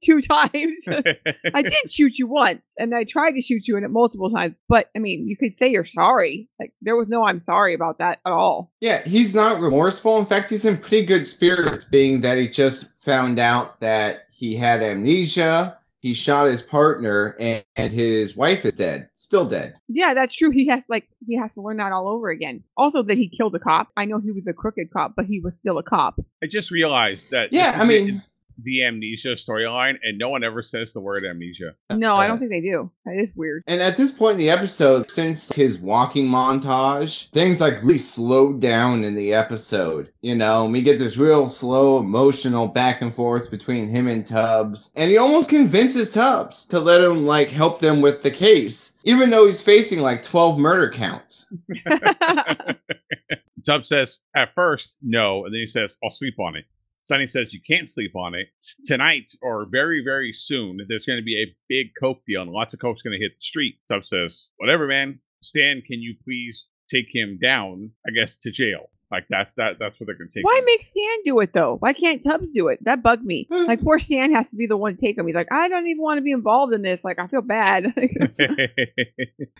two 0.04 0.22
times. 0.22 0.88
I 1.54 1.62
did 1.62 1.92
shoot 1.92 2.18
you 2.18 2.26
once, 2.26 2.72
and 2.80 2.96
I 2.96 3.04
tried 3.04 3.32
to 3.32 3.42
shoot 3.42 3.68
you 3.68 3.78
in 3.78 3.84
it 3.84 3.92
multiple 3.92 4.30
times. 4.32 4.56
But 4.68 4.90
I 4.96 5.00
mean, 5.00 5.28
you 5.28 5.38
could 5.38 5.58
say 5.58 5.70
you're 5.70 5.86
sorry. 5.86 6.50
Like, 6.60 6.74
there 6.82 6.96
was 6.96 7.10
no 7.10 7.24
I'm 7.24 7.40
sorry 7.40 7.76
about 7.76 8.00
that 8.00 8.20
at 8.26 8.32
all. 8.32 8.72
Yeah, 8.82 9.04
he's 9.04 9.36
not 9.36 9.62
remorseful. 9.62 10.18
In 10.18 10.26
fact, 10.26 10.50
he's 10.50 10.66
in 10.66 10.78
pretty 10.78 11.06
good 11.06 11.28
spirits, 11.28 11.86
being 11.86 12.22
that 12.22 12.38
he 12.38 12.48
just 12.48 12.92
found 12.96 13.38
out 13.38 13.80
that 13.82 14.28
he 14.32 14.56
had 14.56 14.82
amnesia. 14.82 15.78
He 16.08 16.13
shot 16.13 16.48
his 16.48 16.62
partner, 16.62 17.36
and, 17.38 17.65
and 17.76 17.91
his 17.91 18.34
wife 18.34 18.63
is 18.63 18.78
dead, 18.78 19.10
still 19.12 19.43
dead. 19.46 19.74
Yeah, 19.89 20.13
that's 20.13 20.34
true. 20.34 20.52
He 20.52 20.65
has 20.67 20.86
like 20.88 21.06
he 21.28 21.36
has 21.36 21.56
to 21.56 21.62
learn 21.62 21.76
that 21.78 21.91
all 21.91 22.08
over 22.08 22.30
again. 22.30 22.63
Also, 22.78 23.04
that 23.04 23.17
he 23.17 23.28
killed 23.28 23.54
a 23.56 23.60
cop. 23.60 23.89
I 23.98 24.06
know 24.06 24.17
he 24.17 24.32
was 24.32 24.48
a 24.48 24.54
crooked 24.54 24.89
cop, 24.89 25.15
but 25.17 25.26
he 25.26 25.41
was 25.41 25.58
still 25.58 25.78
a 25.78 25.84
cop. 25.84 26.17
I 26.41 26.48
just 26.48 26.72
realized 26.72 27.32
that. 27.32 27.52
Yeah, 27.52 27.74
I 27.76 27.82
is 27.84 27.88
the- 27.89 28.12
mean, 28.12 28.24
the 28.63 28.84
amnesia 28.86 29.34
storyline, 29.36 29.96
and 30.04 30.17
no 30.17 30.30
one 30.30 30.43
ever 30.43 30.62
says 30.62 30.91
the 30.93 31.00
word 31.00 31.24
amnesia. 31.26 31.76
No, 31.91 32.15
I 32.15 32.26
Uh, 32.26 32.28
don't 32.30 32.39
think 32.39 32.52
they 32.52 32.62
do. 32.62 32.89
That 33.06 33.17
is 33.22 33.30
weird. 33.36 33.63
and 33.67 33.82
at 33.82 33.98
this 33.98 34.12
point 34.12 34.34
in 34.34 34.38
the 34.39 34.50
episode, 34.50 35.10
since 35.12 35.50
his 35.54 35.80
walking 35.80 36.28
montage, 36.28 37.30
things 37.32 37.60
like 37.62 37.82
really 37.84 37.98
slowed 37.98 38.60
down 38.60 39.04
in 39.04 39.15
the 39.15 39.34
episode. 39.34 40.12
You 40.22 40.36
know, 40.36 40.65
we 40.65 40.82
get 40.82 40.98
this 40.98 41.17
real 41.17 41.48
slow, 41.48 42.00
emotional 42.00 42.67
back 42.67 43.02
and 43.02 43.13
forth 43.13 43.50
between 43.52 43.88
him 43.88 44.08
and 44.08 44.26
Tubbs, 44.26 44.89
and 44.96 45.10
he 45.10 45.17
almost 45.17 45.50
convinces 45.50 46.10
Tubbs 46.10 46.65
to 46.65 46.80
let 46.80 47.02
him 47.02 47.26
like 47.26 47.50
help 47.50 47.80
them 47.80 48.02
with 48.02 48.22
the 48.24 48.32
case, 48.32 48.93
even 49.04 49.30
though 49.30 49.46
he's 49.46 49.62
facing 49.62 50.00
like 50.00 50.24
twelve 50.24 50.58
murder 50.60 50.89
counts. 50.89 51.54
Tubbs 53.65 53.89
says 53.89 54.20
at 54.36 54.54
first 54.56 54.98
no, 55.02 55.46
and 55.46 55.54
then 55.54 55.60
he 55.60 55.67
says 55.67 55.98
I'll 56.04 56.10
sleep 56.10 56.39
on 56.39 56.56
it. 56.56 56.65
Sonny 57.02 57.28
says 57.28 57.54
you 57.54 57.62
can't 57.66 57.90
sleep 57.90 58.16
on 58.16 58.36
it 58.36 58.48
tonight 58.86 59.32
or 59.42 59.66
very 59.70 60.04
very 60.04 60.34
soon. 60.34 60.80
There's 60.88 61.06
going 61.06 61.20
to 61.20 61.26
be 61.26 61.42
a 61.42 61.56
big 61.70 61.92
coke 62.00 62.22
deal, 62.28 62.42
and 62.42 62.52
lots 62.52 62.74
of 62.74 62.80
coke's 62.80 63.02
going 63.02 63.18
to 63.18 63.24
hit 63.24 63.34
the 63.36 63.42
street. 63.42 63.76
Tubbs 63.88 64.10
says 64.10 64.50
whatever, 64.58 64.88
man. 64.88 65.20
Stan, 65.42 65.82
can 65.82 66.02
you 66.02 66.16
please 66.24 66.68
take 66.90 67.08
him 67.14 67.40
down? 67.42 67.92
I 68.08 68.12
guess 68.12 68.38
to 68.38 68.52
jail. 68.52 68.90
Like 69.10 69.26
that's 69.30 69.54
that. 69.54 69.78
That's 69.80 69.98
what 70.00 70.08
they're 70.08 70.18
going 70.18 70.30
to 70.30 70.34
take. 70.34 70.46
Why 70.46 70.58
him. 70.60 70.66
make 70.66 70.86
Stan 70.86 71.18
do 71.24 71.40
it 71.40 71.54
though? 71.54 71.78
Why 71.80 71.94
can't 71.94 72.22
Tubbs 72.22 72.52
do 72.52 72.68
it? 72.68 72.84
That 72.84 73.02
bugged 73.02 73.24
me. 73.24 73.48
Like 73.68 73.82
poor 73.82 74.00
Stan 74.00 74.34
has 74.34 74.50
to 74.52 74.56
be 74.56 74.66
the 74.66 74.78
one 74.78 74.96
to 74.96 75.02
take 75.02 75.18
him. 75.18 75.28
He's 75.28 75.36
like, 75.36 75.52
I 75.52 75.68
don't 75.68 75.88
even 75.88 76.02
want 76.02 76.20
to 76.20 76.22
be 76.22 76.32
involved 76.32 76.74
in 76.74 76.82
this. 76.82 77.04
Like 77.04 77.20
I 77.20 77.28
feel 77.28 77.42
bad. 77.42 77.94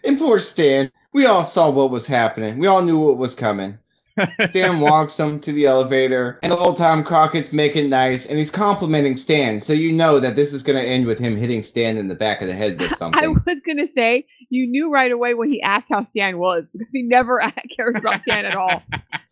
And 0.04 0.18
poor 0.18 0.40
Stan, 0.40 0.92
we 1.14 1.26
all 1.26 1.44
saw 1.44 1.70
what 1.70 1.92
was 1.92 2.08
happening. 2.08 2.60
We 2.60 2.68
all 2.68 2.82
knew 2.82 2.98
what 2.98 3.18
was 3.18 3.36
coming. 3.36 3.78
Stan 4.46 4.80
walks 4.80 5.20
him 5.20 5.40
to 5.42 5.52
the 5.52 5.66
elevator, 5.66 6.40
and 6.44 6.52
the 6.52 6.56
whole 6.56 6.74
time 6.74 7.04
Crockett's 7.04 7.54
making 7.54 7.90
nice, 7.90 8.26
and 8.26 8.38
he's 8.38 8.52
complimenting 8.52 9.16
Stan. 9.18 9.60
So 9.60 9.74
you 9.74 9.92
know 9.92 10.20
that 10.20 10.36
this 10.36 10.54
is 10.54 10.64
going 10.64 10.78
to 10.82 10.88
end 10.88 11.06
with 11.06 11.20
him 11.20 11.36
hitting 11.36 11.64
Stan 11.64 11.98
in 11.98 12.08
the 12.08 12.16
back 12.16 12.42
of 12.42 12.48
the 12.48 12.54
head 12.54 12.80
with 12.80 12.92
something. 12.98 13.24
I 13.24 13.28
was 13.28 13.60
gonna 13.66 13.88
say 13.88 14.26
you 14.50 14.66
knew 14.68 14.92
right 14.92 15.12
away 15.12 15.34
when 15.34 15.50
he 15.50 15.62
asked 15.62 15.88
how 15.90 16.04
Stan 16.04 16.38
was 16.38 16.70
because 16.74 16.94
he 16.94 17.04
never 17.04 17.40
cares 17.76 17.96
about 17.96 18.22
Stan 18.22 18.46
at 18.46 18.56
all. 18.56 18.82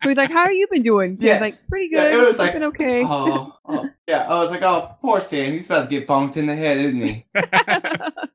So 0.02 0.08
he's 0.08 0.16
like, 0.18 0.30
"How 0.30 0.40
are 0.40 0.52
you 0.52 0.66
been 0.70 0.82
doing?" 0.82 1.16
Yes. 1.20 1.40
like, 1.40 1.54
"Pretty 1.68 1.88
Yeah, 1.90 2.10
good. 2.10 2.22
it 2.22 2.26
was 2.26 2.38
like, 2.38 2.52
been 2.52 2.64
okay." 2.64 3.02
oh, 3.04 3.52
oh, 3.66 3.88
yeah. 4.06 4.26
I 4.28 4.40
was 4.42 4.50
like, 4.50 4.62
oh, 4.62 4.94
poor 5.00 5.20
Stan. 5.20 5.52
He's 5.52 5.66
about 5.66 5.84
to 5.84 5.88
get 5.88 6.06
bonked 6.06 6.36
in 6.36 6.46
the 6.46 6.54
head, 6.54 6.78
isn't 6.78 7.00
he? 7.00 7.24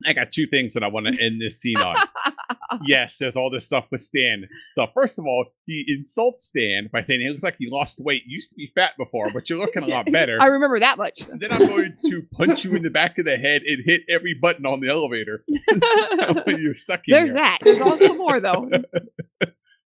I 0.07 0.13
got 0.13 0.31
two 0.31 0.47
things 0.47 0.73
that 0.73 0.83
I 0.83 0.87
want 0.87 1.07
to 1.07 1.23
end 1.23 1.41
this 1.41 1.59
scene 1.59 1.77
on. 1.77 1.95
yes, 2.85 3.17
there's 3.17 3.35
all 3.35 3.49
this 3.49 3.65
stuff 3.65 3.85
with 3.91 4.01
Stan. 4.01 4.47
So 4.73 4.87
first 4.93 5.19
of 5.19 5.25
all, 5.25 5.45
he 5.65 5.85
insults 5.87 6.45
Stan 6.45 6.89
by 6.91 7.01
saying 7.01 7.21
he 7.21 7.29
looks 7.29 7.43
like 7.43 7.55
he 7.57 7.69
lost 7.69 8.01
weight. 8.03 8.23
You 8.25 8.35
used 8.35 8.49
to 8.51 8.55
be 8.55 8.71
fat 8.75 8.91
before, 8.97 9.29
but 9.33 9.49
you're 9.49 9.59
looking 9.59 9.83
a 9.83 9.87
lot 9.87 10.05
better. 10.11 10.37
I 10.41 10.47
remember 10.47 10.79
that 10.79 10.97
much. 10.97 11.21
And 11.29 11.39
then 11.39 11.51
I'm 11.51 11.67
going 11.67 11.97
to 12.05 12.21
punch 12.33 12.63
you 12.65 12.75
in 12.75 12.83
the 12.83 12.89
back 12.89 13.17
of 13.17 13.25
the 13.25 13.37
head 13.37 13.63
and 13.63 13.83
hit 13.85 14.01
every 14.09 14.33
button 14.33 14.65
on 14.65 14.79
the 14.79 14.89
elevator 14.89 15.43
when 16.45 16.61
you're 16.61 16.75
stuck 16.75 17.01
in 17.07 17.13
There's 17.13 17.31
here. 17.31 17.41
that. 17.41 17.57
There's 17.61 17.81
also 17.81 18.15
more 18.15 18.39
though. 18.39 18.69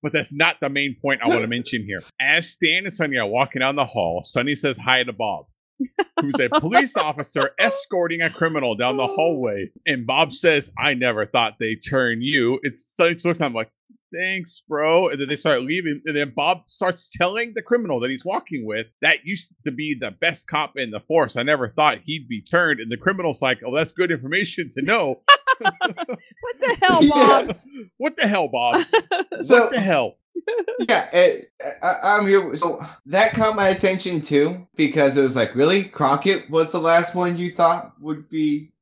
But 0.02 0.12
that's 0.12 0.32
not 0.32 0.56
the 0.60 0.68
main 0.68 0.96
point 1.00 1.20
I 1.22 1.28
want 1.28 1.42
to 1.42 1.46
mention 1.46 1.84
here. 1.84 2.02
As 2.20 2.50
Stan 2.50 2.84
and 2.84 2.92
Sonny 2.92 3.18
are 3.18 3.26
walking 3.26 3.60
down 3.60 3.76
the 3.76 3.86
hall, 3.86 4.22
Sonny 4.24 4.56
says 4.56 4.76
hi 4.76 5.04
to 5.04 5.12
Bob, 5.12 5.46
who's 6.20 6.38
a 6.40 6.48
police 6.60 6.96
officer 6.96 7.50
escorting 7.58 8.20
a 8.20 8.30
criminal 8.30 8.74
down 8.74 8.96
the 8.96 9.06
hallway. 9.06 9.70
And 9.86 10.06
Bob 10.06 10.32
says, 10.32 10.70
I 10.78 10.94
never 10.94 11.26
thought 11.26 11.56
they'd 11.58 11.80
turn 11.88 12.22
you. 12.22 12.58
It's 12.62 12.94
Sonny 12.94 13.16
looks 13.24 13.40
at 13.40 13.46
him 13.46 13.54
like, 13.54 13.70
thanks, 14.14 14.62
bro. 14.68 15.08
And 15.08 15.20
then 15.20 15.28
they 15.28 15.36
start 15.36 15.62
leaving. 15.62 16.00
And 16.04 16.16
then 16.16 16.32
Bob 16.34 16.62
starts 16.66 17.10
telling 17.16 17.52
the 17.54 17.62
criminal 17.62 18.00
that 18.00 18.10
he's 18.10 18.24
walking 18.24 18.66
with 18.66 18.86
that 19.00 19.24
used 19.24 19.54
to 19.64 19.70
be 19.70 19.96
the 19.98 20.10
best 20.10 20.48
cop 20.48 20.72
in 20.76 20.90
the 20.90 21.00
force. 21.00 21.36
I 21.36 21.42
never 21.42 21.68
thought 21.68 21.98
he'd 22.04 22.28
be 22.28 22.42
turned. 22.42 22.80
And 22.80 22.90
the 22.90 22.96
criminal's 22.96 23.42
like, 23.42 23.60
oh, 23.66 23.74
that's 23.74 23.92
good 23.92 24.10
information 24.10 24.68
to 24.74 24.82
know. 24.82 25.20
What 25.60 26.58
the 26.60 26.76
hell, 26.80 27.00
Bob? 27.08 27.46
Yes. 27.46 27.68
What 27.98 28.16
the 28.16 28.26
hell, 28.26 28.48
Bob? 28.48 28.84
So 29.44 29.60
what 29.60 29.72
the 29.72 29.80
hell? 29.80 30.16
Yeah, 30.80 31.08
it, 31.12 31.52
I, 31.82 31.94
I'm 32.04 32.26
here. 32.26 32.54
So 32.56 32.84
that 33.06 33.32
caught 33.32 33.56
my 33.56 33.68
attention 33.68 34.20
too 34.20 34.66
because 34.76 35.16
it 35.16 35.22
was 35.22 35.36
like, 35.36 35.54
really, 35.54 35.84
Crockett 35.84 36.50
was 36.50 36.70
the 36.70 36.80
last 36.80 37.14
one 37.14 37.36
you 37.36 37.50
thought 37.50 37.92
would 38.00 38.28
be 38.28 38.72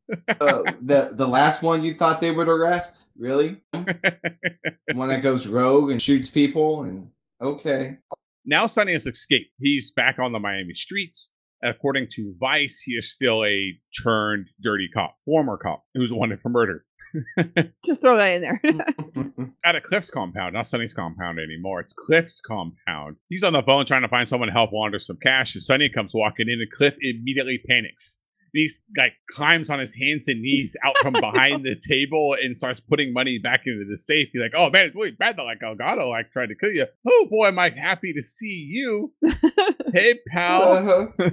uh, 0.40 0.62
the 0.82 1.10
the 1.12 1.26
last 1.26 1.62
one 1.62 1.82
you 1.82 1.94
thought 1.94 2.20
they 2.20 2.30
would 2.30 2.48
arrest. 2.48 3.10
Really, 3.16 3.60
one 3.72 5.08
that 5.08 5.22
goes 5.22 5.46
rogue 5.46 5.90
and 5.90 6.00
shoots 6.00 6.28
people 6.28 6.82
and 6.82 7.10
okay. 7.40 7.98
now 8.44 8.66
Sonny 8.66 8.92
has 8.92 9.06
escaped. 9.06 9.50
He's 9.60 9.90
back 9.90 10.18
on 10.18 10.32
the 10.32 10.40
Miami 10.40 10.74
streets. 10.74 11.30
According 11.62 12.08
to 12.12 12.34
Vice, 12.40 12.80
he 12.80 12.92
is 12.92 13.12
still 13.12 13.44
a 13.44 13.78
turned 14.02 14.48
dirty 14.62 14.88
cop, 14.94 15.16
former 15.26 15.58
cop, 15.58 15.84
who's 15.94 16.10
wanted 16.10 16.40
for 16.40 16.48
murder. 16.48 16.86
Just 17.86 18.00
throw 18.00 18.16
that 18.16 18.32
in 18.32 18.42
there. 18.42 18.60
Mm, 18.64 18.80
mm, 19.14 19.34
mm, 19.34 19.52
At 19.64 19.76
a 19.76 19.80
Cliff's 19.80 20.10
compound, 20.10 20.54
not 20.54 20.66
Sonny's 20.66 20.94
compound 20.94 21.38
anymore. 21.38 21.80
It's 21.80 21.92
Cliff's 21.92 22.40
compound. 22.40 23.16
He's 23.28 23.42
on 23.42 23.52
the 23.52 23.62
phone 23.62 23.86
trying 23.86 24.02
to 24.02 24.08
find 24.08 24.28
someone 24.28 24.48
to 24.48 24.52
help 24.52 24.72
launder 24.72 24.98
some 24.98 25.18
cash. 25.22 25.54
And 25.54 25.62
Sunny 25.62 25.88
comes 25.88 26.12
walking 26.14 26.48
in, 26.48 26.60
and 26.60 26.70
Cliff 26.70 26.96
immediately 27.00 27.60
panics. 27.68 28.18
He's 28.52 28.80
like 28.96 29.12
climbs 29.30 29.70
on 29.70 29.78
his 29.78 29.94
hands 29.94 30.26
and 30.26 30.42
knees 30.42 30.76
out 30.84 30.96
from 30.98 31.12
behind 31.20 31.64
the 31.64 31.76
table 31.76 32.36
and 32.40 32.56
starts 32.56 32.80
putting 32.80 33.12
money 33.12 33.38
back 33.38 33.62
into 33.66 33.84
the 33.88 33.96
safe. 33.96 34.28
He's 34.32 34.42
like, 34.42 34.54
"Oh 34.56 34.70
man, 34.70 34.86
it's 34.86 34.96
really 34.96 35.12
bad 35.12 35.36
that 35.36 35.42
like 35.42 35.60
Elgato 35.60 36.10
like 36.10 36.32
tried 36.32 36.48
to 36.48 36.56
kill 36.56 36.72
you. 36.72 36.86
Oh 37.06 37.26
boy, 37.30 37.48
am 37.48 37.58
I 37.58 37.70
happy 37.70 38.12
to 38.12 38.22
see 38.22 38.68
you. 38.68 39.12
hey 39.92 40.18
pal." 40.28 40.62
Uh-huh. 40.62 41.28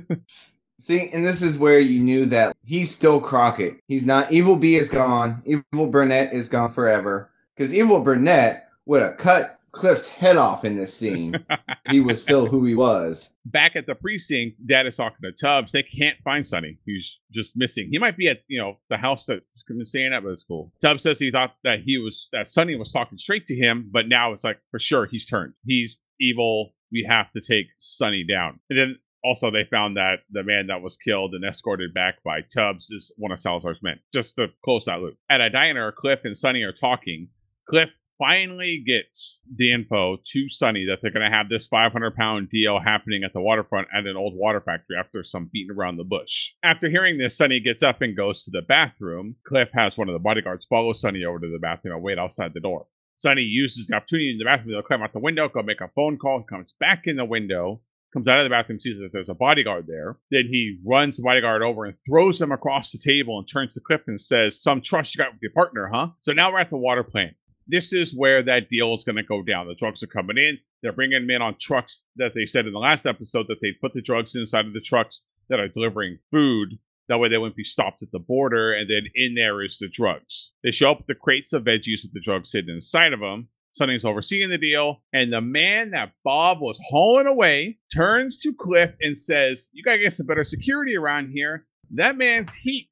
See, 0.79 1.09
and 1.09 1.25
this 1.25 1.41
is 1.41 1.57
where 1.57 1.79
you 1.79 1.99
knew 1.99 2.25
that 2.27 2.55
he's 2.63 2.95
still 2.95 3.19
Crockett. 3.19 3.79
He's 3.87 4.05
not. 4.05 4.31
Evil 4.31 4.55
B 4.55 4.75
is 4.75 4.89
gone. 4.91 5.41
Evil 5.45 5.87
Burnett 5.87 6.33
is 6.33 6.49
gone 6.49 6.69
forever. 6.69 7.31
Because 7.55 7.73
Evil 7.73 8.01
Burnett 8.01 8.69
would 8.85 9.01
have 9.01 9.17
cut 9.17 9.59
Cliff's 9.71 10.09
head 10.09 10.37
off 10.37 10.65
in 10.65 10.75
this 10.75 10.93
scene. 10.93 11.35
he 11.89 11.99
was 11.99 12.21
still 12.21 12.45
who 12.45 12.65
he 12.65 12.75
was. 12.75 13.35
back 13.45 13.75
at 13.75 13.85
the 13.85 13.95
precinct, 13.95 14.65
Dad 14.65 14.87
is 14.87 14.97
talking 14.97 15.17
to 15.23 15.31
Tubbs. 15.31 15.71
They 15.71 15.83
can't 15.83 16.17
find 16.23 16.45
Sonny. 16.45 16.77
He's 16.85 17.19
just 17.33 17.57
missing. 17.57 17.89
He 17.91 17.97
might 17.97 18.17
be 18.17 18.27
at 18.27 18.41
you 18.47 18.59
know 18.59 18.77
the 18.89 18.97
house 18.97 19.25
that's 19.25 19.63
staying 19.85 20.13
at, 20.13 20.23
but 20.23 20.29
it's 20.29 20.43
cool. 20.43 20.71
Tubbs 20.81 21.03
says 21.03 21.19
he 21.19 21.31
thought 21.31 21.55
that 21.63 21.81
he 21.81 21.97
was 21.97 22.29
that 22.33 22.47
Sonny 22.47 22.75
was 22.75 22.91
talking 22.91 23.17
straight 23.17 23.45
to 23.47 23.55
him, 23.55 23.89
but 23.91 24.07
now 24.07 24.33
it's 24.33 24.43
like 24.43 24.59
for 24.71 24.79
sure 24.79 25.05
he's 25.05 25.25
turned. 25.25 25.53
He's 25.65 25.97
evil. 26.19 26.73
We 26.91 27.05
have 27.07 27.31
to 27.33 27.41
take 27.41 27.67
Sonny 27.79 28.23
down. 28.23 28.59
And 28.69 28.79
then 28.79 28.97
also 29.23 29.51
they 29.51 29.65
found 29.65 29.97
that 29.97 30.19
the 30.31 30.43
man 30.43 30.67
that 30.67 30.81
was 30.81 30.97
killed 30.97 31.33
and 31.33 31.43
escorted 31.43 31.93
back 31.93 32.23
by 32.23 32.41
Tubbs 32.41 32.89
is 32.91 33.13
one 33.17 33.31
of 33.31 33.41
Salazar's 33.41 33.81
men. 33.81 33.99
Just 34.13 34.35
to 34.35 34.47
close 34.63 34.85
that 34.85 35.01
loop. 35.01 35.17
At 35.29 35.41
a 35.41 35.49
diner, 35.49 35.91
Cliff 35.91 36.19
and 36.23 36.37
Sonny 36.37 36.63
are 36.63 36.71
talking. 36.71 37.29
Cliff 37.69 37.89
finally 38.17 38.83
gets 38.85 39.41
the 39.55 39.71
info 39.71 40.17
to 40.25 40.49
Sonny 40.49 40.85
that 40.85 40.99
they're 41.01 41.11
going 41.11 41.29
to 41.29 41.35
have 41.35 41.49
this 41.49 41.67
500 41.67 42.15
pound 42.15 42.49
deal 42.49 42.79
happening 42.79 43.23
at 43.23 43.33
the 43.33 43.41
waterfront 43.41 43.87
at 43.95 44.05
an 44.05 44.17
old 44.17 44.33
water 44.35 44.61
factory 44.61 44.97
after 44.97 45.23
some 45.23 45.49
beating 45.51 45.75
around 45.75 45.97
the 45.97 46.03
bush. 46.03 46.53
After 46.63 46.89
hearing 46.89 47.17
this, 47.17 47.37
Sonny 47.37 47.59
gets 47.59 47.83
up 47.83 48.01
and 48.01 48.17
goes 48.17 48.43
to 48.43 48.51
the 48.51 48.61
bathroom. 48.61 49.35
Cliff 49.45 49.69
has 49.73 49.97
one 49.97 50.09
of 50.09 50.13
the 50.13 50.19
bodyguards 50.19 50.65
follow 50.65 50.93
Sonny 50.93 51.25
over 51.25 51.39
to 51.39 51.51
the 51.51 51.59
bathroom 51.59 51.95
and 51.95 52.03
wait 52.03 52.19
outside 52.19 52.53
the 52.53 52.59
door. 52.59 52.87
Sonny 53.17 53.41
uses 53.41 53.87
the 53.87 53.95
opportunity 53.95 54.31
in 54.31 54.37
the 54.37 54.45
bathroom 54.45 54.75
to 54.75 54.83
climb 54.83 55.01
out 55.01 55.11
the 55.11 55.19
window, 55.19 55.49
go 55.49 55.63
make 55.63 55.81
a 55.81 55.89
phone 55.95 56.17
call, 56.17 56.43
comes 56.43 56.73
back 56.73 57.03
in 57.05 57.15
the 57.15 57.25
window, 57.25 57.81
comes 58.13 58.27
out 58.27 58.39
of 58.39 58.43
the 58.43 58.49
bathroom, 58.49 58.79
sees 58.79 58.97
that 58.97 59.11
there's 59.13 59.29
a 59.29 59.33
bodyguard 59.33 59.85
there. 59.87 60.17
Then 60.31 60.47
he 60.49 60.79
runs 60.85 61.17
the 61.17 61.23
bodyguard 61.23 61.61
over 61.61 61.85
and 61.85 61.95
throws 62.09 62.41
him 62.41 62.51
across 62.51 62.91
the 62.91 62.99
table 62.99 63.37
and 63.37 63.47
turns 63.47 63.73
to 63.73 63.79
Cliff 63.79 64.01
and 64.07 64.19
says, 64.19 64.61
Some 64.61 64.81
trust 64.81 65.15
you 65.15 65.23
got 65.23 65.33
with 65.33 65.41
your 65.41 65.51
partner, 65.51 65.89
huh? 65.91 66.09
So 66.21 66.33
now 66.33 66.51
we're 66.51 66.59
at 66.59 66.69
the 66.69 66.77
water 66.77 67.03
plant. 67.03 67.35
This 67.67 67.91
is 67.91 68.15
where 68.15 68.41
that 68.43 68.69
deal 68.69 68.95
is 68.95 69.03
going 69.03 69.17
to 69.17 69.23
go 69.23 69.43
down. 69.43 69.67
The 69.67 69.75
drugs 69.75 70.01
are 70.01 70.07
coming 70.07 70.37
in. 70.37 70.57
They're 70.81 70.93
bringing 70.93 71.21
them 71.21 71.29
in 71.29 71.41
on 71.41 71.57
trucks 71.59 72.03
that 72.15 72.33
they 72.33 72.45
said 72.45 72.65
in 72.65 72.73
the 72.73 72.79
last 72.79 73.05
episode 73.05 73.47
that 73.49 73.59
they'd 73.61 73.81
put 73.81 73.93
the 73.93 74.01
drugs 74.01 74.35
inside 74.35 74.65
of 74.65 74.73
the 74.73 74.81
trucks 74.81 75.23
that 75.49 75.59
are 75.59 75.67
delivering 75.67 76.19
food. 76.31 76.79
That 77.09 77.17
way 77.17 77.29
they 77.29 77.37
wouldn't 77.37 77.55
be 77.55 77.63
stopped 77.63 78.03
at 78.03 78.11
the 78.11 78.19
border. 78.19 78.73
And 78.73 78.89
then 78.89 79.03
in 79.15 79.35
there 79.35 79.61
is 79.61 79.79
the 79.79 79.89
drugs. 79.89 80.51
They 80.63 80.71
show 80.71 80.91
up 80.91 80.99
with 80.99 81.07
the 81.07 81.15
crates 81.15 81.51
of 81.51 81.63
veggies 81.63 82.03
with 82.03 82.13
the 82.13 82.21
drugs 82.21 82.53
hidden 82.53 82.75
inside 82.75 83.13
of 83.13 83.19
them. 83.19 83.49
Sonny's 83.77 84.03
overseeing 84.05 84.49
the 84.49 84.57
deal, 84.57 85.01
and 85.13 85.31
the 85.31 85.41
man 85.41 85.91
that 85.91 86.11
Bob 86.23 86.59
was 86.59 86.79
hauling 86.89 87.27
away 87.27 87.77
turns 87.93 88.37
to 88.39 88.53
Cliff 88.53 88.91
and 89.01 89.17
says, 89.17 89.69
You 89.71 89.83
gotta 89.83 89.99
get 89.99 90.13
some 90.13 90.25
better 90.25 90.43
security 90.43 90.95
around 90.95 91.29
here. 91.31 91.65
That 91.91 92.17
man's 92.17 92.53
heat. 92.53 92.89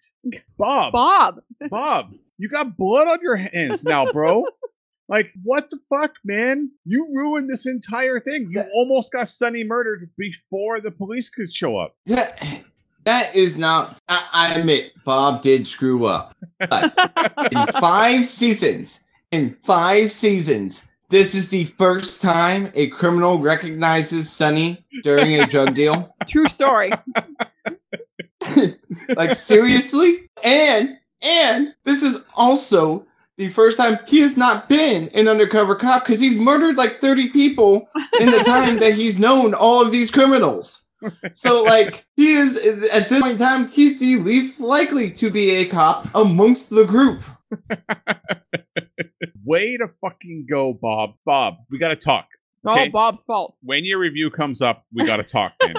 Bob, 0.57 0.93
Bob. 0.93 1.35
Bob, 1.69 2.11
you 2.37 2.47
got 2.47 2.77
blood 2.77 3.07
on 3.07 3.19
your 3.21 3.35
hands 3.35 3.83
now, 3.83 4.11
bro. 4.11 4.45
like, 5.09 5.31
what 5.43 5.69
the 5.69 5.79
fuck, 5.89 6.13
man? 6.23 6.71
You 6.85 7.07
ruined 7.13 7.49
this 7.49 7.65
entire 7.65 8.19
thing. 8.19 8.43
You 8.51 8.61
That- 8.61 8.71
almost 8.73 9.11
got 9.11 9.27
Sonny 9.27 9.63
murdered 9.63 10.09
before 10.17 10.79
the 10.81 10.91
police 10.91 11.29
could 11.29 11.51
show 11.53 11.77
up. 11.77 11.95
That 12.05 12.63
that 13.05 13.35
is 13.35 13.57
not. 13.57 13.97
I, 14.07 14.25
I 14.33 14.53
admit, 14.53 14.91
Bob 15.03 15.41
did 15.41 15.67
screw 15.67 16.05
up. 16.05 16.35
But 16.59 16.93
in 17.51 17.65
five 17.79 18.25
seasons, 18.25 19.04
in 19.31 19.55
five 19.61 20.11
seasons, 20.11 20.87
this 21.09 21.35
is 21.35 21.49
the 21.49 21.65
first 21.65 22.21
time 22.21 22.71
a 22.73 22.87
criminal 22.89 23.39
recognizes 23.39 24.31
Sonny 24.31 24.85
during 25.03 25.39
a 25.39 25.45
drug 25.45 25.73
deal. 25.75 26.15
True 26.27 26.47
story. 26.47 26.91
like 29.15 29.35
seriously, 29.35 30.29
and 30.43 30.97
and 31.21 31.75
this 31.83 32.03
is 32.03 32.25
also 32.35 33.05
the 33.37 33.49
first 33.49 33.77
time 33.77 33.99
he 34.07 34.21
has 34.21 34.37
not 34.37 34.69
been 34.69 35.09
an 35.09 35.27
undercover 35.27 35.75
cop 35.75 36.03
because 36.03 36.19
he's 36.19 36.35
murdered 36.35 36.77
like 36.77 36.99
30 36.99 37.29
people 37.29 37.87
in 38.19 38.31
the 38.31 38.39
time 38.39 38.79
that 38.79 38.93
he's 38.93 39.19
known 39.19 39.53
all 39.53 39.81
of 39.81 39.91
these 39.91 40.09
criminals. 40.09 40.85
So 41.33 41.63
like 41.63 42.05
he 42.15 42.33
is 42.33 42.57
at 42.93 43.09
this 43.09 43.21
point 43.21 43.33
in 43.33 43.37
time, 43.37 43.67
he's 43.67 43.99
the 43.99 44.15
least 44.17 44.59
likely 44.59 45.11
to 45.11 45.29
be 45.29 45.51
a 45.51 45.65
cop 45.65 46.07
amongst 46.15 46.69
the 46.69 46.85
group. 46.85 47.21
Way 49.43 49.77
to 49.77 49.87
fucking 50.01 50.47
go, 50.49 50.73
Bob. 50.73 51.11
Bob, 51.25 51.55
we 51.69 51.77
gotta 51.77 51.95
talk. 51.95 52.27
All 52.65 52.73
Okay. 52.73 52.89
Bob's 52.89 53.23
fault. 53.25 53.55
When 53.61 53.85
your 53.85 53.99
review 53.99 54.29
comes 54.31 54.61
up, 54.61 54.83
we 54.93 55.05
gotta 55.05 55.23
talk, 55.23 55.53
man. 55.61 55.75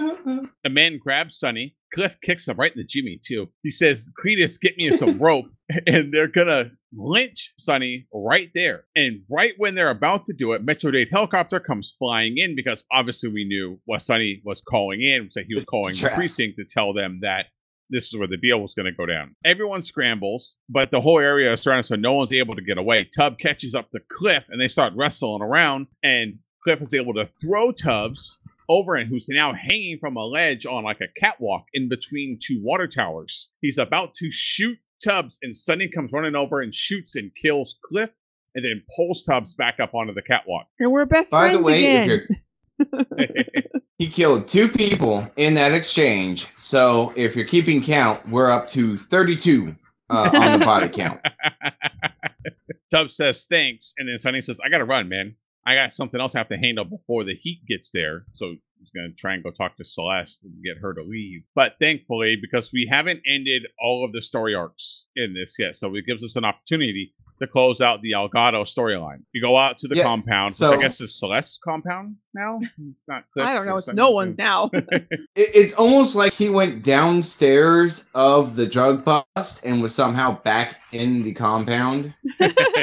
A 0.64 0.68
man 0.68 0.98
grabs 1.02 1.38
Sonny. 1.38 1.74
Cliff 1.94 2.16
kicks 2.22 2.46
him 2.46 2.56
right 2.58 2.70
in 2.70 2.78
the 2.78 2.84
jimmy, 2.84 3.18
too. 3.24 3.48
He 3.62 3.70
says, 3.70 4.12
Cletus, 4.22 4.60
get 4.60 4.76
me 4.76 4.90
some 4.90 5.18
rope. 5.22 5.46
And 5.86 6.12
they're 6.12 6.28
gonna 6.28 6.70
lynch 6.94 7.54
Sonny 7.58 8.06
right 8.12 8.50
there. 8.54 8.84
And 8.94 9.22
right 9.30 9.52
when 9.56 9.74
they're 9.74 9.90
about 9.90 10.26
to 10.26 10.34
do 10.34 10.52
it, 10.52 10.62
Metro 10.62 10.90
Dade 10.90 11.08
helicopter 11.10 11.58
comes 11.60 11.94
flying 11.98 12.36
in 12.36 12.54
because 12.54 12.84
obviously 12.92 13.30
we 13.30 13.44
knew 13.44 13.80
what 13.86 14.02
Sonny 14.02 14.40
was 14.44 14.60
calling 14.60 15.02
in, 15.02 15.24
was 15.24 15.34
that 15.34 15.46
he 15.48 15.54
was 15.54 15.64
calling 15.64 15.94
the 15.96 16.10
precinct 16.14 16.58
to 16.58 16.64
tell 16.64 16.92
them 16.92 17.20
that 17.22 17.46
this 17.90 18.06
is 18.12 18.18
where 18.18 18.28
the 18.28 18.36
deal 18.36 18.60
was 18.60 18.74
going 18.74 18.86
to 18.86 18.92
go 18.92 19.06
down. 19.06 19.34
Everyone 19.44 19.82
scrambles, 19.82 20.56
but 20.68 20.90
the 20.90 21.00
whole 21.00 21.18
area 21.18 21.52
is 21.52 21.62
surrounded, 21.62 21.86
so 21.86 21.96
no 21.96 22.12
one's 22.14 22.32
able 22.32 22.54
to 22.54 22.62
get 22.62 22.78
away. 22.78 23.08
Tub 23.16 23.38
catches 23.38 23.74
up 23.74 23.90
to 23.90 24.00
Cliff, 24.10 24.44
and 24.48 24.60
they 24.60 24.68
start 24.68 24.92
wrestling 24.96 25.42
around, 25.42 25.86
and 26.02 26.38
Cliff 26.64 26.80
is 26.82 26.94
able 26.94 27.14
to 27.14 27.28
throw 27.40 27.72
Tubbs 27.72 28.40
over 28.68 28.96
and 28.96 29.08
who's 29.08 29.26
now 29.28 29.54
hanging 29.54 29.98
from 29.98 30.16
a 30.16 30.24
ledge 30.24 30.66
on 30.66 30.84
like 30.84 31.00
a 31.00 31.20
catwalk 31.20 31.64
in 31.72 31.88
between 31.88 32.38
two 32.42 32.60
water 32.62 32.86
towers. 32.86 33.48
He's 33.62 33.78
about 33.78 34.14
to 34.16 34.30
shoot 34.30 34.78
Tubbs, 35.02 35.38
and 35.42 35.56
Sonny 35.56 35.88
comes 35.88 36.12
running 36.12 36.34
over 36.34 36.60
and 36.60 36.74
shoots 36.74 37.16
and 37.16 37.30
kills 37.40 37.78
Cliff, 37.84 38.10
and 38.54 38.64
then 38.64 38.82
pulls 38.96 39.22
Tubbs 39.22 39.54
back 39.54 39.80
up 39.80 39.94
onto 39.94 40.12
the 40.12 40.22
catwalk. 40.22 40.66
And 40.78 40.90
we're 40.92 41.06
best 41.06 41.30
By 41.30 41.44
friends 41.44 41.56
the 41.58 41.62
way, 41.62 41.78
again. 41.86 42.08
if 42.10 42.28
you're 42.28 43.66
he 43.98 44.06
killed 44.06 44.46
two 44.46 44.68
people 44.68 45.28
in 45.36 45.54
that 45.54 45.72
exchange. 45.72 46.46
So 46.56 47.12
if 47.16 47.34
you're 47.34 47.44
keeping 47.44 47.82
count, 47.82 48.26
we're 48.28 48.50
up 48.50 48.68
to 48.68 48.96
32 48.96 49.74
uh, 50.08 50.30
on 50.34 50.58
the 50.58 50.64
body 50.64 50.88
count. 50.88 51.20
Tubbs 52.90 53.16
says 53.16 53.44
thanks, 53.46 53.92
and 53.98 54.08
then 54.08 54.18
Sonny 54.18 54.40
says, 54.40 54.58
"I 54.64 54.70
gotta 54.70 54.84
run, 54.84 55.08
man. 55.08 55.34
I 55.66 55.74
got 55.74 55.92
something 55.92 56.18
else 56.18 56.34
I 56.34 56.38
have 56.38 56.48
to 56.48 56.56
handle 56.56 56.86
before 56.86 57.24
the 57.24 57.34
heat 57.34 57.60
gets 57.68 57.90
there." 57.90 58.24
So 58.32 58.54
he's 58.78 58.90
gonna 58.94 59.12
try 59.18 59.34
and 59.34 59.42
go 59.42 59.50
talk 59.50 59.76
to 59.76 59.84
Celeste 59.84 60.44
and 60.44 60.64
get 60.64 60.78
her 60.78 60.94
to 60.94 61.02
leave. 61.02 61.42
But 61.54 61.74
thankfully, 61.78 62.36
because 62.40 62.72
we 62.72 62.88
haven't 62.90 63.20
ended 63.28 63.66
all 63.78 64.06
of 64.06 64.12
the 64.12 64.22
story 64.22 64.54
arcs 64.54 65.04
in 65.16 65.34
this 65.34 65.56
yet, 65.58 65.76
so 65.76 65.94
it 65.96 66.06
gives 66.06 66.24
us 66.24 66.36
an 66.36 66.46
opportunity 66.46 67.12
to 67.40 67.46
close 67.46 67.80
out 67.80 68.00
the 68.02 68.12
Elgato 68.12 68.62
storyline. 68.64 69.22
You 69.32 69.40
go 69.40 69.56
out 69.56 69.78
to 69.78 69.88
the 69.88 69.96
Yeah, 69.96 70.02
compound, 70.04 70.54
so- 70.54 70.72
I 70.72 70.76
guess 70.76 71.00
is 71.00 71.18
Celeste's 71.18 71.58
compound 71.62 72.16
now. 72.34 72.60
It's 72.62 73.02
not. 73.08 73.24
Cliff's 73.32 73.48
I 73.48 73.54
don't 73.54 73.66
know. 73.66 73.76
It's 73.76 73.88
no 73.88 74.06
so- 74.06 74.10
one's 74.10 74.38
now. 74.38 74.70
It, 75.34 75.50
it's 75.54 75.72
almost 75.74 76.16
like 76.16 76.32
he 76.32 76.48
went 76.50 76.82
downstairs 76.82 78.06
of 78.14 78.56
the 78.56 78.66
drug 78.66 79.04
bust 79.04 79.64
and 79.64 79.80
was 79.80 79.94
somehow 79.94 80.40
back 80.42 80.80
in 80.92 81.22
the 81.22 81.32
compound, 81.32 82.12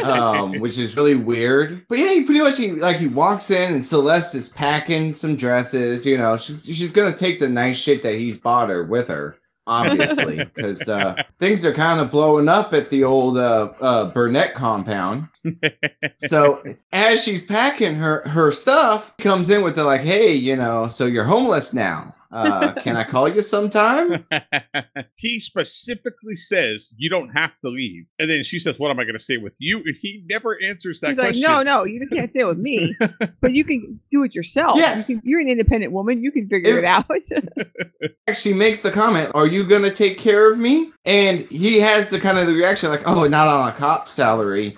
um, 0.03 0.59
which 0.59 0.77
is 0.77 0.95
really 0.95 1.15
weird. 1.15 1.85
But 1.89 1.97
yeah, 1.99 2.09
he 2.13 2.23
pretty 2.23 2.41
much 2.41 2.57
he, 2.57 2.71
like 2.71 2.97
he 2.97 3.07
walks 3.07 3.51
in 3.51 3.73
and 3.73 3.83
Celeste 3.85 4.35
is 4.35 4.49
packing 4.49 5.13
some 5.13 5.35
dresses. 5.35 6.05
You 6.05 6.17
know, 6.17 6.37
she's 6.37 6.65
she's 6.65 6.91
gonna 6.91 7.15
take 7.15 7.39
the 7.39 7.49
nice 7.49 7.77
shit 7.77 8.03
that 8.03 8.15
he's 8.15 8.39
bought 8.39 8.69
her 8.69 8.83
with 8.85 9.07
her. 9.09 9.37
Obviously, 9.67 10.43
because 10.55 10.87
uh, 10.87 11.15
things 11.39 11.65
are 11.65 11.73
kind 11.73 11.99
of 11.99 12.11
blowing 12.11 12.47
up 12.47 12.73
at 12.73 12.89
the 12.89 13.03
old 13.03 13.37
uh, 13.37 13.71
uh, 13.81 14.11
Burnett 14.11 14.53
compound. 14.53 15.27
so 16.19 16.61
as 16.93 17.23
she's 17.23 17.45
packing 17.45 17.95
her 17.95 18.27
her 18.29 18.51
stuff, 18.51 19.15
comes 19.17 19.49
in 19.49 19.63
with 19.63 19.75
the 19.75 19.83
like, 19.83 20.01
"Hey, 20.01 20.33
you 20.33 20.55
know, 20.55 20.87
so 20.87 21.05
you're 21.05 21.23
homeless 21.23 21.73
now. 21.73 22.13
Uh, 22.35 22.73
can 22.73 22.95
I 22.97 23.03
call 23.03 23.27
you 23.29 23.41
sometime?" 23.41 24.25
he 25.15 25.39
specifically 25.39 26.35
says 26.35 26.93
you 26.97 27.09
don't 27.09 27.29
have 27.29 27.51
to 27.63 27.69
leave, 27.69 28.05
and 28.19 28.29
then 28.29 28.43
she 28.43 28.59
says, 28.59 28.79
"What 28.79 28.91
am 28.91 28.99
I 28.99 29.03
going 29.03 29.17
to 29.17 29.23
say 29.23 29.37
with 29.37 29.53
you?" 29.59 29.77
And 29.85 29.95
he 29.95 30.23
never 30.29 30.57
answers 30.61 30.99
that 30.99 31.09
He's 31.09 31.17
like, 31.17 31.27
question. 31.27 31.43
no, 31.43 31.63
no, 31.63 31.83
you 31.85 32.05
can't 32.11 32.29
stay 32.31 32.43
with 32.43 32.57
me, 32.57 32.95
but 33.41 33.53
you 33.53 33.63
can 33.63 33.99
do 34.11 34.23
it 34.23 34.35
yourself. 34.35 34.77
Yes. 34.77 35.09
You 35.09 35.19
can, 35.19 35.29
you're 35.29 35.39
an 35.39 35.49
independent 35.49 35.93
woman. 35.93 36.23
You 36.23 36.31
can 36.31 36.47
figure 36.47 36.73
If- 36.73 36.79
it 36.79 36.85
out. 36.85 37.05
She 38.35 38.53
makes 38.53 38.81
the 38.81 38.91
comment, 38.91 39.31
"Are 39.35 39.47
you 39.47 39.63
gonna 39.63 39.91
take 39.91 40.17
care 40.17 40.51
of 40.51 40.57
me?" 40.57 40.91
And 41.05 41.39
he 41.41 41.79
has 41.79 42.09
the 42.09 42.19
kind 42.19 42.37
of 42.39 42.47
the 42.47 42.53
reaction 42.53 42.89
like, 42.89 43.03
"Oh, 43.07 43.27
not 43.27 43.47
on 43.47 43.69
a 43.69 43.71
cop 43.71 44.07
salary." 44.09 44.77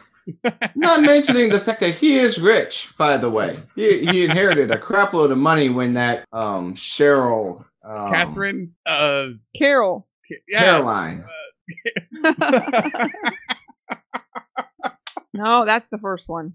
Not 0.75 1.01
mentioning 1.01 1.49
the 1.49 1.59
fact 1.59 1.79
that 1.79 1.95
he 1.95 2.17
is 2.17 2.41
rich, 2.41 2.93
by 2.97 3.17
the 3.17 3.29
way. 3.29 3.57
He, 3.75 4.05
he 4.05 4.23
inherited 4.23 4.71
a 4.71 4.77
crapload 4.77 5.31
of 5.31 5.37
money 5.37 5.69
when 5.69 5.93
that 5.93 6.25
um 6.31 6.73
Cheryl 6.73 7.65
um, 7.87 8.11
Catherine, 8.11 8.75
uh, 8.85 9.29
Carol. 9.55 10.07
yeah, 10.49 10.59
Caroline. 10.59 11.25
no, 15.33 15.65
that's 15.65 15.89
the 15.89 15.97
first 16.01 16.27
one. 16.27 16.53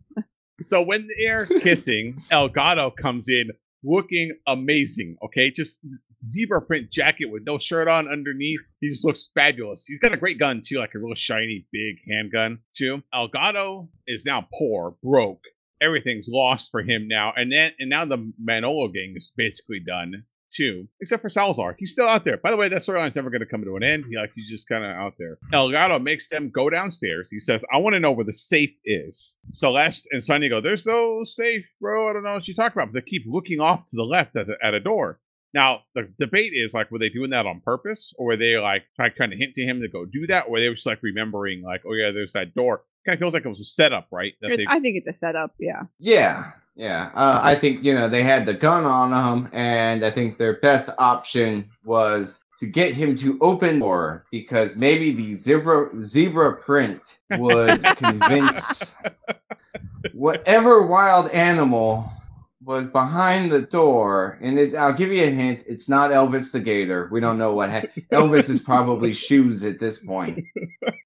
So 0.61 0.83
when 0.83 1.09
they're 1.19 1.47
kissing, 1.47 2.17
Elgato 2.31 2.95
comes 2.95 3.29
in 3.29 3.51
looking 3.85 4.33
amazing. 4.47 5.17
Okay, 5.25 5.51
just 5.51 5.81
zebra 6.23 6.63
print 6.63 6.91
jacket 6.91 7.27
with 7.27 7.43
no 7.45 7.59
shirt 7.59 7.89
on 7.89 8.09
underneath. 8.09 8.61
He 8.81 8.89
just 8.89 9.05
looks 9.05 9.31
fabulous. 9.35 9.87
He's 9.87 9.99
got 9.99 10.13
a 10.13 10.17
great 10.17 10.39
gun 10.39 10.63
too, 10.65 10.79
like 10.79 10.95
a 10.95 10.99
real 10.99 11.15
shiny 11.15 11.67
big 11.73 11.97
handgun 12.09 12.61
too. 12.75 13.03
Elgato 13.15 13.89
is 14.07 14.25
now 14.25 14.47
poor, 14.55 14.97
broke. 15.03 15.43
Everything's 15.81 16.29
lost 16.29 16.71
for 16.71 16.81
him 16.83 17.09
now, 17.09 17.33
and 17.35 17.51
then 17.51 17.73
and 17.79 17.91
now 17.91 18.05
the 18.05 18.33
Manolo 18.39 18.89
gang 18.89 19.15
is 19.17 19.33
basically 19.37 19.81
done 19.81 20.25
too, 20.53 20.87
except 21.01 21.23
for 21.23 21.29
Salazar. 21.29 21.75
He's 21.79 21.93
still 21.93 22.09
out 22.09 22.25
there. 22.25 22.37
By 22.37 22.51
the 22.51 22.57
way, 22.57 22.69
that 22.69 22.83
storyline's 22.83 23.17
never 23.17 23.31
going 23.31 23.41
to 23.41 23.47
come 23.47 23.65
to 23.65 23.77
an 23.77 23.83
end. 23.83 24.05
He, 24.09 24.17
like 24.17 24.33
he's 24.35 24.51
just 24.51 24.69
kind 24.69 24.85
of 24.85 24.91
out 24.91 25.15
there. 25.19 25.39
Elgato 25.53 26.03
makes 26.03 26.29
them 26.29 26.51
go 26.51 26.71
downstairs. 26.71 27.31
He 27.31 27.39
says, 27.39 27.65
"I 27.73 27.79
want 27.79 27.95
to 27.95 28.01
know 28.01 28.13
where 28.13 28.25
the 28.25 28.33
safe 28.33 28.75
is." 28.85 29.37
Celeste 29.51 30.09
and 30.13 30.25
Sonny 30.25 30.49
go, 30.49 30.61
"There's 30.61 30.87
no 30.87 31.25
safe, 31.25 31.65
bro. 31.81 32.11
I 32.11 32.13
don't 32.13 32.25
know 32.25 32.35
what 32.35 32.49
you 32.49 32.55
talking 32.55 32.81
about." 32.81 32.93
But 32.93 33.05
they 33.05 33.11
keep 33.11 33.25
looking 33.27 33.61
off 33.61 33.85
to 33.85 33.97
the 33.97 34.05
left 34.05 34.37
at, 34.37 34.47
the, 34.47 34.57
at 34.63 34.75
a 34.75 34.81
door. 34.81 35.21
Now 35.55 35.83
the 35.95 36.09
debate 36.19 36.53
is 36.55 36.73
like, 36.73 36.91
were 36.91 36.99
they 36.99 37.11
doing 37.11 37.31
that 37.31 37.47
on 37.47 37.61
purpose, 37.61 38.15
or 38.19 38.27
were 38.27 38.37
they 38.37 38.57
like 38.57 38.85
trying 38.97 39.13
kind 39.13 39.33
of 39.33 39.39
hint 39.39 39.55
to 39.57 39.63
him 39.63 39.81
to 39.81 39.89
go 39.89 40.05
do 40.05 40.27
that, 40.29 40.47
or 40.49 40.59
they 40.59 40.69
were 40.69 40.75
just 40.75 40.87
like 40.87 41.03
remembering, 41.03 41.63
like, 41.63 41.83
"Oh 41.87 41.95
yeah, 41.95 42.11
there's 42.11 42.33
that 42.33 42.55
door." 42.55 42.85
Kind 43.05 43.15
of 43.15 43.19
feels 43.19 43.35
like 43.35 43.45
it 43.45 43.49
was 43.49 43.61
a 43.61 43.65
setup, 43.65 44.07
right? 44.13 44.33
That 44.41 44.57
they 44.57 44.67
I 44.69 44.79
think 44.79 44.97
it's 44.97 45.09
a 45.09 45.19
setup. 45.19 45.55
Yeah. 45.59 45.83
Yeah, 45.99 46.53
yeah. 46.75 47.11
Uh, 47.15 47.41
I 47.43 47.55
think 47.55 47.83
you 47.83 47.95
know 47.95 48.09
they 48.09 48.23
had 48.23 48.47
the 48.47 48.55
gun 48.55 48.85
on 48.85 49.13
him, 49.13 49.51
and 49.53 50.05
I 50.05 50.11
think 50.11 50.39
their 50.39 50.55
best 50.55 50.91
option 50.99 51.69
was 51.85 52.45
to 52.59 52.67
get 52.67 52.95
him 52.95 53.17
to 53.17 53.39
open 53.41 53.75
the 53.75 53.81
door 53.81 54.25
because 54.31 54.77
maybe 54.77 55.13
the 55.13 55.35
zebra 55.35 55.91
zebra 56.03 56.57
print 56.57 57.19
would 57.39 57.83
convince 57.97 58.97
whatever 60.13 60.87
wild 60.87 61.31
animal 61.31 62.11
was 62.65 62.89
behind 62.89 63.51
the 63.51 63.63
door. 63.63 64.39
And 64.41 64.59
it's, 64.59 64.75
I'll 64.75 64.95
give 64.95 65.13
you 65.13 65.25
a 65.25 65.31
hint: 65.31 65.65
it's 65.67 65.89
not 65.89 66.11
Elvis 66.11 66.53
the 66.53 66.61
Gator. 66.61 67.09
We 67.13 67.21
don't 67.21 67.39
know 67.39 67.55
what 67.55 67.71
ha- 67.71 67.83
Elvis 68.13 68.49
is 68.49 68.63
probably 68.63 69.13
shoes 69.13 69.65
at 69.65 69.79
this 69.79 70.03
point. 70.05 70.45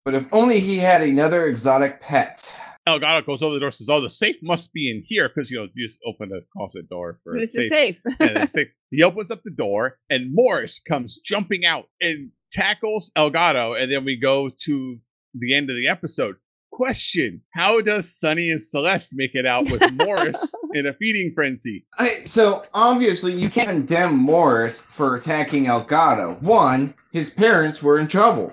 But 0.05 0.15
if 0.15 0.33
only 0.33 0.61
he 0.61 0.77
had 0.77 1.03
another 1.03 1.49
exotic 1.49 2.01
pet. 2.01 2.57
Elgato 2.89 3.25
goes 3.27 3.43
over 3.43 3.55
the 3.55 3.61
door, 3.61 3.71
says, 3.71 3.89
"Oh, 3.89 4.01
the 4.01 4.11
safe 4.11 4.37
must 4.43 4.73
be 4.73 4.91
in 4.91 5.03
here 5.05 5.29
because 5.29 5.51
you 5.51 5.59
know 5.59 5.69
you 5.75 5.87
just 5.89 5.99
open 6.07 6.29
the 6.29 6.43
closet 6.57 6.89
door 6.89 7.19
for 7.25 7.33
But 7.35 7.41
a 7.41 7.43
it's 7.45 7.55
safe." 7.55 7.71
a 7.73 7.75
safe. 7.75 7.97
and 8.21 8.37
the 8.43 8.47
safe. 8.47 8.69
He 8.91 9.03
opens 9.03 9.31
up 9.31 9.43
the 9.43 9.51
door, 9.51 9.99
and 10.11 10.33
Morris 10.35 10.79
comes 10.81 11.19
jumping 11.25 11.65
out 11.65 11.85
and 12.01 12.31
tackles 12.53 13.11
Elgato, 13.17 13.81
and 13.81 13.91
then 13.91 14.05
we 14.05 14.17
go 14.19 14.51
to 14.65 14.99
the 15.35 15.55
end 15.57 15.69
of 15.71 15.77
the 15.77 15.89
episode. 15.89 16.37
Question: 16.73 17.41
How 17.55 17.81
does 17.81 18.19
Sonny 18.19 18.51
and 18.51 18.63
Celeste 18.63 19.13
make 19.15 19.35
it 19.35 19.47
out 19.47 19.71
with 19.71 19.83
Morris 19.95 20.53
in 20.75 20.87
a 20.87 20.93
feeding 20.93 21.33
frenzy? 21.35 21.87
I, 21.99 22.21
so 22.25 22.65
obviously 22.75 23.33
you 23.33 23.49
can't 23.49 23.69
condemn 23.69 24.17
Morris 24.17 24.81
for 24.81 25.15
attacking 25.17 25.65
Elgato. 25.65 26.41
One, 26.43 26.95
his 27.13 27.31
parents 27.31 27.83
were 27.83 27.99
in 27.99 28.09
trouble. 28.09 28.53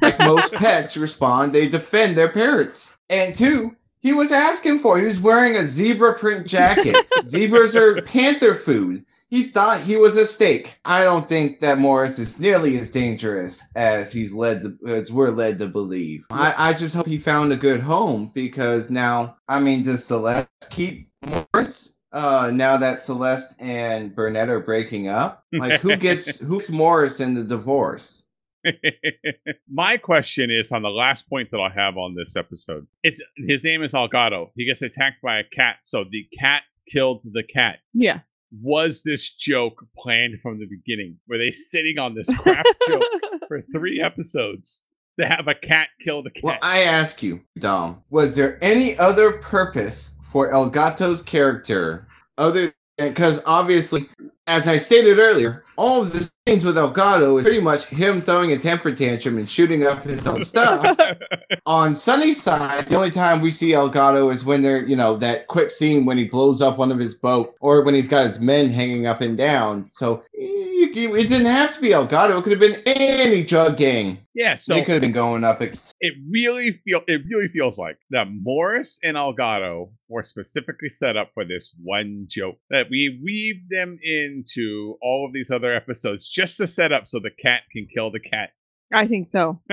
Like 0.00 0.18
most 0.18 0.52
pets 0.54 0.96
respond, 0.96 1.52
they 1.52 1.68
defend 1.68 2.16
their 2.16 2.28
parents. 2.28 2.96
And 3.10 3.34
two, 3.34 3.76
he 4.00 4.12
was 4.12 4.32
asking 4.32 4.80
for. 4.80 4.98
He 4.98 5.04
was 5.04 5.20
wearing 5.20 5.56
a 5.56 5.64
zebra 5.64 6.18
print 6.18 6.46
jacket. 6.46 6.96
Zebras 7.24 7.76
are 7.76 8.02
panther 8.02 8.54
food. 8.54 9.04
He 9.28 9.44
thought 9.44 9.80
he 9.80 9.96
was 9.96 10.16
a 10.16 10.26
steak. 10.26 10.78
I 10.84 11.04
don't 11.04 11.26
think 11.26 11.60
that 11.60 11.78
Morris 11.78 12.18
is 12.18 12.38
nearly 12.38 12.78
as 12.78 12.90
dangerous 12.90 13.64
as 13.74 14.12
he's 14.12 14.34
led 14.34 14.60
to, 14.60 14.76
as 14.86 15.10
we're 15.10 15.30
led 15.30 15.56
to 15.58 15.68
believe. 15.68 16.26
I, 16.30 16.54
I 16.58 16.72
just 16.74 16.94
hope 16.94 17.06
he 17.06 17.16
found 17.16 17.50
a 17.50 17.56
good 17.56 17.80
home 17.80 18.30
because 18.34 18.90
now, 18.90 19.38
I 19.48 19.58
mean, 19.58 19.84
does 19.84 20.04
Celeste 20.04 20.48
keep 20.70 21.08
Morris? 21.24 21.94
Uh, 22.12 22.50
now 22.52 22.76
that 22.76 22.98
Celeste 22.98 23.54
and 23.58 24.14
Burnett 24.14 24.50
are 24.50 24.60
breaking 24.60 25.08
up, 25.08 25.44
like 25.52 25.80
who 25.80 25.96
gets 25.96 26.40
who's 26.40 26.70
Morris 26.70 27.20
in 27.20 27.32
the 27.32 27.42
divorce? 27.42 28.21
My 29.70 29.96
question 29.96 30.50
is 30.50 30.72
on 30.72 30.82
the 30.82 30.90
last 30.90 31.28
point 31.28 31.50
that 31.50 31.58
I 31.58 31.70
have 31.70 31.96
on 31.96 32.14
this 32.14 32.36
episode. 32.36 32.86
It's 33.02 33.20
his 33.36 33.64
name 33.64 33.82
is 33.82 33.92
Elgato. 33.92 34.50
He 34.56 34.64
gets 34.64 34.82
attacked 34.82 35.22
by 35.22 35.38
a 35.38 35.44
cat, 35.44 35.76
so 35.82 36.04
the 36.04 36.26
cat 36.38 36.62
killed 36.88 37.22
the 37.32 37.42
cat. 37.42 37.78
yeah. 37.92 38.20
Was 38.60 39.02
this 39.02 39.30
joke 39.30 39.82
planned 39.96 40.38
from 40.42 40.58
the 40.58 40.66
beginning? 40.66 41.16
Were 41.26 41.38
they 41.38 41.52
sitting 41.52 41.98
on 41.98 42.14
this 42.14 42.28
crap 42.38 42.66
joke 42.86 43.02
for 43.48 43.62
three 43.72 43.98
episodes 43.98 44.84
to 45.18 45.26
have 45.26 45.48
a 45.48 45.54
cat 45.54 45.88
kill 46.00 46.22
the 46.22 46.28
cat? 46.28 46.42
Well, 46.44 46.58
I 46.60 46.80
ask 46.80 47.22
you, 47.22 47.40
Dom, 47.58 48.02
was 48.10 48.34
there 48.34 48.58
any 48.62 48.98
other 48.98 49.38
purpose 49.38 50.18
for 50.30 50.52
Elgato's 50.52 51.22
character 51.22 52.06
other 52.36 52.74
because 52.98 53.42
obviously, 53.46 54.08
as 54.46 54.68
I 54.68 54.76
stated 54.76 55.18
earlier, 55.18 55.64
all 55.76 56.02
of 56.02 56.12
this 56.12 56.32
scenes 56.48 56.64
with 56.64 56.76
Elgato 56.76 57.38
is 57.38 57.44
pretty 57.44 57.60
much 57.60 57.86
him 57.86 58.20
throwing 58.20 58.50
a 58.50 58.58
temper 58.58 58.92
tantrum 58.92 59.38
and 59.38 59.48
shooting 59.48 59.86
up 59.86 60.02
his 60.02 60.26
own 60.26 60.42
stuff. 60.42 60.98
On 61.66 61.94
Sonny's 61.94 62.42
side, 62.42 62.88
the 62.88 62.96
only 62.96 63.12
time 63.12 63.40
we 63.40 63.50
see 63.50 63.70
Elgato 63.70 64.32
is 64.32 64.44
when 64.44 64.60
they're, 64.60 64.84
you 64.84 64.96
know, 64.96 65.16
that 65.18 65.46
quick 65.46 65.70
scene 65.70 66.04
when 66.04 66.18
he 66.18 66.24
blows 66.24 66.60
up 66.60 66.78
one 66.78 66.90
of 66.90 66.98
his 66.98 67.14
boat 67.14 67.56
or 67.60 67.84
when 67.84 67.94
he's 67.94 68.08
got 68.08 68.26
his 68.26 68.40
men 68.40 68.68
hanging 68.68 69.06
up 69.06 69.20
and 69.20 69.36
down. 69.36 69.88
So 69.92 70.24
it 70.34 71.28
didn't 71.28 71.46
have 71.46 71.74
to 71.74 71.80
be 71.80 71.90
Elgato. 71.90 72.38
It 72.38 72.42
could 72.42 72.52
have 72.52 72.60
been 72.60 72.82
any 72.86 73.44
drug 73.44 73.76
gang. 73.76 74.18
yeah, 74.34 74.56
so 74.56 74.74
they 74.74 74.82
could 74.82 74.94
have 74.94 75.00
been 75.00 75.12
going 75.12 75.44
up. 75.44 75.62
Ex- 75.62 75.94
it 76.00 76.14
really 76.28 76.80
feel 76.84 77.02
it 77.06 77.22
really 77.30 77.48
feels 77.48 77.78
like 77.78 77.98
that 78.10 78.26
Morris 78.30 78.98
and 79.02 79.16
Elgato 79.16 79.90
were 80.08 80.22
specifically 80.22 80.88
set 80.88 81.16
up 81.16 81.30
for 81.32 81.44
this 81.44 81.74
one 81.82 82.26
joke 82.28 82.58
that 82.68 82.86
we 82.90 83.20
weave 83.24 83.62
them 83.70 83.98
into 84.02 84.96
all 85.00 85.24
of 85.26 85.32
these 85.32 85.50
other 85.50 85.74
episodes 85.74 86.28
just 86.32 86.56
to 86.56 86.66
set 86.66 86.92
up 86.92 87.06
so 87.06 87.20
the 87.20 87.30
cat 87.30 87.62
can 87.70 87.86
kill 87.94 88.10
the 88.10 88.20
cat. 88.20 88.50
I 88.92 89.06
think 89.06 89.30
so. 89.30 89.60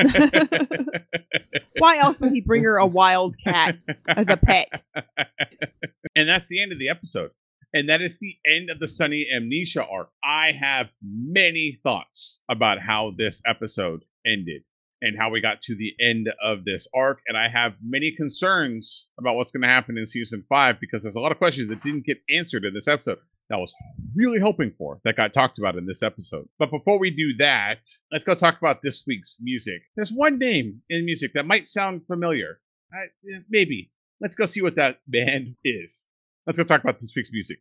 Why 1.78 1.97
else 1.97 2.20
would 2.20 2.32
he 2.32 2.41
bring 2.41 2.64
her 2.64 2.78
a 2.78 2.88
wild 2.88 3.36
cat 3.43 3.84
as 4.07 4.26
a 4.30 4.38
pet? 4.38 4.84
and 6.16 6.30
that's 6.30 6.47
the 6.47 6.62
end 6.62 6.72
of 6.72 6.80
the 6.80 6.89
episode. 6.89 7.32
And 7.74 7.89
that 7.89 8.01
is 8.01 8.18
the 8.20 8.36
end 8.47 8.70
of 8.70 8.80
the 8.80 8.88
Sonny 8.88 9.28
Amnesia 9.36 9.86
arc. 9.86 10.10
I 10.24 10.51
have 10.60 10.88
many 11.03 11.80
thoughts 11.84 12.41
about 12.49 12.80
how 12.80 13.14
this 13.18 13.41
episode 13.45 14.03
ended 14.26 14.64
and 15.01 15.18
how 15.18 15.30
we 15.30 15.41
got 15.41 15.62
to 15.64 15.76
the 15.76 15.93
end 16.01 16.30
of 16.43 16.66
this 16.66 16.88
arc. 16.95 17.20
And 17.28 17.38
I 17.38 17.47
have 17.47 17.74
many 17.84 18.14
concerns 18.16 19.10
about 19.20 19.36
what's 19.36 19.51
going 19.51 19.62
to 19.62 19.68
happen 19.68 19.97
in 19.97 20.07
season 20.07 20.43
five 20.49 20.80
because 20.80 21.03
there's 21.03 21.16
a 21.16 21.22
lot 21.22 21.32
of 21.32 21.38
questions 21.38 21.70
that 21.70 21.84
didn't 21.84 22.05
get 22.05 22.22
answered 22.30 22.66
in 22.66 22.74
this 22.74 22.88
episode 22.88 23.20
that 23.49 23.57
was 23.57 23.73
really 24.15 24.39
hoping 24.39 24.71
for 24.77 24.99
that 25.03 25.15
got 25.15 25.33
talked 25.33 25.57
about 25.57 25.75
in 25.75 25.85
this 25.85 26.03
episode. 26.03 26.47
But 26.59 26.69
before 26.69 26.99
we 26.99 27.09
do 27.09 27.35
that, 27.39 27.79
let's 28.11 28.23
go 28.23 28.35
talk 28.35 28.59
about 28.59 28.81
this 28.83 29.03
week's 29.07 29.37
music. 29.41 29.81
There's 29.95 30.11
one 30.11 30.37
name 30.37 30.81
in 30.89 31.05
music 31.05 31.31
that 31.33 31.47
might 31.47 31.67
sound 31.67 32.05
familiar. 32.05 32.59
I, 32.93 33.05
eh, 33.33 33.39
maybe. 33.49 33.91
Let's 34.21 34.35
go 34.35 34.45
see 34.45 34.61
what 34.61 34.75
that 34.75 34.99
band 35.07 35.55
is. 35.63 36.07
Let's 36.45 36.57
go 36.57 36.63
talk 36.63 36.83
about 36.83 36.99
this 36.99 37.13
week's 37.15 37.31
music. 37.31 37.57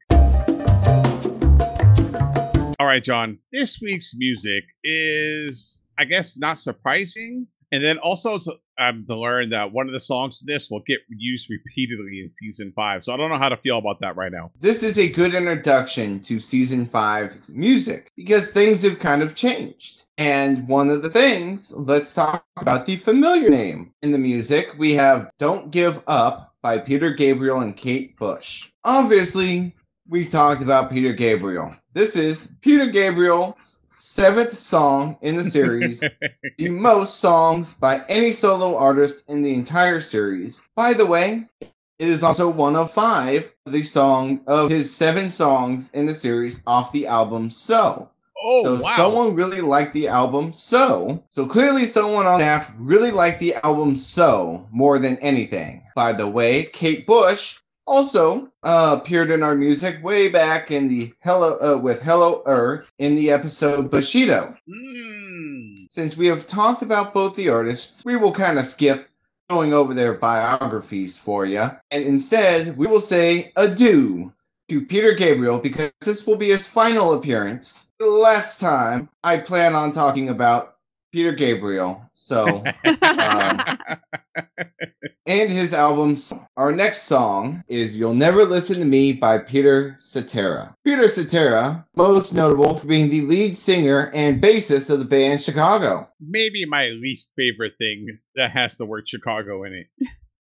All 2.78 2.86
right, 2.86 3.03
John. 3.03 3.39
This 3.51 3.80
week's 3.80 4.12
music 4.14 4.64
is, 4.84 5.82
I 5.99 6.05
guess, 6.05 6.39
not 6.39 6.59
surprising. 6.59 7.47
And 7.71 7.85
then 7.85 7.99
also 7.99 8.39
to, 8.39 8.55
um, 8.79 9.05
to 9.07 9.16
learn 9.16 9.51
that 9.51 9.73
one 9.73 9.87
of 9.87 9.93
the 9.93 10.01
songs 10.01 10.41
in 10.41 10.47
this 10.47 10.71
will 10.71 10.83
get 10.87 11.01
used 11.09 11.51
repeatedly 11.51 12.21
in 12.23 12.29
season 12.29 12.73
five. 12.75 13.05
So 13.05 13.12
I 13.12 13.16
don't 13.16 13.31
know 13.31 13.39
how 13.39 13.49
to 13.49 13.57
feel 13.57 13.79
about 13.79 14.01
that 14.01 14.16
right 14.16 14.33
now. 14.33 14.51
this 14.61 14.83
is 14.83 14.99
a 14.99 15.09
good 15.09 15.35
introduction 15.35 16.21
to 16.21 16.39
season 16.41 16.87
five's 16.87 17.51
music 17.51 18.11
because 18.16 18.53
things 18.53 18.83
have 18.83 18.99
kind 18.99 19.23
of 19.23 19.35
changed. 19.35 20.07
And 20.16 20.66
one 20.66 20.91
of 20.91 21.03
the 21.03 21.11
things, 21.11 21.73
let's 21.73 22.12
talk 22.14 22.45
about 22.57 22.87
the 22.87 22.97
familiar 22.97 23.51
name 23.51 23.93
in 24.03 24.12
the 24.12 24.19
music. 24.19 24.75
We 24.79 24.95
have 24.95 25.31
Don't 25.39 25.71
Give 25.71 26.03
Up 26.07 26.55
by 26.62 26.79
Peter 26.79 27.11
Gabriel 27.11 27.61
and 27.61 27.77
Kate 27.77 28.16
Bush. 28.16 28.71
Obviously, 28.85 29.77
we've 30.09 30.29
talked 30.29 30.62
about 30.62 30.91
Peter 30.91 31.12
Gabriel. 31.12 31.75
This 31.93 32.16
is 32.16 32.57
Peter 32.62 32.87
Gabriel's 32.87 33.83
seventh 33.99 34.57
song 34.57 35.19
in 35.23 35.35
the 35.35 35.45
series, 35.45 36.01
the 36.59 36.69
most 36.69 37.19
songs 37.19 37.75
by 37.75 38.03
any 38.09 38.31
solo 38.31 38.77
artist 38.77 39.29
in 39.29 39.43
the 39.43 39.53
entire 39.53 40.01
series. 40.01 40.63
By 40.77 40.93
the 40.93 41.07
way, 41.07 41.47
it 41.61 42.09
is 42.09 42.23
also 42.23 42.49
one 42.49 42.77
of 42.77 42.93
five 42.93 43.53
of 43.67 43.73
the 43.73 43.83
song 43.83 44.41
of 44.47 44.71
his 44.71 44.95
seven 44.95 45.31
songs 45.31 45.91
in 45.93 46.07
the 46.07 46.15
series 46.15 46.63
off 46.67 46.93
the 46.93 47.07
album 47.07 47.51
So. 47.51 48.09
Oh, 48.41 48.63
so 48.63 48.83
wow. 48.83 48.97
someone 48.97 49.35
really 49.35 49.61
liked 49.61 49.93
the 49.95 50.07
album 50.07 50.53
So. 50.53 51.25
So 51.31 51.45
clearly 51.45 51.85
someone 51.85 52.27
on 52.27 52.39
staff 52.39 52.73
really 52.79 53.11
liked 53.11 53.41
the 53.41 53.55
album 53.65 53.97
So 53.97 54.69
more 54.71 55.01
than 55.01 55.17
anything. 55.17 55.83
By 55.97 56.13
the 56.13 56.29
way, 56.29 56.67
Kate 56.67 57.05
Bush 57.05 57.59
also 57.89 58.53
uh, 58.62 58.99
appeared 59.01 59.30
in 59.30 59.43
our 59.43 59.55
music 59.55 60.03
way 60.05 60.28
back 60.28 60.70
in 60.70 60.89
the 60.89 61.12
Hello 61.20 61.59
uh, 61.61 61.78
with 61.78 62.03
Hello 62.03 62.43
Earth 62.47 62.93
in 62.99 63.14
the 63.14 63.30
episode 63.30 63.91
Bushido. 63.91 64.55
Mm. 64.68 65.91
Since 65.91 66.16
we 66.16 66.26
have 66.26 66.47
talked 66.47 66.82
about 66.82 67.14
both 67.14 67.34
the 67.34 67.49
artists, 67.49 68.05
we 68.05 68.16
will 68.16 68.32
kind 68.32 68.59
of 68.59 68.66
skip 68.66 69.09
going 69.49 69.72
over 69.72 69.95
their 69.95 70.12
biographies 70.12 71.18
for 71.18 71.47
you. 71.47 71.70
And 71.91 72.05
instead, 72.05 72.76
we 72.76 72.86
will 72.86 73.01
say 73.01 73.53
adieu 73.57 74.32
to 74.68 74.84
Peter 74.84 75.14
Gabriel 75.14 75.59
because 75.59 75.91
this 76.05 76.26
will 76.26 76.36
be 76.36 76.49
his 76.49 76.66
final 76.66 77.14
appearance. 77.14 77.89
The 77.99 78.07
last 78.07 78.61
time 78.61 79.09
I 79.24 79.39
plan 79.39 79.74
on 79.74 79.93
talking 79.93 80.28
about 80.28 80.76
Peter 81.13 81.33
Gabriel. 81.33 82.03
So, 82.13 82.63
um, 83.03 83.61
and 85.27 85.51
his 85.51 85.75
albums. 85.75 86.33
Our 86.57 86.73
next 86.73 87.03
song 87.03 87.63
is 87.69 87.99
You'll 87.99 88.15
Never 88.15 88.45
Listen 88.45 88.81
to 88.81 88.87
Me 88.87 89.13
by 89.13 89.39
Peter 89.39 89.97
Cetera. 90.01 90.75
Peter 90.85 91.07
Cetera, 91.09 91.87
most 91.97 92.33
notable 92.33 92.75
for 92.75 92.87
being 92.87 93.11
the 93.11 93.21
lead 93.23 93.57
singer 93.57 94.11
and 94.15 94.43
bassist 94.43 94.91
of 94.91 94.99
the 94.99 95.05
band 95.05 95.43
Chicago. 95.43 96.09
Maybe 96.21 96.65
my 96.65 96.87
least 96.87 97.35
favorite 97.37 97.75
thing 97.79 98.19
that 98.37 98.51
has 98.53 98.77
the 98.77 98.87
word 98.87 99.09
Chicago 99.09 99.65
in 99.65 99.75
it. 99.75 99.87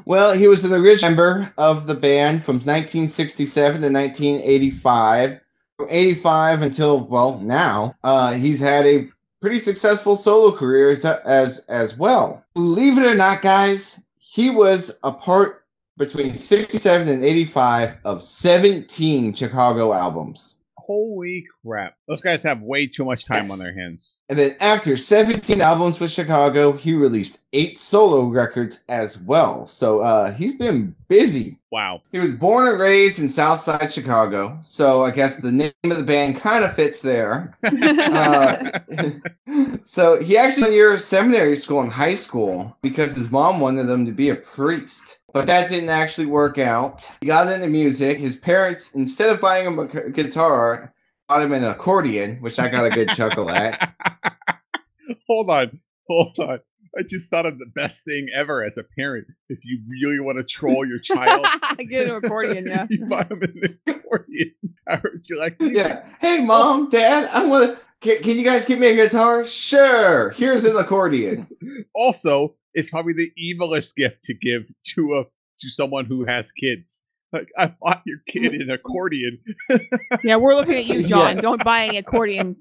Well, 0.07 0.33
he 0.33 0.49
was 0.49 0.65
an 0.65 0.73
original 0.73 1.11
member 1.11 1.53
of 1.59 1.87
the 1.87 1.95
band 1.95 2.43
from 2.43 2.55
1967 2.57 3.83
to 3.83 3.91
1985. 3.91 5.41
From 5.79 5.89
85 5.91 6.63
until, 6.63 7.07
well, 7.07 7.39
now, 7.39 7.95
uh, 8.03 8.33
he's 8.33 8.61
had 8.61 8.85
a 8.85 9.09
pretty 9.41 9.61
successful 9.61 10.17
solo 10.17 10.51
career 10.51 10.91
as, 10.91 11.05
as, 11.05 11.61
as 11.69 11.97
well. 11.97 12.45
Believe 12.55 12.99
it 12.99 13.07
or 13.07 13.15
not, 13.15 13.43
guys, 13.43 14.03
he 14.19 14.51
was 14.51 14.99
a 15.05 15.13
part 15.13 15.67
between 15.97 16.35
67 16.35 17.09
and 17.09 17.25
85 17.25 17.97
of 18.05 18.25
17 18.25 19.35
Chicago 19.35 19.93
albums. 19.93 20.57
Holy 20.79 21.47
crap. 21.65 21.98
Those 22.09 22.23
guys 22.23 22.43
have 22.43 22.63
way 22.63 22.87
too 22.87 23.05
much 23.05 23.27
time 23.27 23.45
Yes. 23.45 23.53
on 23.53 23.59
their 23.59 23.75
hands. 23.75 24.21
And 24.31 24.39
then 24.39 24.57
after 24.61 24.97
17 24.97 25.61
albums 25.61 26.01
with 26.01 26.11
Chicago, 26.11 26.73
he 26.73 26.95
released 26.95 27.39
eight 27.53 27.79
solo 27.79 28.25
records 28.29 28.83
as 28.89 29.21
well. 29.21 29.67
So 29.67 30.01
uh, 30.01 30.33
he's 30.33 30.55
been 30.55 30.95
busy. 31.09 31.59
Wow. 31.71 32.01
He 32.11 32.19
was 32.19 32.33
born 32.33 32.67
and 32.67 32.81
raised 32.81 33.19
in 33.21 33.29
Southside 33.29 33.93
Chicago, 33.93 34.59
so 34.63 35.05
I 35.05 35.11
guess 35.11 35.39
the 35.41 35.53
name 35.53 35.73
of 35.85 35.99
the 35.99 36.03
band 36.03 36.41
kind 36.41 36.65
of 36.65 36.75
fits 36.75 37.03
there. 37.03 37.55
Uh, 38.09 38.79
so 39.83 40.21
he 40.23 40.37
actually 40.37 40.63
went 40.63 40.73
a 40.73 40.77
year 40.77 40.95
of 40.95 41.01
seminary 41.01 41.55
school 41.57 41.83
in 41.83 41.91
high 41.91 42.15
school 42.15 42.77
because 42.83 43.15
his 43.17 43.31
mom 43.31 43.61
wanted 43.61 43.89
him 43.89 44.07
to 44.07 44.13
be 44.13 44.31
a 44.31 44.35
priest. 44.35 45.21
But 45.35 45.47
that 45.47 45.69
didn't 45.69 45.91
actually 45.91 46.27
work 46.27 46.59
out. 46.59 47.09
He 47.21 47.27
got 47.27 47.53
into 47.53 47.69
music. 47.69 48.17
His 48.19 48.39
parents, 48.39 48.95
instead 48.95 49.29
of 49.29 49.41
buying 49.43 49.67
him 49.67 49.79
a 49.79 50.11
guitar, 50.11 50.93
bought 51.29 51.43
him 51.43 51.53
an 51.53 51.65
accordion, 51.65 52.37
which 52.41 52.59
I 52.59 52.69
got 52.69 52.87
a 52.87 52.91
good 52.91 53.11
chuckle 53.11 53.51
at. 53.51 53.95
hold 55.27 55.51
on. 55.51 55.81
Hold 56.09 56.39
on. 56.39 56.61
I 56.99 57.03
just 57.03 57.31
thought 57.31 57.47
of 57.47 57.59
the 57.59 57.71
best 57.75 58.05
thing 58.05 58.29
ever 58.35 58.65
as 58.65 58.79
a 58.79 58.85
parent. 58.97 59.27
If 59.49 59.59
you 59.63 59.81
really 59.89 60.19
want 60.21 60.39
to 60.39 60.45
troll 60.45 60.87
your 60.87 60.99
child, 60.99 61.47
Get 61.91 62.09
an 62.09 62.25
accordion, 62.25 62.67
yeah. 62.67 62.87
you 62.89 63.05
buy 63.07 63.25
them 63.25 63.43
an 63.43 63.79
accordion. 63.87 64.55
I 64.89 64.97
heard 64.97 65.25
you 65.29 65.39
like 65.39 65.61
music. 65.61 65.77
Yeah. 65.77 66.07
Hey, 66.21 66.41
mom, 66.41 66.89
dad, 66.89 67.29
I 67.33 67.47
want 67.47 67.77
to. 67.77 67.83
Can, 68.01 68.23
can 68.23 68.39
you 68.39 68.45
guys 68.45 68.65
give 68.65 68.79
me 68.79 68.89
a 68.89 68.95
guitar? 68.95 69.45
Sure. 69.45 70.31
Here's 70.31 70.65
an 70.65 70.77
accordion. 70.77 71.47
Also, 71.95 72.55
it's 72.75 72.91
probably 72.91 73.13
the 73.13 73.31
evilest 73.39 73.95
gift 73.97 74.25
to 74.25 74.35
give 74.35 74.63
to 74.95 75.19
a 75.19 75.25
to 75.61 75.69
someone 75.69 76.05
who 76.05 76.25
has 76.25 76.53
kids. 76.53 77.03
Like 77.33 77.51
I 77.59 77.67
bought 77.81 78.03
your 78.07 78.19
kid 78.27 78.55
an 78.55 78.71
accordion. 78.71 79.39
Yeah, 80.25 80.37
we're 80.37 80.55
looking 80.55 80.77
at 80.77 80.87
you, 80.87 81.03
John. 81.03 81.37
Yes. 81.37 81.43
Don't 81.43 81.63
buy 81.63 81.85
any 81.85 81.99
accordions. 81.99 82.61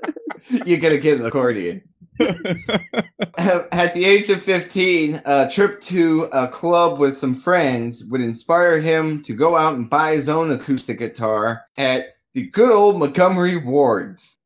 You're 0.48 0.78
gonna 0.78 0.98
get 0.98 1.18
an 1.18 1.26
accordion. 1.26 1.82
At 2.20 3.94
the 3.94 4.04
age 4.04 4.28
of 4.30 4.42
15, 4.42 5.20
a 5.24 5.48
trip 5.50 5.80
to 5.82 6.28
a 6.32 6.48
club 6.48 6.98
with 6.98 7.16
some 7.16 7.34
friends 7.34 8.04
would 8.06 8.20
inspire 8.20 8.80
him 8.80 9.22
to 9.22 9.32
go 9.32 9.56
out 9.56 9.74
and 9.74 9.88
buy 9.88 10.12
his 10.12 10.28
own 10.28 10.50
acoustic 10.50 10.98
guitar 10.98 11.62
at 11.76 12.16
the 12.34 12.48
good 12.48 12.70
old 12.70 12.98
Montgomery 12.98 13.56
Wards. 13.56 14.38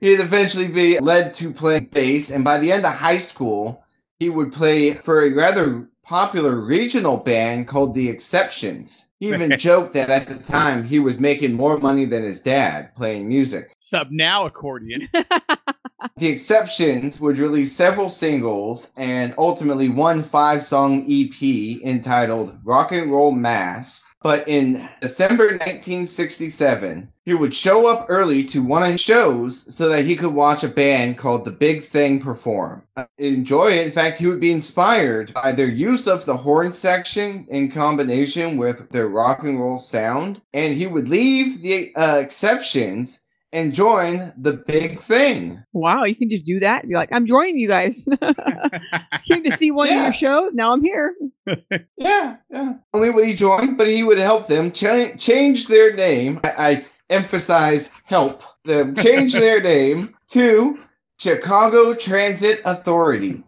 He'd 0.00 0.20
eventually 0.20 0.68
be 0.68 0.98
led 0.98 1.34
to 1.34 1.52
play 1.52 1.80
bass, 1.80 2.30
and 2.30 2.44
by 2.44 2.58
the 2.58 2.72
end 2.72 2.86
of 2.86 2.94
high 2.94 3.18
school, 3.18 3.84
he 4.18 4.30
would 4.30 4.52
play 4.52 4.94
for 4.94 5.22
a 5.22 5.30
rather 5.30 5.88
popular 6.04 6.56
regional 6.56 7.16
band 7.16 7.66
called 7.66 7.94
The 7.94 8.08
Exceptions. 8.08 9.10
He 9.18 9.28
even 9.28 9.56
joked 9.58 9.94
that 9.94 10.10
at 10.10 10.26
the 10.26 10.36
time 10.36 10.84
he 10.84 10.98
was 10.98 11.18
making 11.18 11.54
more 11.54 11.78
money 11.78 12.04
than 12.04 12.22
his 12.22 12.40
dad 12.40 12.94
playing 12.94 13.26
music. 13.26 13.74
Sub 13.80 14.10
now 14.10 14.46
accordion. 14.46 15.08
The 16.16 16.28
Exceptions 16.28 17.20
would 17.20 17.38
release 17.38 17.72
several 17.72 18.08
singles 18.08 18.92
and 18.96 19.34
ultimately 19.36 19.88
one 19.88 20.22
five 20.22 20.62
song 20.62 21.04
EP 21.10 21.42
entitled 21.82 22.56
Rock 22.62 22.92
and 22.92 23.10
Roll 23.10 23.32
Mass. 23.32 24.14
But 24.22 24.46
in 24.46 24.88
December 25.00 25.46
1967, 25.48 27.12
he 27.24 27.34
would 27.34 27.52
show 27.52 27.88
up 27.88 28.06
early 28.08 28.44
to 28.44 28.62
one 28.62 28.84
of 28.84 28.90
his 28.90 29.00
shows 29.00 29.74
so 29.74 29.88
that 29.88 30.04
he 30.04 30.14
could 30.14 30.32
watch 30.32 30.62
a 30.62 30.68
band 30.68 31.18
called 31.18 31.44
The 31.44 31.50
Big 31.50 31.82
Thing 31.82 32.20
perform. 32.20 32.84
Enjoy 33.18 33.72
it. 33.72 33.86
In 33.86 33.92
fact, 33.92 34.18
he 34.18 34.28
would 34.28 34.40
be 34.40 34.52
inspired 34.52 35.34
by 35.34 35.50
their 35.50 35.68
use 35.68 36.06
of 36.06 36.24
the 36.26 36.36
horn 36.36 36.72
section 36.72 37.44
in 37.48 37.72
combination 37.72 38.56
with 38.56 38.88
their 38.90 39.08
rock 39.08 39.42
and 39.42 39.58
roll 39.58 39.78
sound, 39.78 40.40
and 40.52 40.76
he 40.76 40.86
would 40.86 41.08
leave 41.08 41.60
the 41.60 41.92
uh, 41.96 42.18
exceptions 42.18 43.23
and 43.54 43.72
join 43.72 44.32
the 44.36 44.62
big 44.66 44.98
thing. 45.00 45.62
Wow, 45.72 46.04
you 46.04 46.14
can 46.16 46.28
just 46.28 46.44
do 46.44 46.60
that. 46.60 46.82
and 46.82 46.90
Be 46.90 46.96
like, 46.96 47.08
I'm 47.12 47.24
joining 47.24 47.58
you 47.58 47.68
guys. 47.68 48.06
Came 49.26 49.44
to 49.44 49.56
see 49.56 49.70
one 49.70 49.88
of 49.88 49.94
your 49.94 50.12
shows. 50.12 50.50
Now 50.52 50.72
I'm 50.74 50.82
here. 50.82 51.14
Yeah, 51.96 52.36
yeah. 52.50 52.74
Only 52.92 53.10
would 53.10 53.24
he 53.26 53.34
join, 53.34 53.76
but 53.76 53.86
he 53.86 54.02
would 54.02 54.18
help 54.18 54.46
them 54.46 54.72
cha- 54.72 55.14
change 55.16 55.68
their 55.68 55.92
name. 55.94 56.40
I, 56.42 56.52
I 56.58 56.84
emphasize 57.10 57.90
help 58.04 58.42
them 58.64 58.94
change 58.96 59.34
their 59.34 59.60
name 59.62 60.14
to 60.28 60.78
Chicago 61.18 61.94
Transit 61.94 62.60
Authority, 62.64 63.42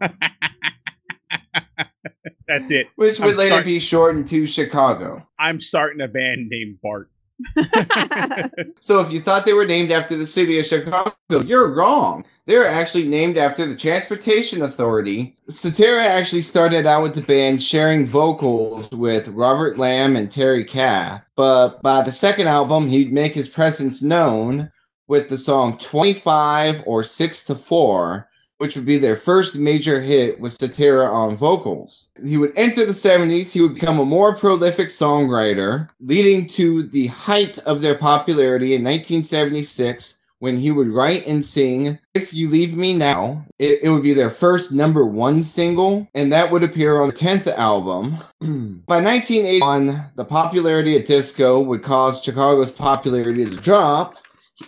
That's 2.47 2.71
it. 2.71 2.87
which 2.95 3.19
I'm 3.19 3.27
would 3.27 3.37
later 3.37 3.49
sorry. 3.49 3.63
be 3.63 3.79
shortened 3.79 4.27
to 4.27 4.45
Chicago. 4.47 5.27
I'm 5.39 5.59
starting 5.59 6.01
a 6.01 6.07
band 6.07 6.47
named 6.49 6.77
Bart. 6.81 7.09
So 8.79 8.99
if 8.99 9.11
you 9.11 9.19
thought 9.19 9.45
they 9.45 9.53
were 9.53 9.65
named 9.65 9.91
after 9.91 10.15
the 10.15 10.25
city 10.25 10.57
of 10.59 10.65
Chicago, 10.65 11.13
you're 11.29 11.73
wrong. 11.73 12.25
They're 12.45 12.67
actually 12.67 13.07
named 13.07 13.37
after 13.37 13.65
the 13.65 13.75
Transportation 13.75 14.61
Authority. 14.61 15.35
Cetera 15.49 16.03
actually 16.03 16.41
started 16.41 16.85
out 16.85 17.03
with 17.03 17.13
the 17.13 17.21
band 17.21 17.61
sharing 17.61 18.05
vocals 18.07 18.89
with 18.91 19.27
Robert 19.29 19.77
Lamm 19.77 20.15
and 20.17 20.31
Terry 20.31 20.63
Kath, 20.63 21.29
but 21.35 21.81
by 21.81 22.01
the 22.01 22.11
second 22.11 22.47
album, 22.47 22.87
he'd 22.87 23.11
make 23.11 23.33
his 23.33 23.49
presence 23.49 24.01
known 24.01 24.71
with 25.07 25.29
the 25.29 25.37
song 25.37 25.77
25 25.77 26.83
or 26.85 27.03
6 27.03 27.43
to 27.45 27.55
4, 27.55 28.26
which 28.57 28.75
would 28.75 28.85
be 28.85 28.97
their 28.97 29.15
first 29.15 29.57
major 29.57 30.01
hit 30.01 30.39
with 30.39 30.53
Cetera 30.53 31.05
on 31.05 31.37
vocals. 31.37 32.09
He 32.23 32.37
would 32.37 32.57
enter 32.57 32.85
the 32.85 32.91
70s, 32.91 33.51
he 33.51 33.61
would 33.61 33.73
become 33.73 33.99
a 33.99 34.05
more 34.05 34.35
prolific 34.35 34.87
songwriter, 34.87 35.89
leading 35.99 36.47
to 36.49 36.83
the 36.83 37.07
height 37.07 37.57
of 37.59 37.81
their 37.81 37.95
popularity 37.95 38.73
in 38.73 38.83
1976 38.83 40.17
when 40.39 40.57
he 40.57 40.71
would 40.71 40.87
write 40.87 41.25
and 41.25 41.43
sing 41.43 41.97
If 42.13 42.33
You 42.33 42.49
Leave 42.49 42.75
Me 42.75 42.95
Now. 42.95 43.45
It, 43.59 43.79
it 43.83 43.89
would 43.89 44.03
be 44.03 44.13
their 44.13 44.29
first 44.29 44.71
number 44.71 45.05
one 45.05 45.41
single, 45.41 46.07
and 46.13 46.31
that 46.31 46.51
would 46.51 46.63
appear 46.63 47.01
on 47.01 47.07
the 47.07 47.13
10th 47.13 47.47
album. 47.55 48.17
By 48.85 49.01
1981, 49.01 50.11
the 50.15 50.25
popularity 50.25 50.95
of 50.95 51.05
disco 51.05 51.59
would 51.59 51.81
cause 51.81 52.23
Chicago's 52.23 52.71
popularity 52.71 53.45
to 53.45 53.55
drop, 53.55 54.15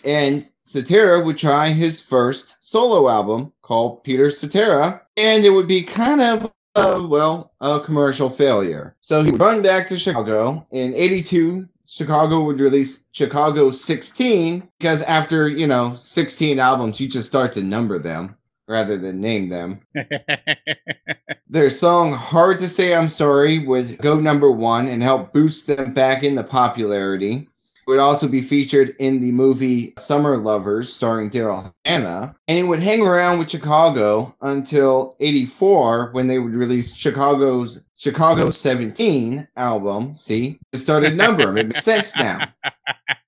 and 0.04 0.50
Cetera 0.62 1.24
would 1.24 1.38
try 1.38 1.70
his 1.70 2.02
first 2.02 2.56
solo 2.60 3.10
album 3.10 3.54
called 3.62 4.04
Peter 4.04 4.30
Cetera, 4.30 5.02
and 5.18 5.44
it 5.44 5.50
would 5.50 5.68
be 5.68 5.82
kind 5.84 6.22
of 6.22 6.52
uh, 6.76 7.06
well, 7.10 7.54
a 7.62 7.80
commercial 7.80 8.30
failure. 8.30 8.96
So 9.02 9.22
he 9.22 9.32
would 9.32 9.42
run 9.42 9.62
back 9.62 9.88
to 9.88 9.98
Chicago. 9.98 10.66
In 10.72 10.94
82, 10.94 11.68
Chicago 11.86 12.44
would 12.44 12.60
release 12.60 13.06
Chicago 13.12 13.72
16 13.72 14.70
because 14.78 15.02
after, 15.04 15.48
you 15.48 15.68
know, 15.68 15.96
16 15.96 16.60
albums, 16.60 17.02
you 17.02 17.10
just 17.10 17.28
start 17.28 17.52
to 17.54 17.64
number 17.64 18.00
them 18.00 18.38
rather 18.68 18.98
than 18.98 19.20
name 19.20 19.50
them. 19.50 19.82
Their 21.50 21.72
song 21.72 22.14
Hard 22.14 22.60
to 22.60 22.70
Say 22.70 22.94
I'm 22.94 23.10
Sorry 23.10 23.66
would 23.66 23.98
go 23.98 24.20
number 24.20 24.52
one 24.52 24.88
and 24.88 25.02
help 25.02 25.34
boost 25.34 25.66
them 25.66 25.94
back 25.94 26.24
into 26.24 26.44
popularity. 26.44 27.49
Would 27.90 27.98
also 27.98 28.28
be 28.28 28.42
featured 28.42 28.96
in 29.00 29.20
the 29.20 29.32
movie 29.32 29.96
Summer 29.98 30.38
Lovers 30.38 30.94
starring 30.94 31.32
Daryl 31.32 31.74
Hannah. 31.86 32.36
And 32.48 32.60
it 32.60 32.62
would 32.66 32.82
hang 32.82 33.02
around 33.02 33.40
with 33.40 33.50
Chicago 33.50 34.36
until 34.42 35.16
84 35.20 36.12
when 36.12 36.28
they 36.28 36.38
would 36.38 36.56
release 36.56 36.96
Chicago's 36.96 37.84
Chicago 37.98 38.52
17 38.52 39.48
album. 39.58 40.14
See, 40.14 40.60
it 40.72 40.78
started 40.78 41.18
numbering. 41.18 41.58
it 41.58 41.66
makes 41.70 41.84
sense 41.84 42.16
now. 42.16 42.54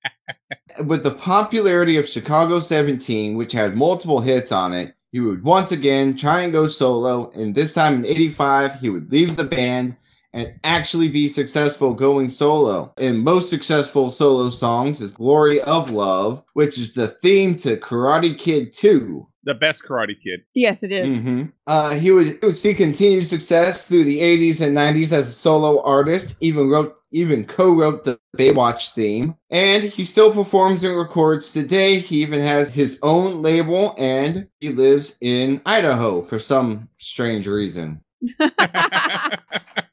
With 0.86 1.02
the 1.02 1.10
popularity 1.10 1.96
of 1.96 2.08
Chicago 2.08 2.60
17, 2.60 3.36
which 3.36 3.50
had 3.50 3.76
multiple 3.76 4.20
hits 4.20 4.52
on 4.52 4.72
it, 4.72 4.94
he 5.10 5.18
would 5.18 5.42
once 5.42 5.72
again 5.72 6.16
try 6.16 6.42
and 6.42 6.52
go 6.52 6.68
solo, 6.68 7.32
and 7.32 7.52
this 7.52 7.74
time 7.74 7.96
in 7.96 8.06
85, 8.06 8.78
he 8.78 8.90
would 8.90 9.10
leave 9.10 9.34
the 9.34 9.42
band 9.42 9.96
and 10.32 10.52
actually 10.64 11.08
be 11.08 11.28
successful 11.28 11.94
going 11.94 12.28
solo. 12.28 12.92
And 12.98 13.20
most 13.20 13.50
successful 13.50 14.10
solo 14.10 14.50
songs 14.50 15.00
is 15.00 15.12
Glory 15.12 15.60
of 15.62 15.90
Love, 15.90 16.42
which 16.54 16.78
is 16.78 16.94
the 16.94 17.08
theme 17.08 17.56
to 17.56 17.76
Karate 17.76 18.38
Kid 18.38 18.72
2. 18.72 19.26
the 19.44 19.54
best 19.54 19.82
Karate 19.84 20.14
Kid. 20.22 20.42
yes, 20.54 20.84
it 20.84 20.92
is. 20.92 21.18
Mhm. 21.18 21.50
Uh, 21.66 21.94
he 21.96 22.12
was 22.12 22.38
he 22.38 22.46
would 22.46 22.56
see 22.56 22.72
continued 22.74 23.24
success 23.24 23.88
through 23.88 24.04
the 24.04 24.20
80s 24.20 24.60
and 24.60 24.72
90s 24.72 25.12
as 25.12 25.26
a 25.26 25.32
solo 25.32 25.82
artist. 25.82 26.36
Even 26.40 26.68
wrote, 26.70 26.96
even 27.10 27.44
co-wrote 27.44 28.04
the 28.04 28.20
Baywatch 28.38 28.94
theme, 28.94 29.34
and 29.50 29.82
he 29.82 30.04
still 30.04 30.32
performs 30.32 30.84
and 30.84 30.96
records 30.96 31.50
today. 31.50 31.98
He 31.98 32.22
even 32.22 32.38
has 32.38 32.72
his 32.72 33.00
own 33.02 33.42
label, 33.42 33.96
and 33.98 34.46
he 34.60 34.68
lives 34.68 35.18
in 35.20 35.60
Idaho 35.66 36.22
for 36.22 36.38
some 36.38 36.88
strange 36.98 37.48
reason. 37.48 38.00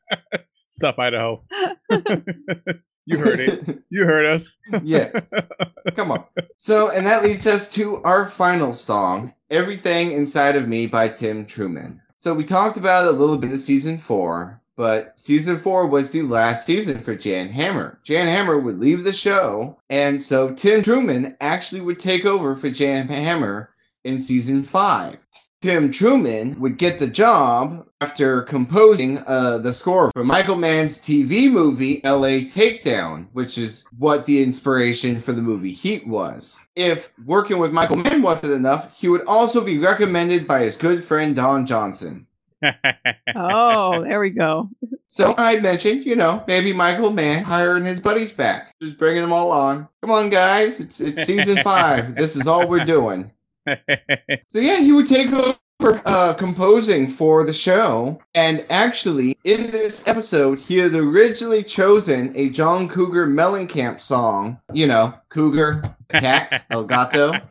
Stuff 0.79 0.97
Idaho. 0.97 1.43
you 1.89 3.17
heard 3.17 3.39
it. 3.41 3.83
You 3.89 4.05
heard 4.05 4.25
us. 4.25 4.57
yeah, 4.81 5.11
come 5.95 6.09
on. 6.09 6.23
So, 6.55 6.89
and 6.89 7.05
that 7.05 7.21
leads 7.21 7.45
us 7.47 7.69
to 7.73 8.01
our 8.03 8.25
final 8.25 8.73
song, 8.73 9.33
"Everything 9.49 10.13
Inside 10.13 10.55
of 10.55 10.69
Me" 10.69 10.87
by 10.87 11.09
Tim 11.09 11.45
Truman. 11.45 12.01
So 12.17 12.33
we 12.33 12.45
talked 12.45 12.77
about 12.77 13.05
it 13.05 13.13
a 13.13 13.17
little 13.17 13.37
bit 13.37 13.51
in 13.51 13.57
season 13.57 13.97
four, 13.97 14.61
but 14.77 15.19
season 15.19 15.57
four 15.57 15.85
was 15.85 16.13
the 16.13 16.21
last 16.21 16.65
season 16.65 17.01
for 17.01 17.13
Jan 17.13 17.49
Hammer. 17.49 17.99
Jan 18.05 18.27
Hammer 18.27 18.57
would 18.57 18.79
leave 18.79 19.03
the 19.03 19.11
show, 19.11 19.77
and 19.89 20.23
so 20.23 20.53
Tim 20.53 20.81
Truman 20.81 21.35
actually 21.41 21.81
would 21.81 21.99
take 21.99 22.25
over 22.25 22.55
for 22.55 22.69
Jan 22.69 23.09
Hammer 23.09 23.69
in 24.05 24.17
season 24.17 24.63
five. 24.63 25.17
Tim 25.61 25.91
Truman 25.91 26.57
would 26.61 26.77
get 26.77 26.99
the 26.99 27.07
job 27.07 27.85
after 27.99 28.43
composing 28.43 29.17
uh, 29.27 29.57
the 29.57 29.73
score 29.73 30.09
for 30.11 30.23
Michael 30.23 30.55
Mann's 30.55 30.99
TV 30.99 31.51
movie 31.51 31.99
LA 32.05 32.45
Takedown, 32.47 33.27
which 33.33 33.57
is 33.57 33.83
what 33.97 34.25
the 34.25 34.41
inspiration 34.41 35.19
for 35.19 35.33
the 35.33 35.41
movie 35.41 35.73
Heat 35.73 36.07
was. 36.07 36.65
If 36.77 37.11
working 37.25 37.57
with 37.57 37.73
Michael 37.73 37.97
Mann 37.97 38.21
wasn't 38.21 38.53
enough, 38.53 38.97
he 38.97 39.09
would 39.09 39.25
also 39.27 39.61
be 39.61 39.77
recommended 39.77 40.47
by 40.47 40.59
his 40.61 40.77
good 40.77 41.03
friend 41.03 41.35
Don 41.35 41.65
Johnson. 41.65 42.25
oh, 43.35 44.01
there 44.03 44.21
we 44.21 44.29
go. 44.29 44.69
So 45.07 45.33
I 45.37 45.59
mentioned, 45.59 46.05
you 46.05 46.15
know, 46.15 46.41
maybe 46.47 46.71
Michael 46.71 47.11
Mann 47.11 47.43
hiring 47.43 47.83
his 47.83 47.99
buddies 47.99 48.31
back, 48.31 48.73
just 48.81 48.97
bringing 48.97 49.21
them 49.21 49.33
all 49.33 49.51
on. 49.51 49.89
Come 50.01 50.11
on, 50.11 50.29
guys, 50.29 50.79
it's 50.79 51.01
it's 51.01 51.25
season 51.25 51.61
five. 51.63 52.15
This 52.15 52.37
is 52.37 52.47
all 52.47 52.65
we're 52.65 52.85
doing. 52.85 53.29
So 54.47 54.59
yeah, 54.59 54.79
he 54.79 54.91
would 54.91 55.07
take 55.07 55.31
over 55.31 56.01
uh, 56.05 56.33
composing 56.33 57.07
for 57.07 57.43
the 57.45 57.53
show, 57.53 58.21
and 58.35 58.65
actually, 58.69 59.37
in 59.43 59.71
this 59.71 60.05
episode, 60.07 60.59
he 60.59 60.77
had 60.77 60.95
originally 60.95 61.63
chosen 61.63 62.33
a 62.35 62.49
John 62.49 62.89
Cougar 62.89 63.27
Mellencamp 63.27 63.99
song. 63.99 64.59
You 64.73 64.87
know, 64.87 65.13
Cougar, 65.29 65.83
the 66.09 66.19
cat, 66.19 66.65
Elgato, 66.71 67.41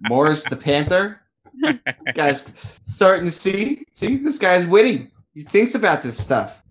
Morris 0.00 0.44
the 0.44 0.56
Panther. 0.56 1.20
Guys, 2.14 2.56
starting 2.80 3.26
to 3.26 3.30
see, 3.32 3.86
see, 3.92 4.16
this 4.16 4.38
guy's 4.38 4.66
witty. 4.66 5.10
He 5.34 5.42
thinks 5.42 5.74
about 5.74 6.02
this 6.02 6.16
stuff. 6.16 6.64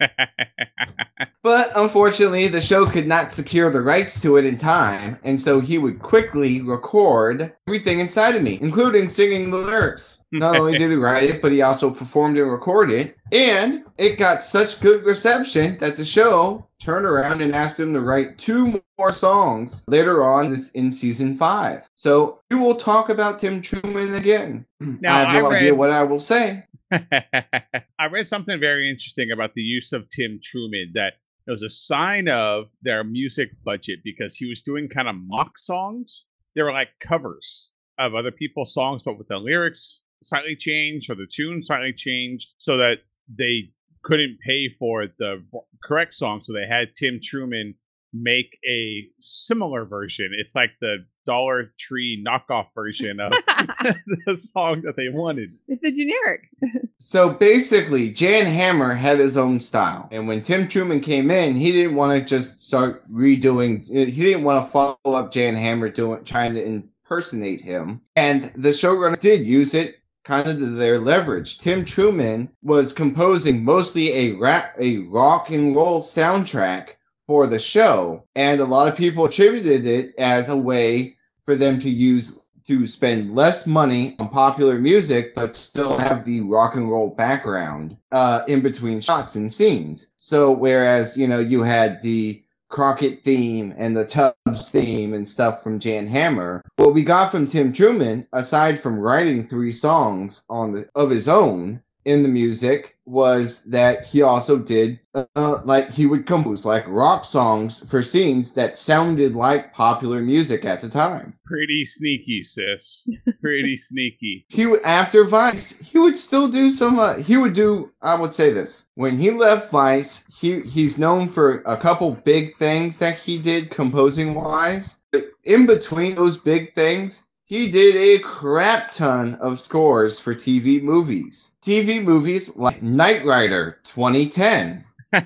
But 1.44 1.72
unfortunately, 1.76 2.48
the 2.48 2.62
show 2.62 2.86
could 2.86 3.06
not 3.06 3.30
secure 3.30 3.70
the 3.70 3.82
rights 3.82 4.22
to 4.22 4.38
it 4.38 4.46
in 4.46 4.58
time, 4.58 5.20
and 5.26 5.40
so 5.40 5.60
he 5.60 5.78
would 5.78 6.00
quickly 6.00 6.62
record 6.62 7.54
everything 7.68 8.00
inside 8.00 8.36
of 8.36 8.42
me, 8.42 8.58
including 8.62 9.10
singing 9.10 9.50
the 9.50 9.58
lyrics. 9.58 10.22
Not 10.32 10.56
only 10.56 10.78
did 10.78 10.90
he 10.90 10.96
write 10.96 11.30
it, 11.30 11.42
but 11.42 11.52
he 11.52 11.62
also 11.62 11.92
performed 11.92 12.38
and 12.38 12.50
recorded 12.50 12.98
it, 12.98 13.18
and 13.34 13.84
it 13.98 14.18
got 14.18 14.42
such 14.42 14.80
good 14.80 15.04
reception 15.04 15.78
that 15.80 15.98
the 15.98 16.06
show 16.06 16.66
turned 16.80 17.06
around 17.06 17.42
and 17.42 17.54
asked 17.54 17.78
him 17.78 17.94
to 17.94 18.00
write 18.00 18.38
two 18.38 18.82
more 18.98 19.12
songs 19.12 19.84
later 19.88 20.24
on 20.24 20.50
this 20.50 20.72
in 20.72 20.94
season 20.94 21.34
five. 21.34 21.90
So 21.96 22.40
we 22.50 22.56
will 22.56 22.76
talk 22.76 23.10
about 23.10 23.40
Tim 23.40 23.62
Truman 23.62 24.16
again. 24.16 24.66
Now, 25.02 25.18
I 25.18 25.24
have 25.24 25.44
no 25.44 25.52
I 25.52 25.56
idea 25.56 25.76
what 25.76 25.92
I 25.92 26.04
will 26.04 26.20
say. 26.20 26.66
I 26.94 28.06
read 28.12 28.28
something 28.28 28.60
very 28.60 28.90
interesting 28.90 29.32
about 29.32 29.54
the 29.56 29.62
use 29.62 29.94
of 29.94 30.10
Tim 30.10 30.40
Truman 30.44 30.92
that 30.94 31.14
it 31.48 31.52
was 31.52 31.64
a 31.64 31.70
sign 31.70 32.28
of 32.30 32.66
their 32.84 33.04
music 33.04 33.50
budget 33.66 34.00
because 34.04 34.36
he 34.36 34.46
was 34.48 34.62
doing 34.62 34.88
kind 34.88 35.08
of 35.08 35.16
mock 35.16 35.58
songs. 35.58 36.26
They 36.56 36.62
were 36.62 36.72
like 36.72 36.90
covers. 37.02 37.72
of 37.98 38.16
other 38.16 38.32
people's 38.32 38.74
songs, 38.74 39.02
but 39.04 39.18
with 39.18 39.28
the 39.28 39.38
lyrics 39.38 40.02
slightly 40.22 40.56
changed 40.56 41.10
or 41.10 41.16
the 41.16 41.28
tune 41.32 41.62
slightly 41.62 41.94
changed, 41.94 42.54
so 42.58 42.78
that 42.78 43.00
they 43.28 43.70
couldn't 44.04 44.38
pay 44.46 44.70
for 44.80 45.08
the 45.20 45.44
correct 45.84 46.14
song, 46.14 46.42
so 46.42 46.54
they 46.54 46.68
had 46.68 46.94
Tim 46.96 47.20
Truman 47.22 47.76
make 48.14 48.58
a 48.70 49.08
similar 49.20 49.86
version. 49.86 50.30
It's 50.38 50.56
like 50.56 50.72
the 50.82 51.06
Dollar 51.26 51.74
Tree 51.78 52.24
knockoff 52.26 52.68
version 52.76 53.20
of 53.20 53.32
the 54.26 54.36
song 54.36 54.82
that 54.82 54.96
they 54.96 55.10
wanted. 55.10 55.52
It's 55.68 55.84
a 55.84 55.92
generic. 55.92 56.50
So 57.00 57.32
basically, 57.32 58.12
Jan 58.12 58.46
Hammer 58.46 58.94
had 58.94 59.20
his 59.20 59.36
own 59.36 59.60
style. 59.60 60.08
And 60.14 60.26
when 60.26 60.42
Tim 60.42 60.70
Truman 60.70 61.02
came 61.02 61.30
in, 61.30 61.54
he 61.54 61.74
didn't 61.74 61.98
want 61.98 62.18
to 62.18 62.26
just 62.26 62.66
start 62.66 63.04
redoing, 63.12 63.86
he 63.86 64.06
didn't 64.06 64.46
want 64.46 64.66
to 64.66 64.72
follow 64.72 64.98
up 65.04 65.30
Jan 65.30 65.54
Hammer 65.54 65.90
doing, 65.90 66.24
trying 66.24 66.54
to 66.54 66.64
impersonate 66.64 67.60
him. 67.60 68.02
And 68.16 68.46
the 68.56 68.70
showrunners 68.70 69.20
did 69.20 69.46
use 69.46 69.74
it 69.74 69.98
kind 70.24 70.48
of 70.48 70.58
to 70.60 70.66
their 70.66 71.00
leverage. 71.00 71.58
Tim 71.58 71.84
Truman 71.84 72.50
was 72.62 72.94
composing 72.94 73.66
mostly 73.66 74.14
a 74.14 74.32
rap, 74.38 74.74
a 74.80 75.00
rock 75.00 75.50
and 75.50 75.76
roll 75.76 76.02
soundtrack 76.02 76.92
for 77.28 77.48
the 77.48 77.60
show, 77.60 78.26
and 78.36 78.60
a 78.60 78.66
lot 78.66 78.88
of 78.88 78.98
people 78.98 79.26
attributed 79.26 79.86
it 79.86 80.14
as 80.18 80.50
a 80.50 80.58
way 80.58 81.16
for 81.44 81.56
them 81.56 81.80
to 81.80 81.90
use 81.90 82.40
to 82.66 82.88
spend 82.88 83.36
less 83.36 83.68
money 83.68 84.16
on 84.20 84.30
popular 84.30 84.80
music 84.80 85.36
but 85.36 85.54
still 85.54 85.98
have 85.98 86.24
the 86.24 86.40
rock 86.40 86.76
and 86.76 86.90
roll 86.90 87.10
background 87.10 87.98
uh, 88.14 88.42
in 88.48 88.62
between 88.62 89.02
shots 89.02 89.36
and 89.36 89.52
scenes. 89.52 90.12
So 90.16 90.52
whereas 90.52 91.18
you 91.18 91.28
know 91.28 91.40
you 91.40 91.64
had 91.64 92.02
the 92.02 92.44
Crockett 92.74 93.22
theme 93.22 93.72
and 93.78 93.96
the 93.96 94.04
Tubbs 94.04 94.72
theme 94.72 95.14
and 95.14 95.30
stuff 95.30 95.62
from 95.62 95.78
Jan 95.78 96.08
Hammer. 96.08 96.64
What 96.78 96.96
we 96.96 97.04
got 97.04 97.30
from 97.30 97.46
Tim 97.46 97.72
Truman, 97.72 98.28
aside 98.34 98.80
from 98.80 99.00
writing 99.00 99.48
three 99.48 99.72
songs 99.72 100.44
on 100.50 100.72
the 100.72 100.90
of 100.96 101.12
his 101.12 101.28
own, 101.28 101.83
in 102.06 102.24
the 102.24 102.30
music 102.30 102.98
was 103.06 103.64
that 103.66 104.06
he 104.06 104.22
also 104.22 104.58
did 104.58 105.00
uh, 105.14 105.62
like 105.64 105.92
he 105.92 106.06
would 106.06 106.26
compose 106.26 106.66
like 106.66 106.84
rock 106.88 107.26
songs 107.26 107.88
for 107.90 108.02
scenes 108.02 108.54
that 108.56 108.78
sounded 108.78 109.36
like 109.36 109.74
popular 109.74 110.22
music 110.22 110.66
at 110.66 110.82
the 110.82 110.90
time. 110.90 111.38
Pretty 111.46 111.86
sneaky, 111.86 112.44
sis. 112.44 113.08
Pretty 113.42 113.78
sneaky. 113.90 114.46
He 114.50 114.66
would 114.66 114.82
after 114.84 115.24
Vice, 115.24 115.80
he 115.80 116.00
would 116.00 116.18
still 116.18 116.48
do 116.48 116.70
some. 116.70 116.98
Uh, 116.98 117.16
he 117.16 117.38
would 117.38 117.54
do. 117.54 117.92
I 118.02 118.20
would 118.20 118.34
say 118.34 118.52
this 118.52 118.88
when 118.96 119.18
he 119.18 119.32
left 119.32 119.72
Vice. 119.72 120.26
He 120.40 120.62
he's 120.62 120.98
known 120.98 121.28
for 121.28 121.62
a 121.66 121.78
couple 121.78 122.12
big 122.12 122.58
things 122.58 122.98
that 123.00 123.18
he 123.18 123.38
did 123.38 123.70
composing 123.70 124.34
wise. 124.34 125.04
But 125.12 125.26
In 125.44 125.68
between 125.68 126.16
those 126.16 126.38
big 126.38 126.74
things, 126.74 127.28
he 127.46 127.70
did 127.70 127.96
a 127.96 128.20
crap 128.20 128.92
ton 128.92 129.36
of 129.36 129.60
scores 129.60 130.20
for 130.20 130.34
TV 130.34 130.82
movies. 130.82 131.56
TV 131.62 132.04
movies 132.04 132.56
like 132.56 132.82
Knight 132.82 133.26
Rider 133.26 133.80
2010 133.84 134.86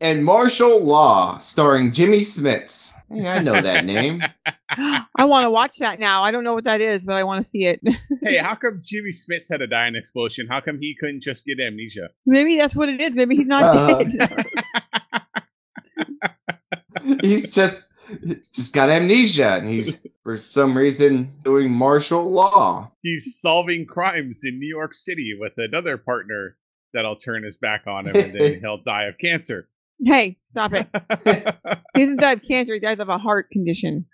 and 0.00 0.24
Marshal 0.24 0.82
Law 0.82 1.38
starring 1.38 1.92
Jimmy 1.92 2.20
Smits. 2.20 2.92
Hey, 3.10 3.26
I 3.26 3.40
know 3.40 3.60
that 3.60 3.84
name. 3.84 4.22
I 5.16 5.24
want 5.24 5.44
to 5.44 5.50
watch 5.50 5.76
that 5.78 6.00
now. 6.00 6.22
I 6.22 6.30
don't 6.30 6.44
know 6.44 6.54
what 6.54 6.64
that 6.64 6.80
is, 6.80 7.00
but 7.00 7.14
I 7.14 7.24
want 7.24 7.44
to 7.44 7.50
see 7.50 7.66
it. 7.66 7.80
hey, 8.22 8.38
how 8.38 8.54
come 8.54 8.80
Jimmy 8.82 9.10
Smits 9.10 9.50
had 9.50 9.60
a 9.62 9.66
dying 9.66 9.94
explosion? 9.94 10.46
How 10.48 10.60
come 10.60 10.78
he 10.80 10.96
couldn't 10.98 11.22
just 11.22 11.44
get 11.44 11.60
amnesia? 11.60 12.08
Maybe 12.26 12.56
that's 12.56 12.74
what 12.74 12.88
it 12.88 13.00
is. 13.00 13.14
Maybe 13.14 13.36
he's 13.36 13.46
not 13.46 13.62
uh, 13.62 14.02
dead. 14.02 14.42
he's 17.22 17.50
just 17.50 17.86
just 18.52 18.74
got 18.74 18.88
amnesia 18.88 19.54
and 19.56 19.68
he's 19.68 20.06
for 20.22 20.36
some 20.36 20.76
reason 20.76 21.32
doing 21.42 21.70
martial 21.70 22.30
law. 22.30 22.90
He's 23.02 23.38
solving 23.40 23.86
crimes 23.86 24.42
in 24.44 24.58
New 24.58 24.68
York 24.68 24.94
City 24.94 25.36
with 25.38 25.52
another 25.56 25.98
partner 25.98 26.56
that'll 26.92 27.16
turn 27.16 27.42
his 27.42 27.56
back 27.58 27.86
on 27.86 28.06
him 28.06 28.16
and 28.16 28.32
then 28.32 28.60
he'll 28.60 28.82
die 28.82 29.04
of 29.04 29.18
cancer. 29.18 29.68
Hey, 30.02 30.38
stop 30.44 30.72
it. 30.74 30.88
he 31.94 32.00
doesn't 32.00 32.20
die 32.20 32.32
of 32.32 32.42
cancer, 32.42 32.74
he 32.74 32.80
dies 32.80 32.98
of 32.98 33.08
a 33.08 33.18
heart 33.18 33.50
condition. 33.50 34.04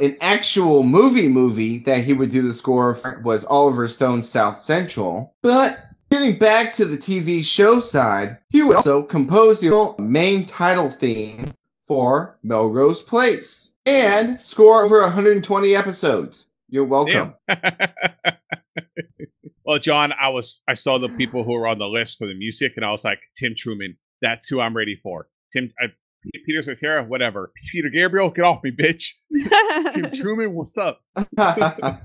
An 0.00 0.16
actual 0.20 0.82
movie 0.82 1.28
movie 1.28 1.78
that 1.80 2.02
he 2.02 2.12
would 2.12 2.30
do 2.30 2.42
the 2.42 2.52
score 2.52 2.94
for 2.94 3.20
was 3.20 3.44
Oliver 3.44 3.86
Stone's 3.86 4.28
South 4.28 4.56
Central. 4.56 5.34
But 5.42 5.78
Getting 6.12 6.38
back 6.38 6.74
to 6.74 6.84
the 6.84 6.98
TV 6.98 7.42
show 7.42 7.80
side, 7.80 8.36
he 8.50 8.62
would 8.62 8.76
also 8.76 9.02
compose 9.02 9.62
the 9.62 9.94
main 9.98 10.44
title 10.44 10.90
theme 10.90 11.54
for 11.92 12.38
Melrose 12.42 13.02
Place 13.02 13.74
and 13.84 14.40
score 14.40 14.82
over 14.82 15.02
120 15.02 15.76
episodes. 15.76 16.48
You're 16.70 16.86
welcome. 16.86 17.34
well, 19.66 19.78
John, 19.78 20.14
I 20.18 20.30
was 20.30 20.62
I 20.66 20.72
saw 20.72 20.96
the 20.96 21.10
people 21.10 21.44
who 21.44 21.52
were 21.52 21.66
on 21.66 21.78
the 21.78 21.86
list 21.86 22.16
for 22.16 22.26
the 22.26 22.32
music, 22.32 22.72
and 22.76 22.84
I 22.86 22.92
was 22.92 23.04
like, 23.04 23.20
Tim 23.36 23.52
Truman, 23.54 23.98
that's 24.22 24.48
who 24.48 24.58
I'm 24.58 24.74
ready 24.74 24.98
for. 25.02 25.28
Tim, 25.52 25.70
uh, 25.84 25.88
Peter 26.46 26.62
Cetera, 26.62 27.04
whatever. 27.04 27.52
Peter 27.72 27.90
Gabriel, 27.90 28.30
get 28.30 28.46
off 28.46 28.64
me, 28.64 28.70
bitch. 28.70 29.10
Tim 29.92 30.10
Truman, 30.12 30.54
what's 30.54 30.78
up? 30.78 31.02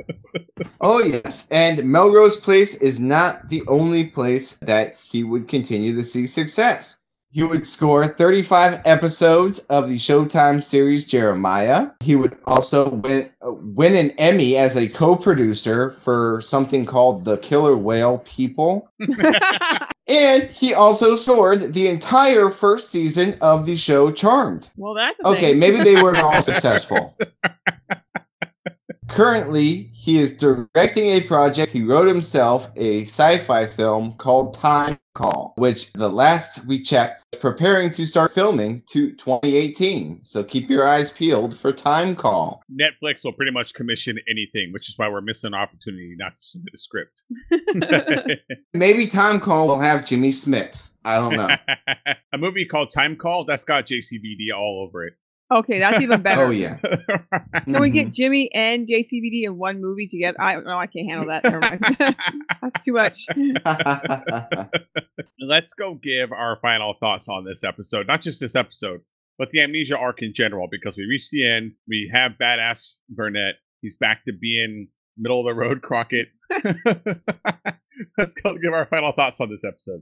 oh 0.81 1.01
yes, 1.01 1.47
and 1.49 1.85
Melrose 1.85 2.35
Place 2.35 2.75
is 2.75 2.99
not 2.99 3.47
the 3.47 3.63
only 3.69 4.09
place 4.09 4.57
that 4.57 4.97
he 4.97 5.23
would 5.23 5.47
continue 5.47 5.95
to 5.95 6.03
see 6.03 6.27
success. 6.27 6.97
He 7.29 7.43
would 7.43 7.67
score 7.67 8.05
35 8.05 8.81
episodes 8.85 9.59
of 9.69 9.89
the 9.89 9.97
Showtime 9.97 10.63
series 10.63 11.05
Jeremiah. 11.05 11.89
He 12.01 12.15
would 12.15 12.37
also 12.45 12.89
win, 12.89 13.29
win 13.41 13.95
an 13.95 14.11
Emmy 14.11 14.55
as 14.55 14.77
a 14.77 14.87
co 14.87 15.15
producer 15.15 15.89
for 15.89 16.39
something 16.41 16.85
called 16.85 17.25
The 17.25 17.37
Killer 17.39 17.75
Whale 17.75 18.19
People. 18.19 18.89
and 20.07 20.43
he 20.43 20.73
also 20.73 21.17
scored 21.17 21.73
the 21.73 21.87
entire 21.87 22.49
first 22.49 22.89
season 22.91 23.37
of 23.41 23.65
the 23.65 23.75
show 23.75 24.09
Charmed. 24.09 24.69
Well, 24.77 24.93
that's 24.93 25.19
okay. 25.25 25.53
Maybe 25.53 25.83
they 25.83 26.01
weren't 26.01 26.17
all 26.17 26.41
successful. 26.41 27.17
Currently, 29.07 29.89
he 29.93 30.19
is 30.19 30.35
directing 30.35 31.05
a 31.11 31.21
project 31.21 31.71
he 31.71 31.83
wrote 31.83 32.07
himself, 32.07 32.69
a 32.75 33.01
sci 33.01 33.37
fi 33.39 33.65
film 33.65 34.13
called 34.13 34.53
Time 34.53 34.97
Call, 35.15 35.53
which 35.57 35.91
the 35.93 36.09
last 36.09 36.67
we 36.67 36.79
checked, 36.79 37.23
is 37.33 37.39
preparing 37.39 37.89
to 37.91 38.05
start 38.05 38.31
filming 38.31 38.83
to 38.91 39.13
2018. 39.13 40.23
So 40.23 40.43
keep 40.43 40.69
your 40.69 40.87
eyes 40.87 41.09
peeled 41.09 41.57
for 41.57 41.71
Time 41.71 42.15
Call. 42.15 42.61
Netflix 42.71 43.23
will 43.23 43.33
pretty 43.33 43.51
much 43.51 43.73
commission 43.73 44.19
anything, 44.29 44.71
which 44.73 44.89
is 44.89 44.97
why 44.97 45.09
we're 45.09 45.21
missing 45.21 45.47
an 45.47 45.53
opportunity 45.55 46.15
not 46.17 46.35
to 46.35 46.43
submit 46.43 46.73
a 46.75 46.77
script. 46.77 47.23
Maybe 48.73 49.07
Time 49.07 49.39
Call 49.39 49.67
will 49.67 49.79
have 49.79 50.05
Jimmy 50.05 50.29
Smits. 50.29 50.97
I 51.03 51.17
don't 51.17 51.35
know. 51.35 51.49
a 52.33 52.37
movie 52.37 52.65
called 52.65 52.91
Time 52.91 53.15
Call, 53.15 53.45
that's 53.45 53.63
got 53.63 53.87
JCVD 53.87 54.55
all 54.55 54.85
over 54.87 55.05
it. 55.05 55.13
Okay, 55.49 55.79
that's 55.79 56.01
even 56.01 56.21
better. 56.21 56.43
oh 56.43 56.49
yeah. 56.49 56.77
Can 57.63 57.79
we 57.79 57.89
get 57.89 58.07
mm-hmm. 58.07 58.11
Jimmy 58.11 58.51
and 58.53 58.85
JCVD 58.85 59.43
in 59.43 59.57
one 59.57 59.81
movie 59.81 60.07
together? 60.07 60.39
I 60.41 60.57
no, 60.57 60.77
I 60.77 60.87
can't 60.87 61.07
handle 61.07 61.27
that. 61.27 61.43
that's 62.61 62.83
too 62.83 62.91
much. 62.91 63.25
Let's 65.39 65.73
go 65.73 65.93
give 65.95 66.33
our 66.33 66.57
final 66.61 66.95
thoughts 66.99 67.29
on 67.29 67.45
this 67.45 67.63
episode. 67.63 68.07
Not 68.07 68.21
just 68.21 68.41
this 68.41 68.55
episode, 68.55 69.01
but 69.37 69.51
the 69.51 69.61
amnesia 69.61 69.97
arc 69.97 70.21
in 70.21 70.33
general, 70.33 70.67
because 70.69 70.97
we 70.97 71.05
reached 71.05 71.31
the 71.31 71.49
end. 71.49 71.71
We 71.87 72.11
have 72.13 72.33
badass 72.33 72.95
Burnett. 73.09 73.55
He's 73.81 73.95
back 73.95 74.25
to 74.25 74.33
being 74.33 74.89
middle 75.17 75.39
of 75.39 75.45
the 75.45 75.53
road 75.53 75.81
Crockett. 75.81 76.27
Let's 78.17 78.35
go 78.35 78.57
give 78.57 78.73
our 78.73 78.85
final 78.87 79.13
thoughts 79.13 79.39
on 79.39 79.49
this 79.49 79.63
episode. 79.63 80.01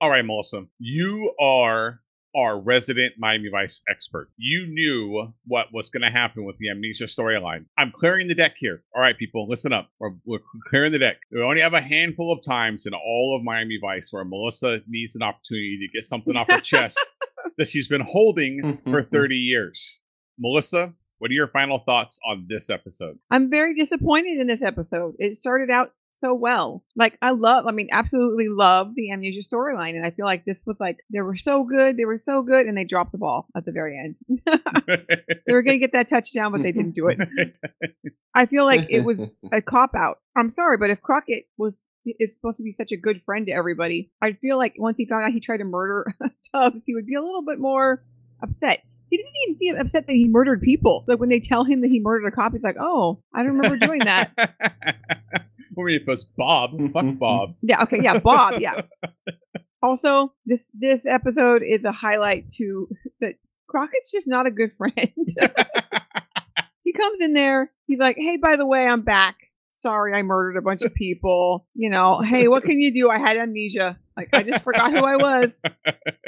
All 0.00 0.10
right, 0.10 0.24
Melissa, 0.24 0.64
you 0.78 1.34
are 1.40 2.00
our 2.36 2.60
resident 2.60 3.14
Miami 3.18 3.48
Vice 3.50 3.82
expert. 3.90 4.28
You 4.36 4.66
knew 4.66 5.32
what 5.46 5.72
was 5.72 5.90
going 5.90 6.02
to 6.02 6.10
happen 6.10 6.44
with 6.44 6.56
the 6.58 6.70
amnesia 6.70 7.04
storyline. 7.04 7.64
I'm 7.78 7.92
clearing 7.92 8.28
the 8.28 8.34
deck 8.34 8.54
here. 8.58 8.82
All 8.94 9.02
right, 9.02 9.16
people, 9.16 9.48
listen 9.48 9.72
up. 9.72 9.88
We're, 9.98 10.12
we're, 10.24 10.38
clearing 10.68 10.92
the 10.92 10.98
deck. 10.98 11.18
We 11.32 11.42
only 11.42 11.60
have 11.60 11.74
a 11.74 11.80
handful 11.80 12.32
of 12.32 12.42
times 12.42 12.86
in 12.86 12.92
all 12.94 13.36
of 13.36 13.44
Miami 13.44 13.78
Vice 13.80 14.08
where 14.12 14.24
Melissa 14.24 14.80
needs 14.86 15.14
an 15.14 15.22
opportunity 15.22 15.78
to 15.80 15.96
get 15.96 16.04
something 16.04 16.36
off 16.36 16.50
her 16.50 16.60
chest 16.60 16.98
that 17.58 17.68
she's 17.68 17.88
been 17.88 18.02
holding 18.02 18.60
mm-hmm, 18.62 18.90
for 18.90 19.02
mm-hmm. 19.02 19.14
30 19.14 19.36
years. 19.36 20.00
Melissa, 20.38 20.92
what 21.18 21.30
are 21.30 21.34
your 21.34 21.48
final 21.48 21.80
thoughts 21.80 22.18
on 22.28 22.46
this 22.48 22.70
episode? 22.70 23.18
I'm 23.30 23.50
very 23.50 23.74
disappointed 23.74 24.38
in 24.38 24.46
this 24.46 24.62
episode. 24.62 25.14
It 25.18 25.36
started 25.36 25.70
out 25.70 25.92
so 26.18 26.34
well. 26.34 26.84
Like 26.96 27.16
I 27.22 27.30
love, 27.30 27.66
I 27.66 27.70
mean, 27.72 27.88
absolutely 27.92 28.48
love 28.48 28.94
the 28.94 29.12
amnesia 29.12 29.40
storyline, 29.40 29.96
and 29.96 30.04
I 30.04 30.10
feel 30.10 30.26
like 30.26 30.44
this 30.44 30.64
was 30.66 30.78
like 30.80 30.98
they 31.12 31.20
were 31.20 31.36
so 31.36 31.64
good, 31.64 31.96
they 31.96 32.04
were 32.04 32.18
so 32.18 32.42
good, 32.42 32.66
and 32.66 32.76
they 32.76 32.84
dropped 32.84 33.12
the 33.12 33.18
ball 33.18 33.46
at 33.56 33.64
the 33.64 33.72
very 33.72 33.98
end. 33.98 34.16
they 35.46 35.52
were 35.52 35.62
gonna 35.62 35.78
get 35.78 35.92
that 35.92 36.08
touchdown, 36.08 36.52
but 36.52 36.62
they 36.62 36.72
didn't 36.72 36.94
do 36.94 37.08
it. 37.08 37.18
I 38.34 38.46
feel 38.46 38.64
like 38.64 38.86
it 38.90 39.04
was 39.04 39.34
a 39.52 39.62
cop 39.62 39.94
out. 39.94 40.18
I'm 40.36 40.52
sorry, 40.52 40.76
but 40.76 40.90
if 40.90 41.00
Crockett 41.00 41.46
was 41.56 41.74
is 42.04 42.34
supposed 42.34 42.56
to 42.56 42.62
be 42.62 42.72
such 42.72 42.92
a 42.92 42.96
good 42.96 43.22
friend 43.22 43.46
to 43.46 43.52
everybody, 43.52 44.10
I 44.22 44.32
feel 44.32 44.56
like 44.56 44.74
once 44.78 44.96
he 44.96 45.06
found 45.06 45.24
out 45.24 45.32
he 45.32 45.40
tried 45.40 45.58
to 45.58 45.64
murder 45.64 46.06
Tubbs, 46.54 46.82
he 46.86 46.94
would 46.94 47.06
be 47.06 47.14
a 47.14 47.22
little 47.22 47.42
bit 47.42 47.58
more 47.58 48.02
upset. 48.42 48.82
he 49.10 49.16
didn't 49.16 49.32
even 49.44 49.56
seem 49.56 49.76
upset 49.76 50.06
that 50.06 50.12
he 50.14 50.28
murdered 50.28 50.62
people. 50.62 51.04
Like 51.06 51.18
when 51.18 51.28
they 51.28 51.40
tell 51.40 51.64
him 51.64 51.82
that 51.82 51.90
he 51.90 52.00
murdered 52.00 52.26
a 52.26 52.30
cop, 52.30 52.52
he's 52.52 52.62
like, 52.62 52.76
"Oh, 52.80 53.22
I 53.34 53.42
don't 53.42 53.56
remember 53.56 53.76
doing 53.76 54.00
that." 54.00 55.46
I 55.76 55.82
mean, 55.82 55.96
if 55.96 56.02
it 56.02 56.08
was 56.08 56.24
Bob, 56.24 56.72
mm-hmm, 56.72 56.88
fuck 56.88 57.04
mm-hmm. 57.04 57.18
Bob. 57.18 57.54
Yeah. 57.62 57.82
Okay. 57.82 58.00
Yeah. 58.02 58.18
Bob. 58.18 58.60
Yeah. 58.60 58.82
also, 59.82 60.32
this 60.46 60.70
this 60.74 61.06
episode 61.06 61.62
is 61.62 61.84
a 61.84 61.92
highlight 61.92 62.50
to 62.54 62.88
that 63.20 63.34
Crockett's 63.68 64.12
just 64.12 64.28
not 64.28 64.46
a 64.46 64.50
good 64.50 64.72
friend. 64.76 64.94
he 66.84 66.92
comes 66.92 67.22
in 67.22 67.34
there. 67.34 67.70
He's 67.86 67.98
like, 67.98 68.16
"Hey, 68.18 68.36
by 68.36 68.56
the 68.56 68.66
way, 68.66 68.86
I'm 68.86 69.02
back. 69.02 69.36
Sorry, 69.70 70.12
I 70.14 70.22
murdered 70.22 70.56
a 70.56 70.62
bunch 70.62 70.82
of 70.82 70.94
people. 70.94 71.66
You 71.74 71.90
know, 71.90 72.20
hey, 72.20 72.48
what 72.48 72.64
can 72.64 72.80
you 72.80 72.92
do? 72.92 73.08
I 73.10 73.18
had 73.18 73.36
amnesia. 73.36 73.98
Like, 74.18 74.28
I 74.34 74.42
just 74.42 74.64
forgot 74.64 74.90
who 74.92 75.04
I 75.04 75.16
was." 75.16 75.60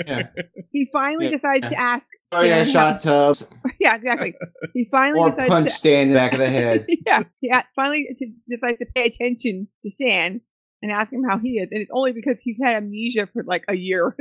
Yeah. 0.07 0.29
He 0.73 0.89
finally 0.93 1.27
Yeah. 1.27 1.33
decides 1.33 1.69
to 1.69 1.79
ask. 1.79 2.07
Yeah, 2.33 2.63
Stan 2.63 2.65
shot 2.65 3.01
Tubbs 3.03 3.47
yeah, 3.81 3.97
exactly. 3.97 4.35
He 4.73 4.87
finally 4.91 5.21
or 5.21 5.31
decides 5.31 5.51
punch 5.51 5.67
to 5.69 5.75
Stan 5.75 6.03
in 6.05 6.09
the 6.11 6.15
back 6.15 6.33
of 6.33 6.39
the 6.39 6.49
head. 6.59 6.87
yeah, 7.07 7.25
yeah. 7.43 7.63
Finally, 7.77 8.09
to, 8.17 8.27
decides 8.49 8.79
to 8.79 8.87
pay 8.95 9.05
attention 9.07 9.69
to 9.85 9.91
Stan 9.91 10.41
and 10.81 10.91
ask 10.91 11.13
him 11.13 11.23
how 11.29 11.39
he 11.39 11.59
is, 11.59 11.69
and 11.71 11.83
it's 11.83 11.91
only 11.93 12.13
because 12.13 12.41
he's 12.41 12.59
had 12.63 12.77
amnesia 12.77 13.27
for 13.31 13.43
like 13.45 13.65
a 13.69 13.77
year. 13.77 14.17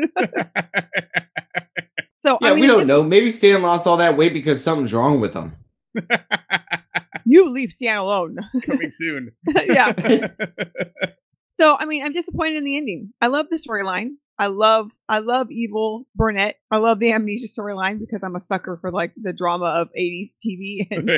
so 2.20 2.38
Yeah, 2.42 2.50
I 2.50 2.52
mean, 2.52 2.60
we 2.62 2.68
don't 2.68 2.88
know. 2.88 3.02
Maybe 3.04 3.30
Stan 3.30 3.62
lost 3.62 3.88
all 3.88 3.98
that 3.98 4.18
weight 4.18 4.34
because 4.34 4.62
something's 4.62 4.94
wrong 4.94 5.22
with 5.22 5.34
him. 5.34 5.54
You 7.26 7.50
leave 7.50 7.72
Stan 7.72 7.98
alone. 7.98 8.38
Coming 8.66 8.92
soon. 8.92 9.32
yeah. 9.48 9.94
So 11.60 11.76
I 11.78 11.86
mean, 11.86 12.06
I'm 12.06 12.14
disappointed 12.14 12.58
in 12.58 12.64
the 12.64 12.78
ending. 12.78 13.12
I 13.22 13.28
love 13.28 13.48
the 13.50 13.58
storyline. 13.58 14.12
I 14.38 14.48
love, 14.48 14.90
I 15.10 15.20
love 15.20 15.52
evil 15.52 16.08
Burnett. 16.16 16.56
I 16.72 16.78
love 16.78 17.00
the 17.00 17.12
amnesia 17.12 17.48
storyline 17.48 18.00
because 18.00 18.22
I'm 18.24 18.38
a 18.38 18.42
sucker 18.42 18.78
for 18.80 18.90
like 18.90 19.12
the 19.22 19.34
drama 19.34 19.66
of 19.66 19.90
80s 20.00 20.32
TV 20.42 20.88
and 20.92 21.10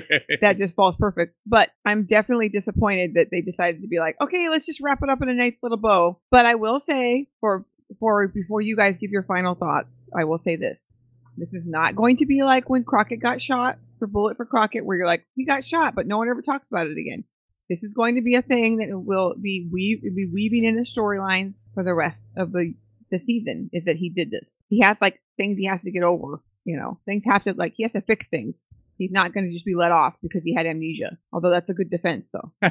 that 0.42 0.58
just 0.58 0.76
falls 0.76 0.96
perfect. 0.96 1.36
But 1.46 1.70
I'm 1.86 2.08
definitely 2.08 2.50
disappointed 2.50 3.14
that 3.14 3.28
they 3.30 3.42
decided 3.42 3.84
to 3.84 3.88
be 3.88 4.00
like, 4.00 4.16
okay, 4.20 4.50
let's 4.50 4.66
just 4.66 4.82
wrap 4.82 5.04
it 5.04 5.12
up 5.12 5.22
in 5.22 5.30
a 5.30 5.36
nice 5.36 5.60
little 5.62 5.78
bow. 5.78 6.20
But 6.32 6.48
I 6.48 6.56
will 6.56 6.80
say, 6.80 7.28
for 7.40 7.68
for 8.00 8.28
before 8.28 8.62
you 8.62 8.76
guys 8.76 8.98
give 9.00 9.12
your 9.12 9.24
final 9.24 9.54
thoughts, 9.54 10.10
I 10.18 10.24
will 10.24 10.40
say 10.40 10.56
this: 10.56 10.92
this 11.38 11.54
is 11.54 11.68
not 11.68 11.96
going 11.96 12.18
to 12.18 12.26
be 12.26 12.42
like 12.42 12.68
when 12.68 12.84
Crockett 12.84 13.22
got 13.22 13.40
shot 13.40 13.78
for 14.00 14.08
Bullet 14.08 14.38
for 14.38 14.48
Crockett, 14.48 14.84
where 14.84 14.98
you're 14.98 15.06
like, 15.06 15.28
he 15.36 15.46
got 15.46 15.64
shot, 15.64 15.94
but 15.94 16.08
no 16.08 16.18
one 16.18 16.30
ever 16.30 16.42
talks 16.42 16.72
about 16.72 16.88
it 16.88 16.98
again. 16.98 17.26
This 17.72 17.84
is 17.84 17.94
going 17.94 18.16
to 18.16 18.22
be 18.22 18.36
a 18.36 18.42
thing 18.42 18.80
that 18.80 18.90
will 18.92 19.34
be 19.42 19.66
weave 19.72 20.02
be 20.02 20.30
weaving 20.32 20.66
in 20.66 20.76
the 20.76 20.82
storylines 20.82 21.56
for 21.74 21.86
the 21.86 21.94
rest 21.94 22.34
of 22.36 22.52
the 22.52 22.74
the 23.10 23.18
season. 23.18 23.70
Is 23.72 23.86
that 23.86 23.96
he 23.96 24.10
did 24.10 24.30
this? 24.30 24.62
He 24.68 24.82
has 24.82 25.00
like 25.00 25.22
things 25.38 25.58
he 25.58 25.68
has 25.68 25.82
to 25.84 25.92
get 25.92 26.04
over. 26.04 26.44
You 26.66 26.76
know, 26.76 27.00
things 27.06 27.24
have 27.24 27.46
to 27.46 27.54
like 27.54 27.76
he 27.78 27.84
has 27.84 27.94
to 27.94 28.02
fix 28.02 28.28
things. 28.28 28.62
He's 28.98 29.12
not 29.12 29.34
going 29.34 29.46
to 29.46 29.54
just 29.54 29.64
be 29.66 29.74
let 29.74 29.94
off 29.94 30.18
because 30.22 30.44
he 30.44 30.54
had 30.54 30.66
amnesia. 30.66 31.18
Although 31.32 31.50
that's 31.50 31.70
a 31.70 31.74
good 31.74 31.90
defense, 31.90 32.30
though. 32.34 32.52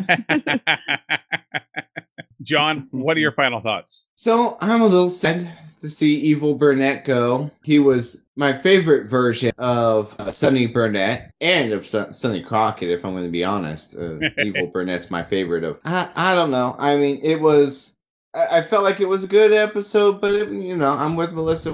John, 2.43 2.89
what 2.93 3.17
are 3.17 3.21
your 3.21 3.33
final 3.33 3.61
thoughts? 3.61 4.11
So 4.15 4.57
I'm 4.61 4.81
a 4.83 4.87
little 4.87 5.09
sad 5.09 5.49
to 5.81 5.89
see 5.89 6.17
Evil 6.21 6.55
Burnett 6.55 7.05
go. 7.05 7.51
He 7.65 7.79
was 7.79 8.27
my 8.37 8.53
favorite 8.53 9.07
version 9.07 9.51
of 9.59 10.15
uh, 10.19 10.31
Sonny 10.31 10.67
Burnett 10.67 11.33
and 11.41 11.73
of 11.73 11.87
Son- 11.87 12.13
Sonny 12.13 12.43
Crockett, 12.43 12.91
if 12.91 13.05
I'm 13.05 13.13
going 13.13 13.25
to 13.25 13.31
be 13.31 13.45
honest. 13.45 13.97
Uh, 13.97 14.19
Evil 14.45 14.67
Burnett's 14.67 15.11
my 15.11 15.23
favorite 15.23 15.65
of. 15.65 15.81
I, 15.85 16.09
I 16.17 16.35
don't 16.35 16.51
know. 16.51 16.77
I 16.79 16.97
mean, 16.97 17.19
it 17.23 17.41
was. 17.41 17.97
I, 18.35 18.59
I 18.59 18.63
felt 18.63 18.85
like 18.85 19.01
it 19.01 19.09
was 19.09 19.25
a 19.25 19.29
good 19.29 19.53
episode, 19.53 20.21
but 20.21 20.35
it, 20.35 20.51
you 20.53 20.77
know, 20.77 20.91
I'm 20.91 21.17
with 21.17 21.33
Melissa. 21.33 21.71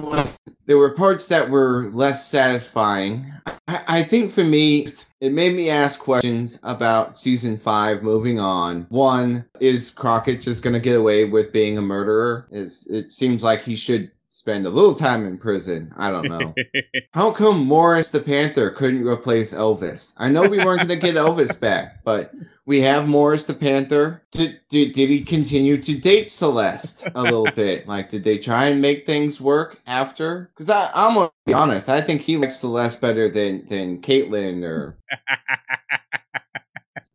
There 0.66 0.78
were 0.78 0.94
parts 0.94 1.28
that 1.28 1.50
were 1.50 1.88
less 1.92 2.26
satisfying. 2.26 3.32
I, 3.68 3.82
I 3.88 4.02
think 4.02 4.32
for 4.32 4.44
me, 4.44 4.86
it 5.20 5.32
made 5.32 5.54
me 5.54 5.70
ask 5.70 6.00
questions 6.00 6.58
about 6.62 7.18
season 7.18 7.56
five. 7.56 8.02
Moving 8.02 8.40
on, 8.40 8.86
one 8.88 9.44
is 9.60 9.90
Crockett 9.90 10.40
just 10.40 10.62
going 10.62 10.74
to 10.74 10.80
get 10.80 10.98
away 10.98 11.24
with 11.24 11.52
being 11.52 11.78
a 11.78 11.82
murderer? 11.82 12.46
Is 12.50 12.86
it 12.88 13.10
seems 13.10 13.42
like 13.42 13.62
he 13.62 13.76
should 13.76 14.10
spend 14.28 14.66
a 14.66 14.70
little 14.70 14.94
time 14.94 15.26
in 15.26 15.38
prison? 15.38 15.92
I 15.96 16.10
don't 16.10 16.28
know. 16.28 16.54
How 17.12 17.30
come 17.30 17.66
Morris 17.66 18.10
the 18.10 18.20
Panther 18.20 18.70
couldn't 18.70 19.06
replace 19.06 19.54
Elvis? 19.54 20.12
I 20.18 20.28
know 20.28 20.42
we 20.42 20.58
weren't 20.58 20.86
going 20.86 20.88
to 20.88 20.96
get 20.96 21.14
Elvis 21.14 21.58
back, 21.58 22.04
but 22.04 22.32
we 22.66 22.80
have 22.80 23.08
Morris 23.08 23.44
the 23.44 23.54
Panther. 23.54 24.22
Did, 24.32 24.60
did, 24.68 24.92
did 24.92 25.08
he 25.08 25.22
continue 25.22 25.80
to 25.80 25.96
date 25.96 26.30
Celeste 26.30 27.08
a 27.14 27.22
little 27.22 27.48
bit? 27.54 27.86
Like, 27.86 28.08
did 28.08 28.24
they 28.24 28.38
try 28.38 28.66
and 28.66 28.82
make 28.82 29.06
things 29.06 29.40
work 29.40 29.78
after? 29.86 30.50
Because 30.56 30.90
I'm 30.94 31.14
going 31.14 31.28
to 31.28 31.34
be 31.46 31.54
honest, 31.54 31.88
I 31.88 32.00
think 32.00 32.20
he 32.20 32.36
likes 32.36 32.56
Celeste 32.56 33.00
better 33.00 33.28
than, 33.28 33.64
than 33.66 34.02
Caitlyn 34.02 34.64
or. 34.64 34.98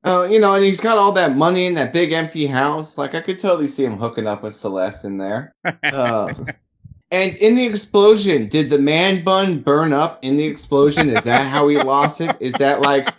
Oh, 0.03 0.23
you 0.23 0.39
know, 0.39 0.55
and 0.55 0.63
he's 0.63 0.79
got 0.79 0.97
all 0.97 1.11
that 1.11 1.35
money 1.35 1.67
in 1.67 1.75
that 1.75 1.93
big 1.93 2.11
empty 2.11 2.47
house. 2.47 2.97
Like, 2.97 3.13
I 3.13 3.21
could 3.21 3.39
totally 3.39 3.67
see 3.67 3.83
him 3.83 3.97
hooking 3.97 4.25
up 4.25 4.41
with 4.41 4.55
Celeste 4.55 5.05
in 5.05 5.17
there. 5.19 5.53
Uh, 5.83 6.33
and 7.11 7.35
in 7.35 7.53
the 7.53 7.65
explosion, 7.65 8.47
did 8.47 8.71
the 8.71 8.79
man 8.79 9.23
bun 9.23 9.59
burn 9.59 9.93
up 9.93 10.17
in 10.23 10.37
the 10.37 10.45
explosion? 10.45 11.07
Is 11.09 11.25
that 11.25 11.47
how 11.51 11.67
he 11.67 11.77
lost 11.77 12.19
it? 12.19 12.35
Is 12.39 12.53
that 12.53 12.81
like 12.81 13.13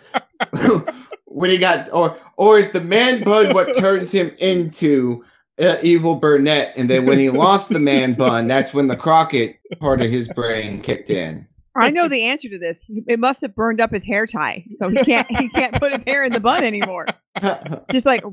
when 1.33 1.49
he 1.49 1.57
got, 1.57 1.91
or 1.91 2.15
or 2.37 2.57
is 2.57 2.71
the 2.71 2.81
man 2.81 3.23
bun 3.23 3.53
what 3.53 3.75
turns 3.75 4.11
him 4.11 4.31
into 4.39 5.23
uh, 5.59 5.77
evil 5.81 6.15
Burnett? 6.15 6.73
And 6.77 6.89
then 6.89 7.05
when 7.05 7.19
he 7.19 7.29
lost 7.29 7.73
the 7.73 7.79
man 7.79 8.13
bun, 8.13 8.47
that's 8.47 8.73
when 8.73 8.87
the 8.87 8.95
Crockett 8.95 9.59
part 9.79 10.01
of 10.01 10.09
his 10.09 10.27
brain 10.29 10.81
kicked 10.81 11.09
in. 11.09 11.47
I 11.75 11.89
know 11.89 12.07
the 12.07 12.23
answer 12.25 12.49
to 12.49 12.59
this. 12.59 12.85
It 13.07 13.19
must 13.19 13.41
have 13.41 13.55
burned 13.55 13.81
up 13.81 13.91
his 13.91 14.03
hair 14.03 14.27
tie, 14.27 14.63
so 14.77 14.89
he 14.89 15.03
can't 15.03 15.27
he 15.37 15.49
can't 15.49 15.73
put 15.73 15.91
his 15.91 16.03
hair 16.05 16.23
in 16.23 16.31
the 16.31 16.39
bun 16.39 16.63
anymore. 16.63 17.07
Just 17.91 18.05
like 18.05 18.23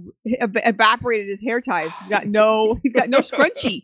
ev- 0.40 0.56
evaporated 0.56 1.28
his 1.28 1.40
hair 1.40 1.60
ties. 1.62 1.90
He's 2.00 2.10
got 2.10 2.26
no 2.26 2.78
he's 2.82 2.92
got 2.92 3.08
no 3.08 3.18
scrunchie 3.20 3.80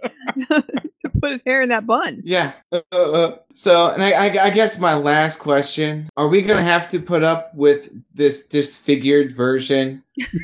put 1.08 1.32
his 1.32 1.42
hair 1.46 1.60
in 1.60 1.68
that 1.70 1.86
bun. 1.86 2.22
Yeah. 2.24 2.52
Uh, 2.72 2.80
uh, 2.92 3.36
so, 3.52 3.92
and 3.92 4.02
I, 4.02 4.10
I, 4.12 4.44
I 4.46 4.50
guess 4.50 4.78
my 4.78 4.94
last 4.94 5.38
question: 5.38 6.08
Are 6.16 6.28
we 6.28 6.42
gonna 6.42 6.62
have 6.62 6.88
to 6.90 6.98
put 6.98 7.22
up 7.22 7.54
with 7.54 7.90
this 8.14 8.46
disfigured 8.46 9.32
version 9.32 10.02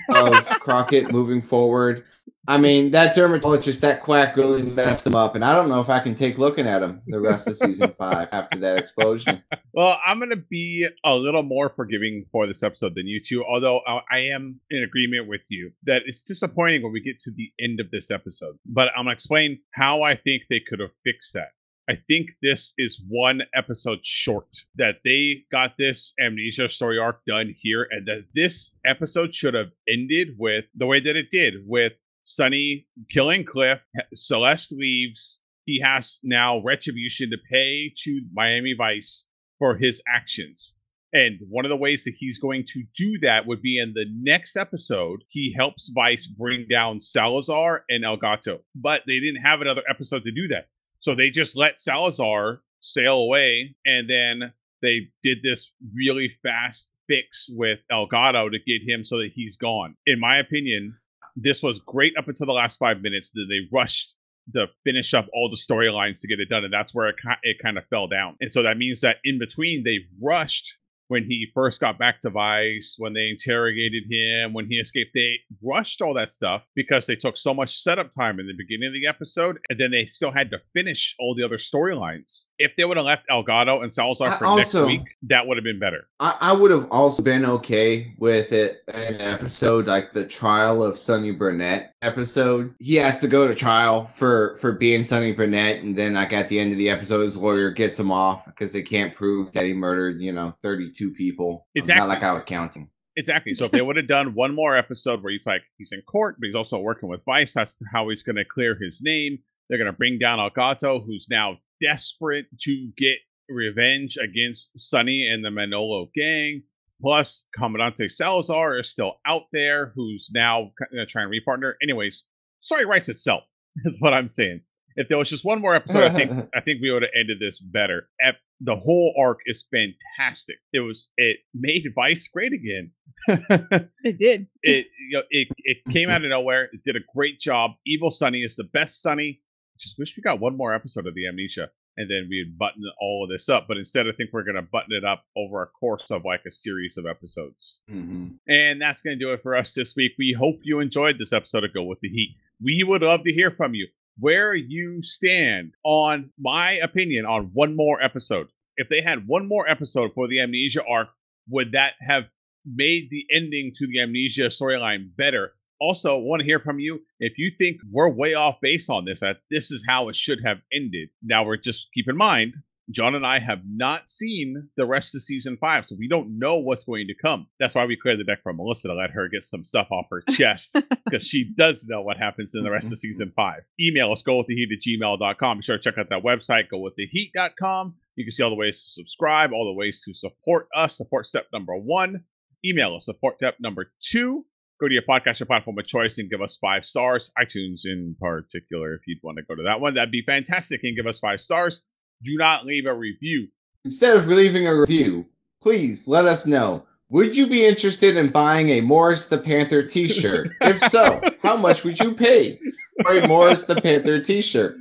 of 0.09 0.49
Crockett 0.61 1.11
moving 1.13 1.41
forward? 1.41 2.05
I 2.49 2.59
mean, 2.59 2.91
that 2.91 3.15
dermatologist, 3.15 3.83
that 3.83 4.03
quack, 4.03 4.37
really 4.37 4.63
messed 4.63 5.07
him 5.07 5.15
up, 5.15 5.37
and 5.37 5.45
I 5.45 5.55
don't 5.55 5.69
know 5.69 5.81
if 5.81 5.89
I 5.89 6.01
can 6.01 6.17
take 6.17 6.39
looking 6.39 6.67
at 6.67 6.83
him 6.83 7.01
the 7.07 7.21
rest 7.21 7.47
of 7.47 7.57
season 7.57 7.93
five 7.99 8.29
after 8.33 8.59
that 8.59 8.79
explosion. 8.79 9.43
Well, 9.73 9.97
I'm 10.05 10.19
going 10.19 10.31
to 10.31 10.37
be 10.37 10.89
a 11.05 11.15
little 11.15 11.45
more 11.45 11.69
forgiving 11.69 12.27
for 12.33 12.49
this 12.49 12.65
episode 12.65 12.97
than 12.97 13.07
you 13.07 13.21
two, 13.21 13.45
although 13.45 13.81
I 13.87 14.01
I 14.11 14.19
am 14.35 14.61
in 14.71 14.83
agreement 14.83 15.29
with 15.29 15.43
you 15.51 15.71
that 15.85 16.03
it's 16.07 16.25
disappointing 16.25 16.83
when 16.83 16.93
we 16.93 17.01
get 17.01 17.21
to 17.21 17.31
the 17.31 17.53
end 17.61 17.79
of 17.79 17.91
this 17.93 18.11
episode. 18.11 18.59
But 18.67 18.89
I'm 18.89 19.05
going 19.05 19.07
to 19.07 19.13
explain 19.13 19.61
how 19.73 20.03
I 20.03 20.17
think 20.17 20.43
they 20.51 20.61
could 20.61 20.81
have 20.81 20.91
fixed 21.05 21.35
that. 21.35 21.51
I 21.89 21.97
think 22.09 22.31
this 22.43 22.75
is 22.79 23.03
one 23.09 23.43
episode 23.55 24.05
short 24.05 24.49
that 24.77 24.99
they 25.05 25.45
got 25.51 25.77
this 25.79 26.15
amnesia 26.21 26.69
story 26.69 26.99
arc 26.99 27.25
done 27.25 27.55
here, 27.57 27.87
and 27.91 28.07
that 28.07 28.25
this 28.35 28.73
episode 28.85 29.33
should 29.33 29.55
have 29.55 29.71
ended 29.89 30.37
with 30.39 30.65
the 30.75 30.87
way 30.87 31.01
that 31.01 31.17
it 31.17 31.31
did 31.31 31.55
with 31.67 31.93
Sonny 32.25 32.87
killing 33.11 33.45
Cliff. 33.45 33.81
Celeste 34.15 34.73
leaves. 34.73 35.41
He 35.65 35.81
has 35.81 36.21
now 36.23 36.61
retribution 36.63 37.31
to 37.31 37.39
pay 37.51 37.93
to 38.05 38.23
Miami 38.33 38.75
Vice 38.77 39.27
for 39.59 39.77
his 39.77 40.03
actions. 40.13 40.75
And 41.13 41.39
one 41.49 41.67
of 41.67 41.69
the 41.69 41.77
ways 41.77 42.05
that 42.05 42.15
he's 42.17 42.39
going 42.39 42.65
to 42.69 42.83
do 42.97 43.19
that 43.21 43.47
would 43.47 43.61
be 43.61 43.79
in 43.79 43.93
the 43.93 44.07
next 44.15 44.57
episode. 44.57 45.23
He 45.29 45.55
helps 45.57 45.91
Vice 45.95 46.27
bring 46.27 46.67
down 46.69 47.01
Salazar 47.01 47.85
and 47.91 48.03
Elgato, 48.03 48.61
but 48.75 49.03
they 49.07 49.21
didn't 49.21 49.43
have 49.43 49.61
another 49.61 49.83
episode 49.89 50.25
to 50.25 50.33
do 50.33 50.49
that. 50.49 50.69
So 51.01 51.15
they 51.15 51.31
just 51.31 51.57
let 51.57 51.81
Salazar 51.81 52.63
sail 52.81 53.19
away 53.19 53.75
and 53.85 54.09
then 54.09 54.53
they 54.81 55.09
did 55.23 55.43
this 55.43 55.73
really 55.95 56.33
fast 56.43 56.97
fix 57.07 57.49
with 57.53 57.79
Elgato 57.91 58.51
to 58.51 58.59
get 58.59 58.89
him 58.89 59.05
so 59.05 59.19
that 59.19 59.33
he's 59.33 59.57
gone. 59.57 59.97
In 60.07 60.19
my 60.19 60.39
opinion, 60.39 60.95
this 61.37 61.63
was 61.63 61.81
great 61.81 62.17
up 62.19 62.29
until 62.29 62.47
the 62.47 62.53
last 62.53 62.79
five 62.79 63.01
minutes. 63.01 63.31
They 63.31 63.69
rushed 63.73 64.15
to 64.55 64.67
finish 64.85 65.15
up 65.15 65.27
all 65.33 65.49
the 65.49 65.57
storylines 65.57 66.21
to 66.21 66.29
get 66.29 66.41
it 66.41 66.49
done, 66.49 66.65
and 66.65 66.73
that's 66.73 66.95
where 66.95 67.09
it, 67.09 67.17
it 67.43 67.57
kind 67.63 67.79
of 67.79 67.87
fell 67.89 68.09
down. 68.09 68.37
And 68.41 68.53
so 68.53 68.63
that 68.63 68.77
means 68.77 69.01
that 69.01 69.19
in 69.25 69.39
between, 69.39 69.85
they 69.85 69.99
rushed 70.21 70.79
when 71.13 71.25
he 71.25 71.47
first 71.53 71.79
got 71.79 71.99
back 71.99 72.23
to 72.23 72.31
Vice, 72.31 72.97
when 72.99 73.13
they 73.13 73.29
interrogated 73.29 74.05
him, 74.11 74.55
when 74.55 74.67
he 74.67 74.77
escaped. 74.77 75.11
They 75.13 75.35
rushed 75.63 76.01
all 76.01 76.15
that 76.15 76.33
stuff 76.33 76.65
because 76.75 77.07
they 77.07 77.17
took 77.17 77.37
so 77.37 77.53
much 77.53 77.77
setup 77.77 78.11
time 78.11 78.41
in 78.41 78.47
the 78.47 78.55
beginning 78.55 78.87
of 78.89 78.95
the 78.95 79.07
episode, 79.07 79.59
and 79.69 79.79
then 79.79 79.91
they 79.91 80.07
still 80.07 80.31
had 80.31 80.51
to 80.53 80.59
finish 80.73 81.15
all 81.21 81.35
the 81.35 81.43
other 81.43 81.59
storylines. 81.59 82.45
If 82.59 82.73
they 82.79 82.87
would 82.87 82.97
have 82.97 83.05
left 83.05 83.29
Elgato 83.29 83.83
and 83.83 83.93
Salazar 83.93 84.33
for 84.39 84.47
also- 84.47 84.87
next 84.87 85.01
week, 85.01 85.07
that 85.25 85.47
would 85.47 85.59
have 85.59 85.65
been 85.65 85.79
better. 85.79 86.09
I, 86.19 86.35
I 86.41 86.53
would 86.55 86.71
have 86.71 86.89
also 86.91 87.23
been 87.23 87.45
okay 87.45 88.15
with 88.17 88.53
it 88.53 88.79
an 88.89 89.21
episode 89.21 89.89
like 89.89 90.13
the 90.13 90.27
trial 90.27 90.83
of 90.83 90.99
Sonny 90.99 91.33
Burnett 91.33 91.92
episode. 92.03 92.75
He 92.79 92.97
has 92.97 93.21
to 93.21 93.29
go 93.29 93.49
to 93.49 93.55
trial 93.55 94.05
for 94.05 94.55
for 94.57 94.73
being 94.73 95.05
Sonny 95.05 95.33
Burnett, 95.33 95.83
and 95.83 95.97
then 95.97 96.15
like 96.15 96.33
at 96.33 96.49
the 96.49 96.59
end 96.59 96.73
of 96.73 96.79
the 96.79 96.91
episode, 96.91 97.21
his 97.21 97.37
lawyer 97.37 97.71
gets 97.71 97.99
him 97.99 98.11
off 98.11 98.47
because 98.47 98.73
they 98.73 98.83
can't 98.83 99.15
prove 99.15 99.53
that 99.53 99.65
he 99.65 99.73
murdered 99.73 100.21
you 100.21 100.33
know 100.33 100.55
thirty 100.63 100.91
two 100.91 101.11
people. 101.13 101.67
Exactly. 101.75 102.01
Not 102.01 102.09
like 102.09 102.23
I 102.23 102.33
was 102.33 102.45
counting. 102.45 102.89
Exactly. 103.17 103.55
So 103.55 103.67
if 103.67 103.73
they 103.73 103.83
would 103.83 103.97
have 103.97 104.09
done 104.09 104.35
one 104.35 104.55
more 104.55 104.77
episode 104.77 105.23
where 105.23 105.33
he's 105.33 105.47
like 105.47 105.63
he's 105.79 105.93
in 105.93 106.03
court, 106.03 106.37
but 106.39 106.47
he's 106.47 106.55
also 106.57 106.79
working 106.79 107.09
with 107.09 107.25
Vice, 107.25 107.55
that's 107.55 107.81
how 107.93 108.09
he's 108.09 108.23
going 108.23 108.37
to 108.37 108.45
clear 108.45 108.77
his 108.81 109.01
name. 109.03 109.39
They're 109.69 109.79
going 109.79 109.91
to 109.91 109.97
bring 109.97 110.19
down 110.19 110.39
Elgato, 110.39 111.05
who's 111.05 111.27
now 111.31 111.59
desperate 111.81 112.47
to 112.61 112.91
get 112.97 113.19
revenge 113.49 114.17
against 114.17 114.79
Sonny 114.79 115.29
and 115.29 115.45
the 115.45 115.51
Manolo 115.51 116.11
gang. 116.15 116.63
Plus, 117.03 117.47
Comandante 117.59 118.09
Salazar 118.11 118.79
is 118.79 118.89
still 118.89 119.17
out 119.27 119.43
there, 119.53 119.93
who's 119.97 120.31
now 120.33 120.71
going 120.79 121.05
to 121.05 121.07
try 121.07 121.23
and 121.23 121.33
repartner. 121.33 121.73
Anyways, 121.83 122.25
sorry 122.61 122.85
writes 122.85 123.09
itself. 123.09 123.43
Is 123.85 124.01
what 124.01 124.13
I'm 124.13 124.29
saying. 124.29 124.61
If 124.97 125.09
there 125.09 125.17
was 125.17 125.31
just 125.31 125.45
one 125.45 125.61
more 125.61 125.75
episode, 125.75 126.05
I 126.05 126.11
think 126.11 126.31
I 126.55 126.61
think 126.61 126.83
we 126.83 126.91
would 126.93 127.03
have 127.03 127.11
ended 127.19 127.39
this 127.41 127.61
better. 127.61 128.09
Ep- 128.23 128.37
the 128.61 128.77
whole 128.77 129.15
arc 129.19 129.39
is 129.47 129.67
fantastic. 129.71 130.59
It 130.73 130.81
was 130.81 131.09
it 131.17 131.39
made 131.55 131.85
Vice 131.95 132.29
great 132.29 132.53
again. 132.53 132.93
It 134.05 134.19
did. 134.19 134.47
it 134.63 134.87
you 135.11 135.19
know, 135.19 135.23
it 135.31 135.49
it 135.59 135.79
came 135.93 136.11
out 136.11 136.25
of 136.25 136.31
nowhere. 136.31 136.65
It 136.73 136.83
did 136.85 136.97
a 136.97 137.01
great 137.15 137.41
job. 137.41 137.73
Evil 137.87 138.11
Sonny 138.11 138.43
is 138.43 138.57
the 138.57 138.65
best 138.65 139.01
Sonny. 139.01 139.41
Just 139.81 139.99
wish 139.99 140.17
we 140.17 140.23
got 140.23 140.41
one 140.41 140.57
more 140.57 140.75
episode 140.75 141.07
of 141.07 141.15
the 141.15 141.27
Amnesia, 141.27 141.71
and 141.97 142.11
then 142.11 142.27
we'd 142.29 142.59
button 142.59 142.83
all 143.01 143.25
of 143.25 143.31
this 143.31 143.49
up. 143.49 143.67
But 143.69 143.77
instead, 143.77 144.07
I 144.09 144.13
think 144.13 144.31
we're 144.33 144.45
gonna 144.45 144.63
button 144.63 144.93
it 144.93 145.05
up 145.05 145.25
over 145.37 145.63
a 145.63 145.67
course 145.67 146.11
of 146.11 146.25
like 146.25 146.45
a 146.47 146.51
series 146.51 146.97
of 146.97 147.07
episodes. 147.07 147.83
Mhm. 147.91 148.39
And 148.49 148.81
that's 148.81 149.03
going 149.03 149.19
to 149.19 149.25
do 149.25 149.33
it 149.33 149.43
for 149.43 149.55
us 149.55 149.75
this 149.75 149.95
week. 149.95 150.13
We 150.19 150.33
hope 150.33 150.61
you 150.63 150.81
enjoyed 150.81 151.19
this 151.19 151.33
episode 151.33 151.65
of 151.65 151.75
Go 151.75 151.85
With 151.85 152.01
the 152.01 152.09
Heat. 152.09 152.37
We 152.63 152.83
would 152.83 153.03
love 153.03 153.25
to 153.25 153.33
hear 153.33 153.51
from 153.51 153.75
you 153.75 153.89
where 154.19 154.55
you 154.55 155.03
stand 155.03 155.73
on 155.85 156.31
my 156.39 156.73
opinion 156.73 157.25
on 157.27 157.51
one 157.53 157.75
more 157.77 158.03
episode. 158.03 158.49
If 158.77 158.89
they 158.89 159.01
had 159.03 159.27
one 159.27 159.47
more 159.47 159.69
episode 159.69 160.13
for 160.15 160.29
the 160.29 160.41
Amnesia 160.41 160.85
arc, 160.85 161.09
would 161.49 161.73
that 161.73 161.95
have 162.01 162.25
made 162.65 163.09
the 163.11 163.27
ending 163.35 163.73
to 163.77 163.87
the 163.87 164.01
Amnesia 164.01 164.47
storyline 164.49 165.15
better? 165.17 165.53
Also, 165.83 166.17
want 166.17 166.39
to 166.39 166.47
hear 166.47 166.61
from 166.61 166.79
you 166.79 167.01
if 167.19 167.39
you 167.39 167.51
think 167.59 167.79
we're 167.91 168.09
way 168.09 168.35
off 168.35 168.61
base 168.63 168.89
on 168.89 169.05
this, 169.05 169.19
that 169.19 169.39
this 169.51 169.73
is 169.73 169.83
how 169.85 170.09
it 170.09 170.15
should 170.15 170.39
have 170.45 170.59
ended. 170.73 171.09
Now, 171.25 171.45
we're 171.45 171.57
just 171.57 171.89
keep 171.93 172.09
in 172.09 172.17
mind, 172.17 172.55
John 172.93 173.17
and 173.17 173.27
I 173.27 173.41
have 173.41 173.63
not 173.67 174.09
seen 174.09 174.69
the 174.77 174.87
rest 174.87 175.17
of 175.17 175.23
season 175.23 175.57
five, 175.61 175.85
so 175.85 175.97
we 175.99 176.07
don't 176.07 176.39
know 176.39 176.57
what's 176.59 176.85
going 176.85 177.09
to 177.09 177.15
come. 177.21 177.49
That's 177.59 177.75
why 177.75 177.85
we 177.85 177.97
cleared 177.97 178.21
the 178.21 178.25
deck 178.25 178.45
for 178.45 178.53
Melissa 178.53 178.89
to 178.89 178.95
let 178.95 179.11
her 179.11 179.29
get 179.29 179.43
some 179.43 179.65
stuff 179.65 179.89
off 179.91 180.07
her 180.11 180.23
chest 180.31 180.77
because 181.05 181.27
she 181.27 181.53
does 181.57 181.85
know 181.89 182.03
what 182.03 182.17
happens 182.17 182.55
in 182.55 182.63
the 182.63 182.71
rest 182.71 182.87
of 182.87 182.93
mm-hmm. 182.93 182.99
season 182.99 183.33
five. 183.35 183.63
Email 183.81 184.13
us, 184.13 184.23
go 184.23 184.39
with 184.39 184.47
the 184.47 184.55
heat 184.55 184.69
at 184.73 184.81
gmail.com. 184.87 185.59
Be 185.59 185.63
sure 185.65 185.79
to 185.79 185.83
check 185.83 185.99
out 185.99 186.11
that 186.11 186.23
website, 186.23 186.69
go 186.69 186.79
with 186.79 186.95
the 186.97 187.07
heat.com. 187.07 187.97
You 188.15 188.25
can 188.25 188.31
see 188.31 188.45
all 188.45 188.51
the 188.51 188.57
ways 188.57 188.79
to 188.85 188.91
subscribe, 189.03 189.53
all 189.53 189.65
the 189.65 189.77
ways 189.77 190.03
to 190.05 190.15
support 190.15 190.69
us. 190.77 190.97
Support 190.97 191.27
step 191.27 191.47
number 191.53 191.77
one. 191.77 192.23
Email 192.65 192.95
us, 192.95 193.07
support 193.07 193.37
step 193.39 193.57
number 193.59 193.91
two. 194.01 194.45
Go 194.83 194.89
to 194.89 194.95
your 194.95 195.05
podcasting 195.09 195.47
platform 195.47 195.79
of 195.79 195.87
choice 195.87 196.19
and 196.19 196.29
give 196.29 196.43
us 196.43 196.57
five 196.57 196.85
stars. 196.85 197.31
iTunes 197.39 197.83
in 197.85 198.17
particular, 198.19 198.95
if 198.95 199.03
you'd 199.07 199.21
want 199.23 199.39
to 199.39 199.45
go 199.45 199.55
to 199.55 199.63
that 199.63 199.81
one, 199.81 199.95
that'd 199.95 200.11
be 200.11 200.25
fantastic. 200.27 200.81
And 200.83 200.97
give 200.97 201.07
us 201.07 201.21
five 201.21 201.41
stars. 201.41 201.83
Do 202.25 202.37
not 202.37 202.67
leave 202.67 202.87
a 202.89 202.93
review. 202.93 203.47
Instead 203.85 204.17
of 204.17 204.27
leaving 204.27 204.67
a 204.67 204.75
review, 204.75 205.27
please 205.63 206.09
let 206.09 206.25
us 206.25 206.47
know. 206.47 206.85
Would 207.11 207.37
you 207.37 207.47
be 207.47 207.65
interested 207.65 208.17
in 208.17 208.31
buying 208.31 208.71
a 208.71 208.81
Morris 208.81 209.29
the 209.29 209.39
Panther 209.39 209.85
t-shirt? 209.85 210.51
if 210.63 210.81
so, 210.81 211.21
how 211.45 211.57
much 211.57 211.85
would 211.85 212.01
you 212.01 212.13
pay 212.13 212.59
for 213.03 213.17
a 213.17 213.29
Morris 213.29 213.67
the 213.67 213.81
Panther 213.81 214.21
t-shirt? 214.21 214.79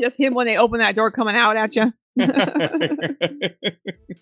Just 0.00 0.18
him 0.18 0.32
when 0.32 0.46
they 0.46 0.56
open 0.56 0.80
that 0.80 0.94
door 0.94 1.10
coming 1.10 1.36
out 1.36 1.58
at 1.58 1.76
you. 1.76 1.92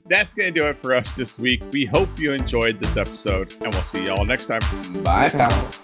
That's 0.07 0.35
going 0.35 0.53
to 0.53 0.61
do 0.61 0.67
it 0.67 0.77
for 0.83 0.95
us 0.95 1.17
this 1.17 1.39
week. 1.39 1.63
We 1.73 1.87
hope 1.87 2.19
you 2.19 2.33
enjoyed 2.33 2.79
this 2.79 2.99
episode, 2.99 3.55
and 3.63 3.73
we'll 3.73 3.83
see 3.83 4.05
y'all 4.05 4.27
next 4.27 4.49
time. 4.49 4.61
Bye, 5.03 5.31
pals. 5.31 5.83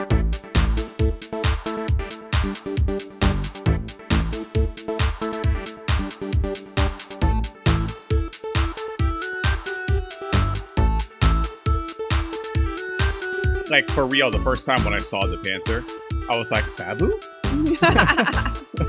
Like, 13.70 13.88
for 13.88 14.04
real, 14.04 14.30
the 14.30 14.40
first 14.44 14.66
time 14.66 14.84
when 14.84 14.92
I 14.92 14.98
saw 14.98 15.24
the 15.24 15.38
Panther, 15.38 15.82
I 16.28 16.36
was 16.36 16.50
like, 16.50 16.64
Babu? 16.76 17.18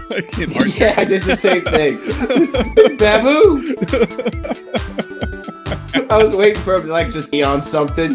Like, 0.10 0.38
in 0.40 0.52
Archer? 0.58 0.78
Yeah, 0.78 0.94
I 0.98 1.06
did 1.06 1.24
the 1.24 1.36
same 1.38 1.62
thing. 1.62 2.00
it's 2.04 2.96
Babu. 2.98 4.92
I 6.10 6.18
was 6.22 6.36
waiting 6.36 6.62
for 6.62 6.76
him 6.76 6.84
to 6.84 6.88
like 6.88 7.10
just 7.10 7.32
be 7.32 7.44
on 7.44 7.62
something. 7.62 8.14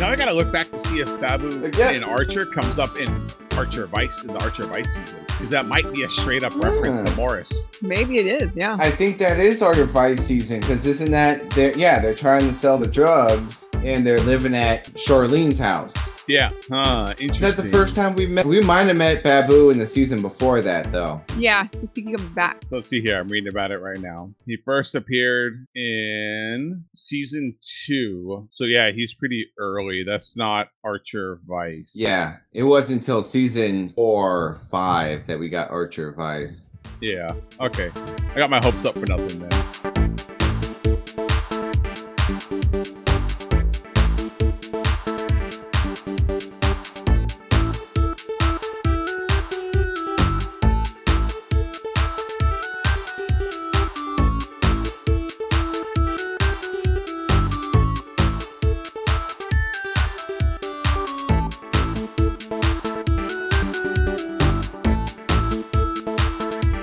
now 0.00 0.10
I 0.10 0.16
gotta 0.16 0.32
look 0.32 0.50
back 0.52 0.70
to 0.70 0.78
see 0.78 1.00
if 1.00 1.20
Babu 1.20 1.70
Yeah. 1.76 1.90
in 1.90 2.04
Archer 2.04 2.46
comes 2.46 2.78
up 2.78 2.98
in 2.98 3.08
Archer 3.56 3.86
Vice 3.86 4.22
in 4.24 4.32
the 4.32 4.38
Archer 4.40 4.64
Vice 4.66 4.94
season 4.94 5.16
because 5.26 5.50
that 5.50 5.66
might 5.66 5.90
be 5.92 6.02
a 6.02 6.10
straight 6.10 6.44
up 6.44 6.54
reference 6.56 7.00
to 7.00 7.10
Hmm. 7.10 7.16
Morris. 7.16 7.68
Maybe 7.82 8.16
it 8.18 8.42
is. 8.42 8.50
Yeah. 8.54 8.76
I 8.78 8.90
think 8.90 9.18
that 9.18 9.38
is 9.38 9.62
our 9.62 9.74
Vice 9.84 10.20
season 10.20 10.60
because 10.60 10.86
isn't 10.86 11.10
that 11.10 11.48
they're 11.50 11.76
yeah 11.76 11.98
they're 12.00 12.14
trying 12.14 12.46
to 12.48 12.54
sell 12.54 12.78
the 12.78 12.86
drugs 12.86 13.65
and 13.86 14.04
they're 14.04 14.20
living 14.20 14.54
at 14.54 14.84
Charlene's 14.94 15.60
house. 15.60 15.94
Yeah, 16.26 16.50
huh? 16.68 17.14
Interesting. 17.20 17.36
Is 17.36 17.56
that 17.56 17.62
the 17.62 17.68
first 17.68 17.94
time 17.94 18.16
we 18.16 18.26
met? 18.26 18.44
We 18.44 18.60
might 18.60 18.84
have 18.84 18.96
met 18.96 19.22
Babu 19.22 19.70
in 19.70 19.78
the 19.78 19.86
season 19.86 20.20
before 20.20 20.60
that 20.60 20.90
though. 20.90 21.22
Yeah. 21.38 21.68
I 21.72 21.76
think 21.76 22.08
he 22.08 22.12
comes 22.12 22.28
back. 22.30 22.64
So 22.64 22.76
let's 22.76 22.88
see 22.88 23.00
here. 23.00 23.20
I'm 23.20 23.28
reading 23.28 23.48
about 23.48 23.70
it 23.70 23.78
right 23.78 24.00
now. 24.00 24.30
He 24.44 24.56
first 24.64 24.96
appeared 24.96 25.68
in 25.76 26.84
season 26.96 27.54
two. 27.86 28.48
So 28.50 28.64
yeah, 28.64 28.90
he's 28.90 29.14
pretty 29.14 29.46
early. 29.56 30.02
That's 30.04 30.36
not 30.36 30.68
Archer 30.82 31.38
Vice. 31.46 31.92
Yeah, 31.94 32.34
it 32.52 32.64
wasn't 32.64 33.02
until 33.02 33.22
season 33.22 33.88
four 33.90 34.48
or 34.48 34.54
five 34.54 35.24
that 35.28 35.38
we 35.38 35.48
got 35.48 35.70
Archer 35.70 36.12
Vice. 36.12 36.70
Yeah. 37.00 37.32
Okay. 37.60 37.92
I 38.34 38.38
got 38.38 38.50
my 38.50 38.58
hopes 38.58 38.84
up 38.84 38.98
for 38.98 39.06
nothing 39.06 39.48
then. 39.48 40.05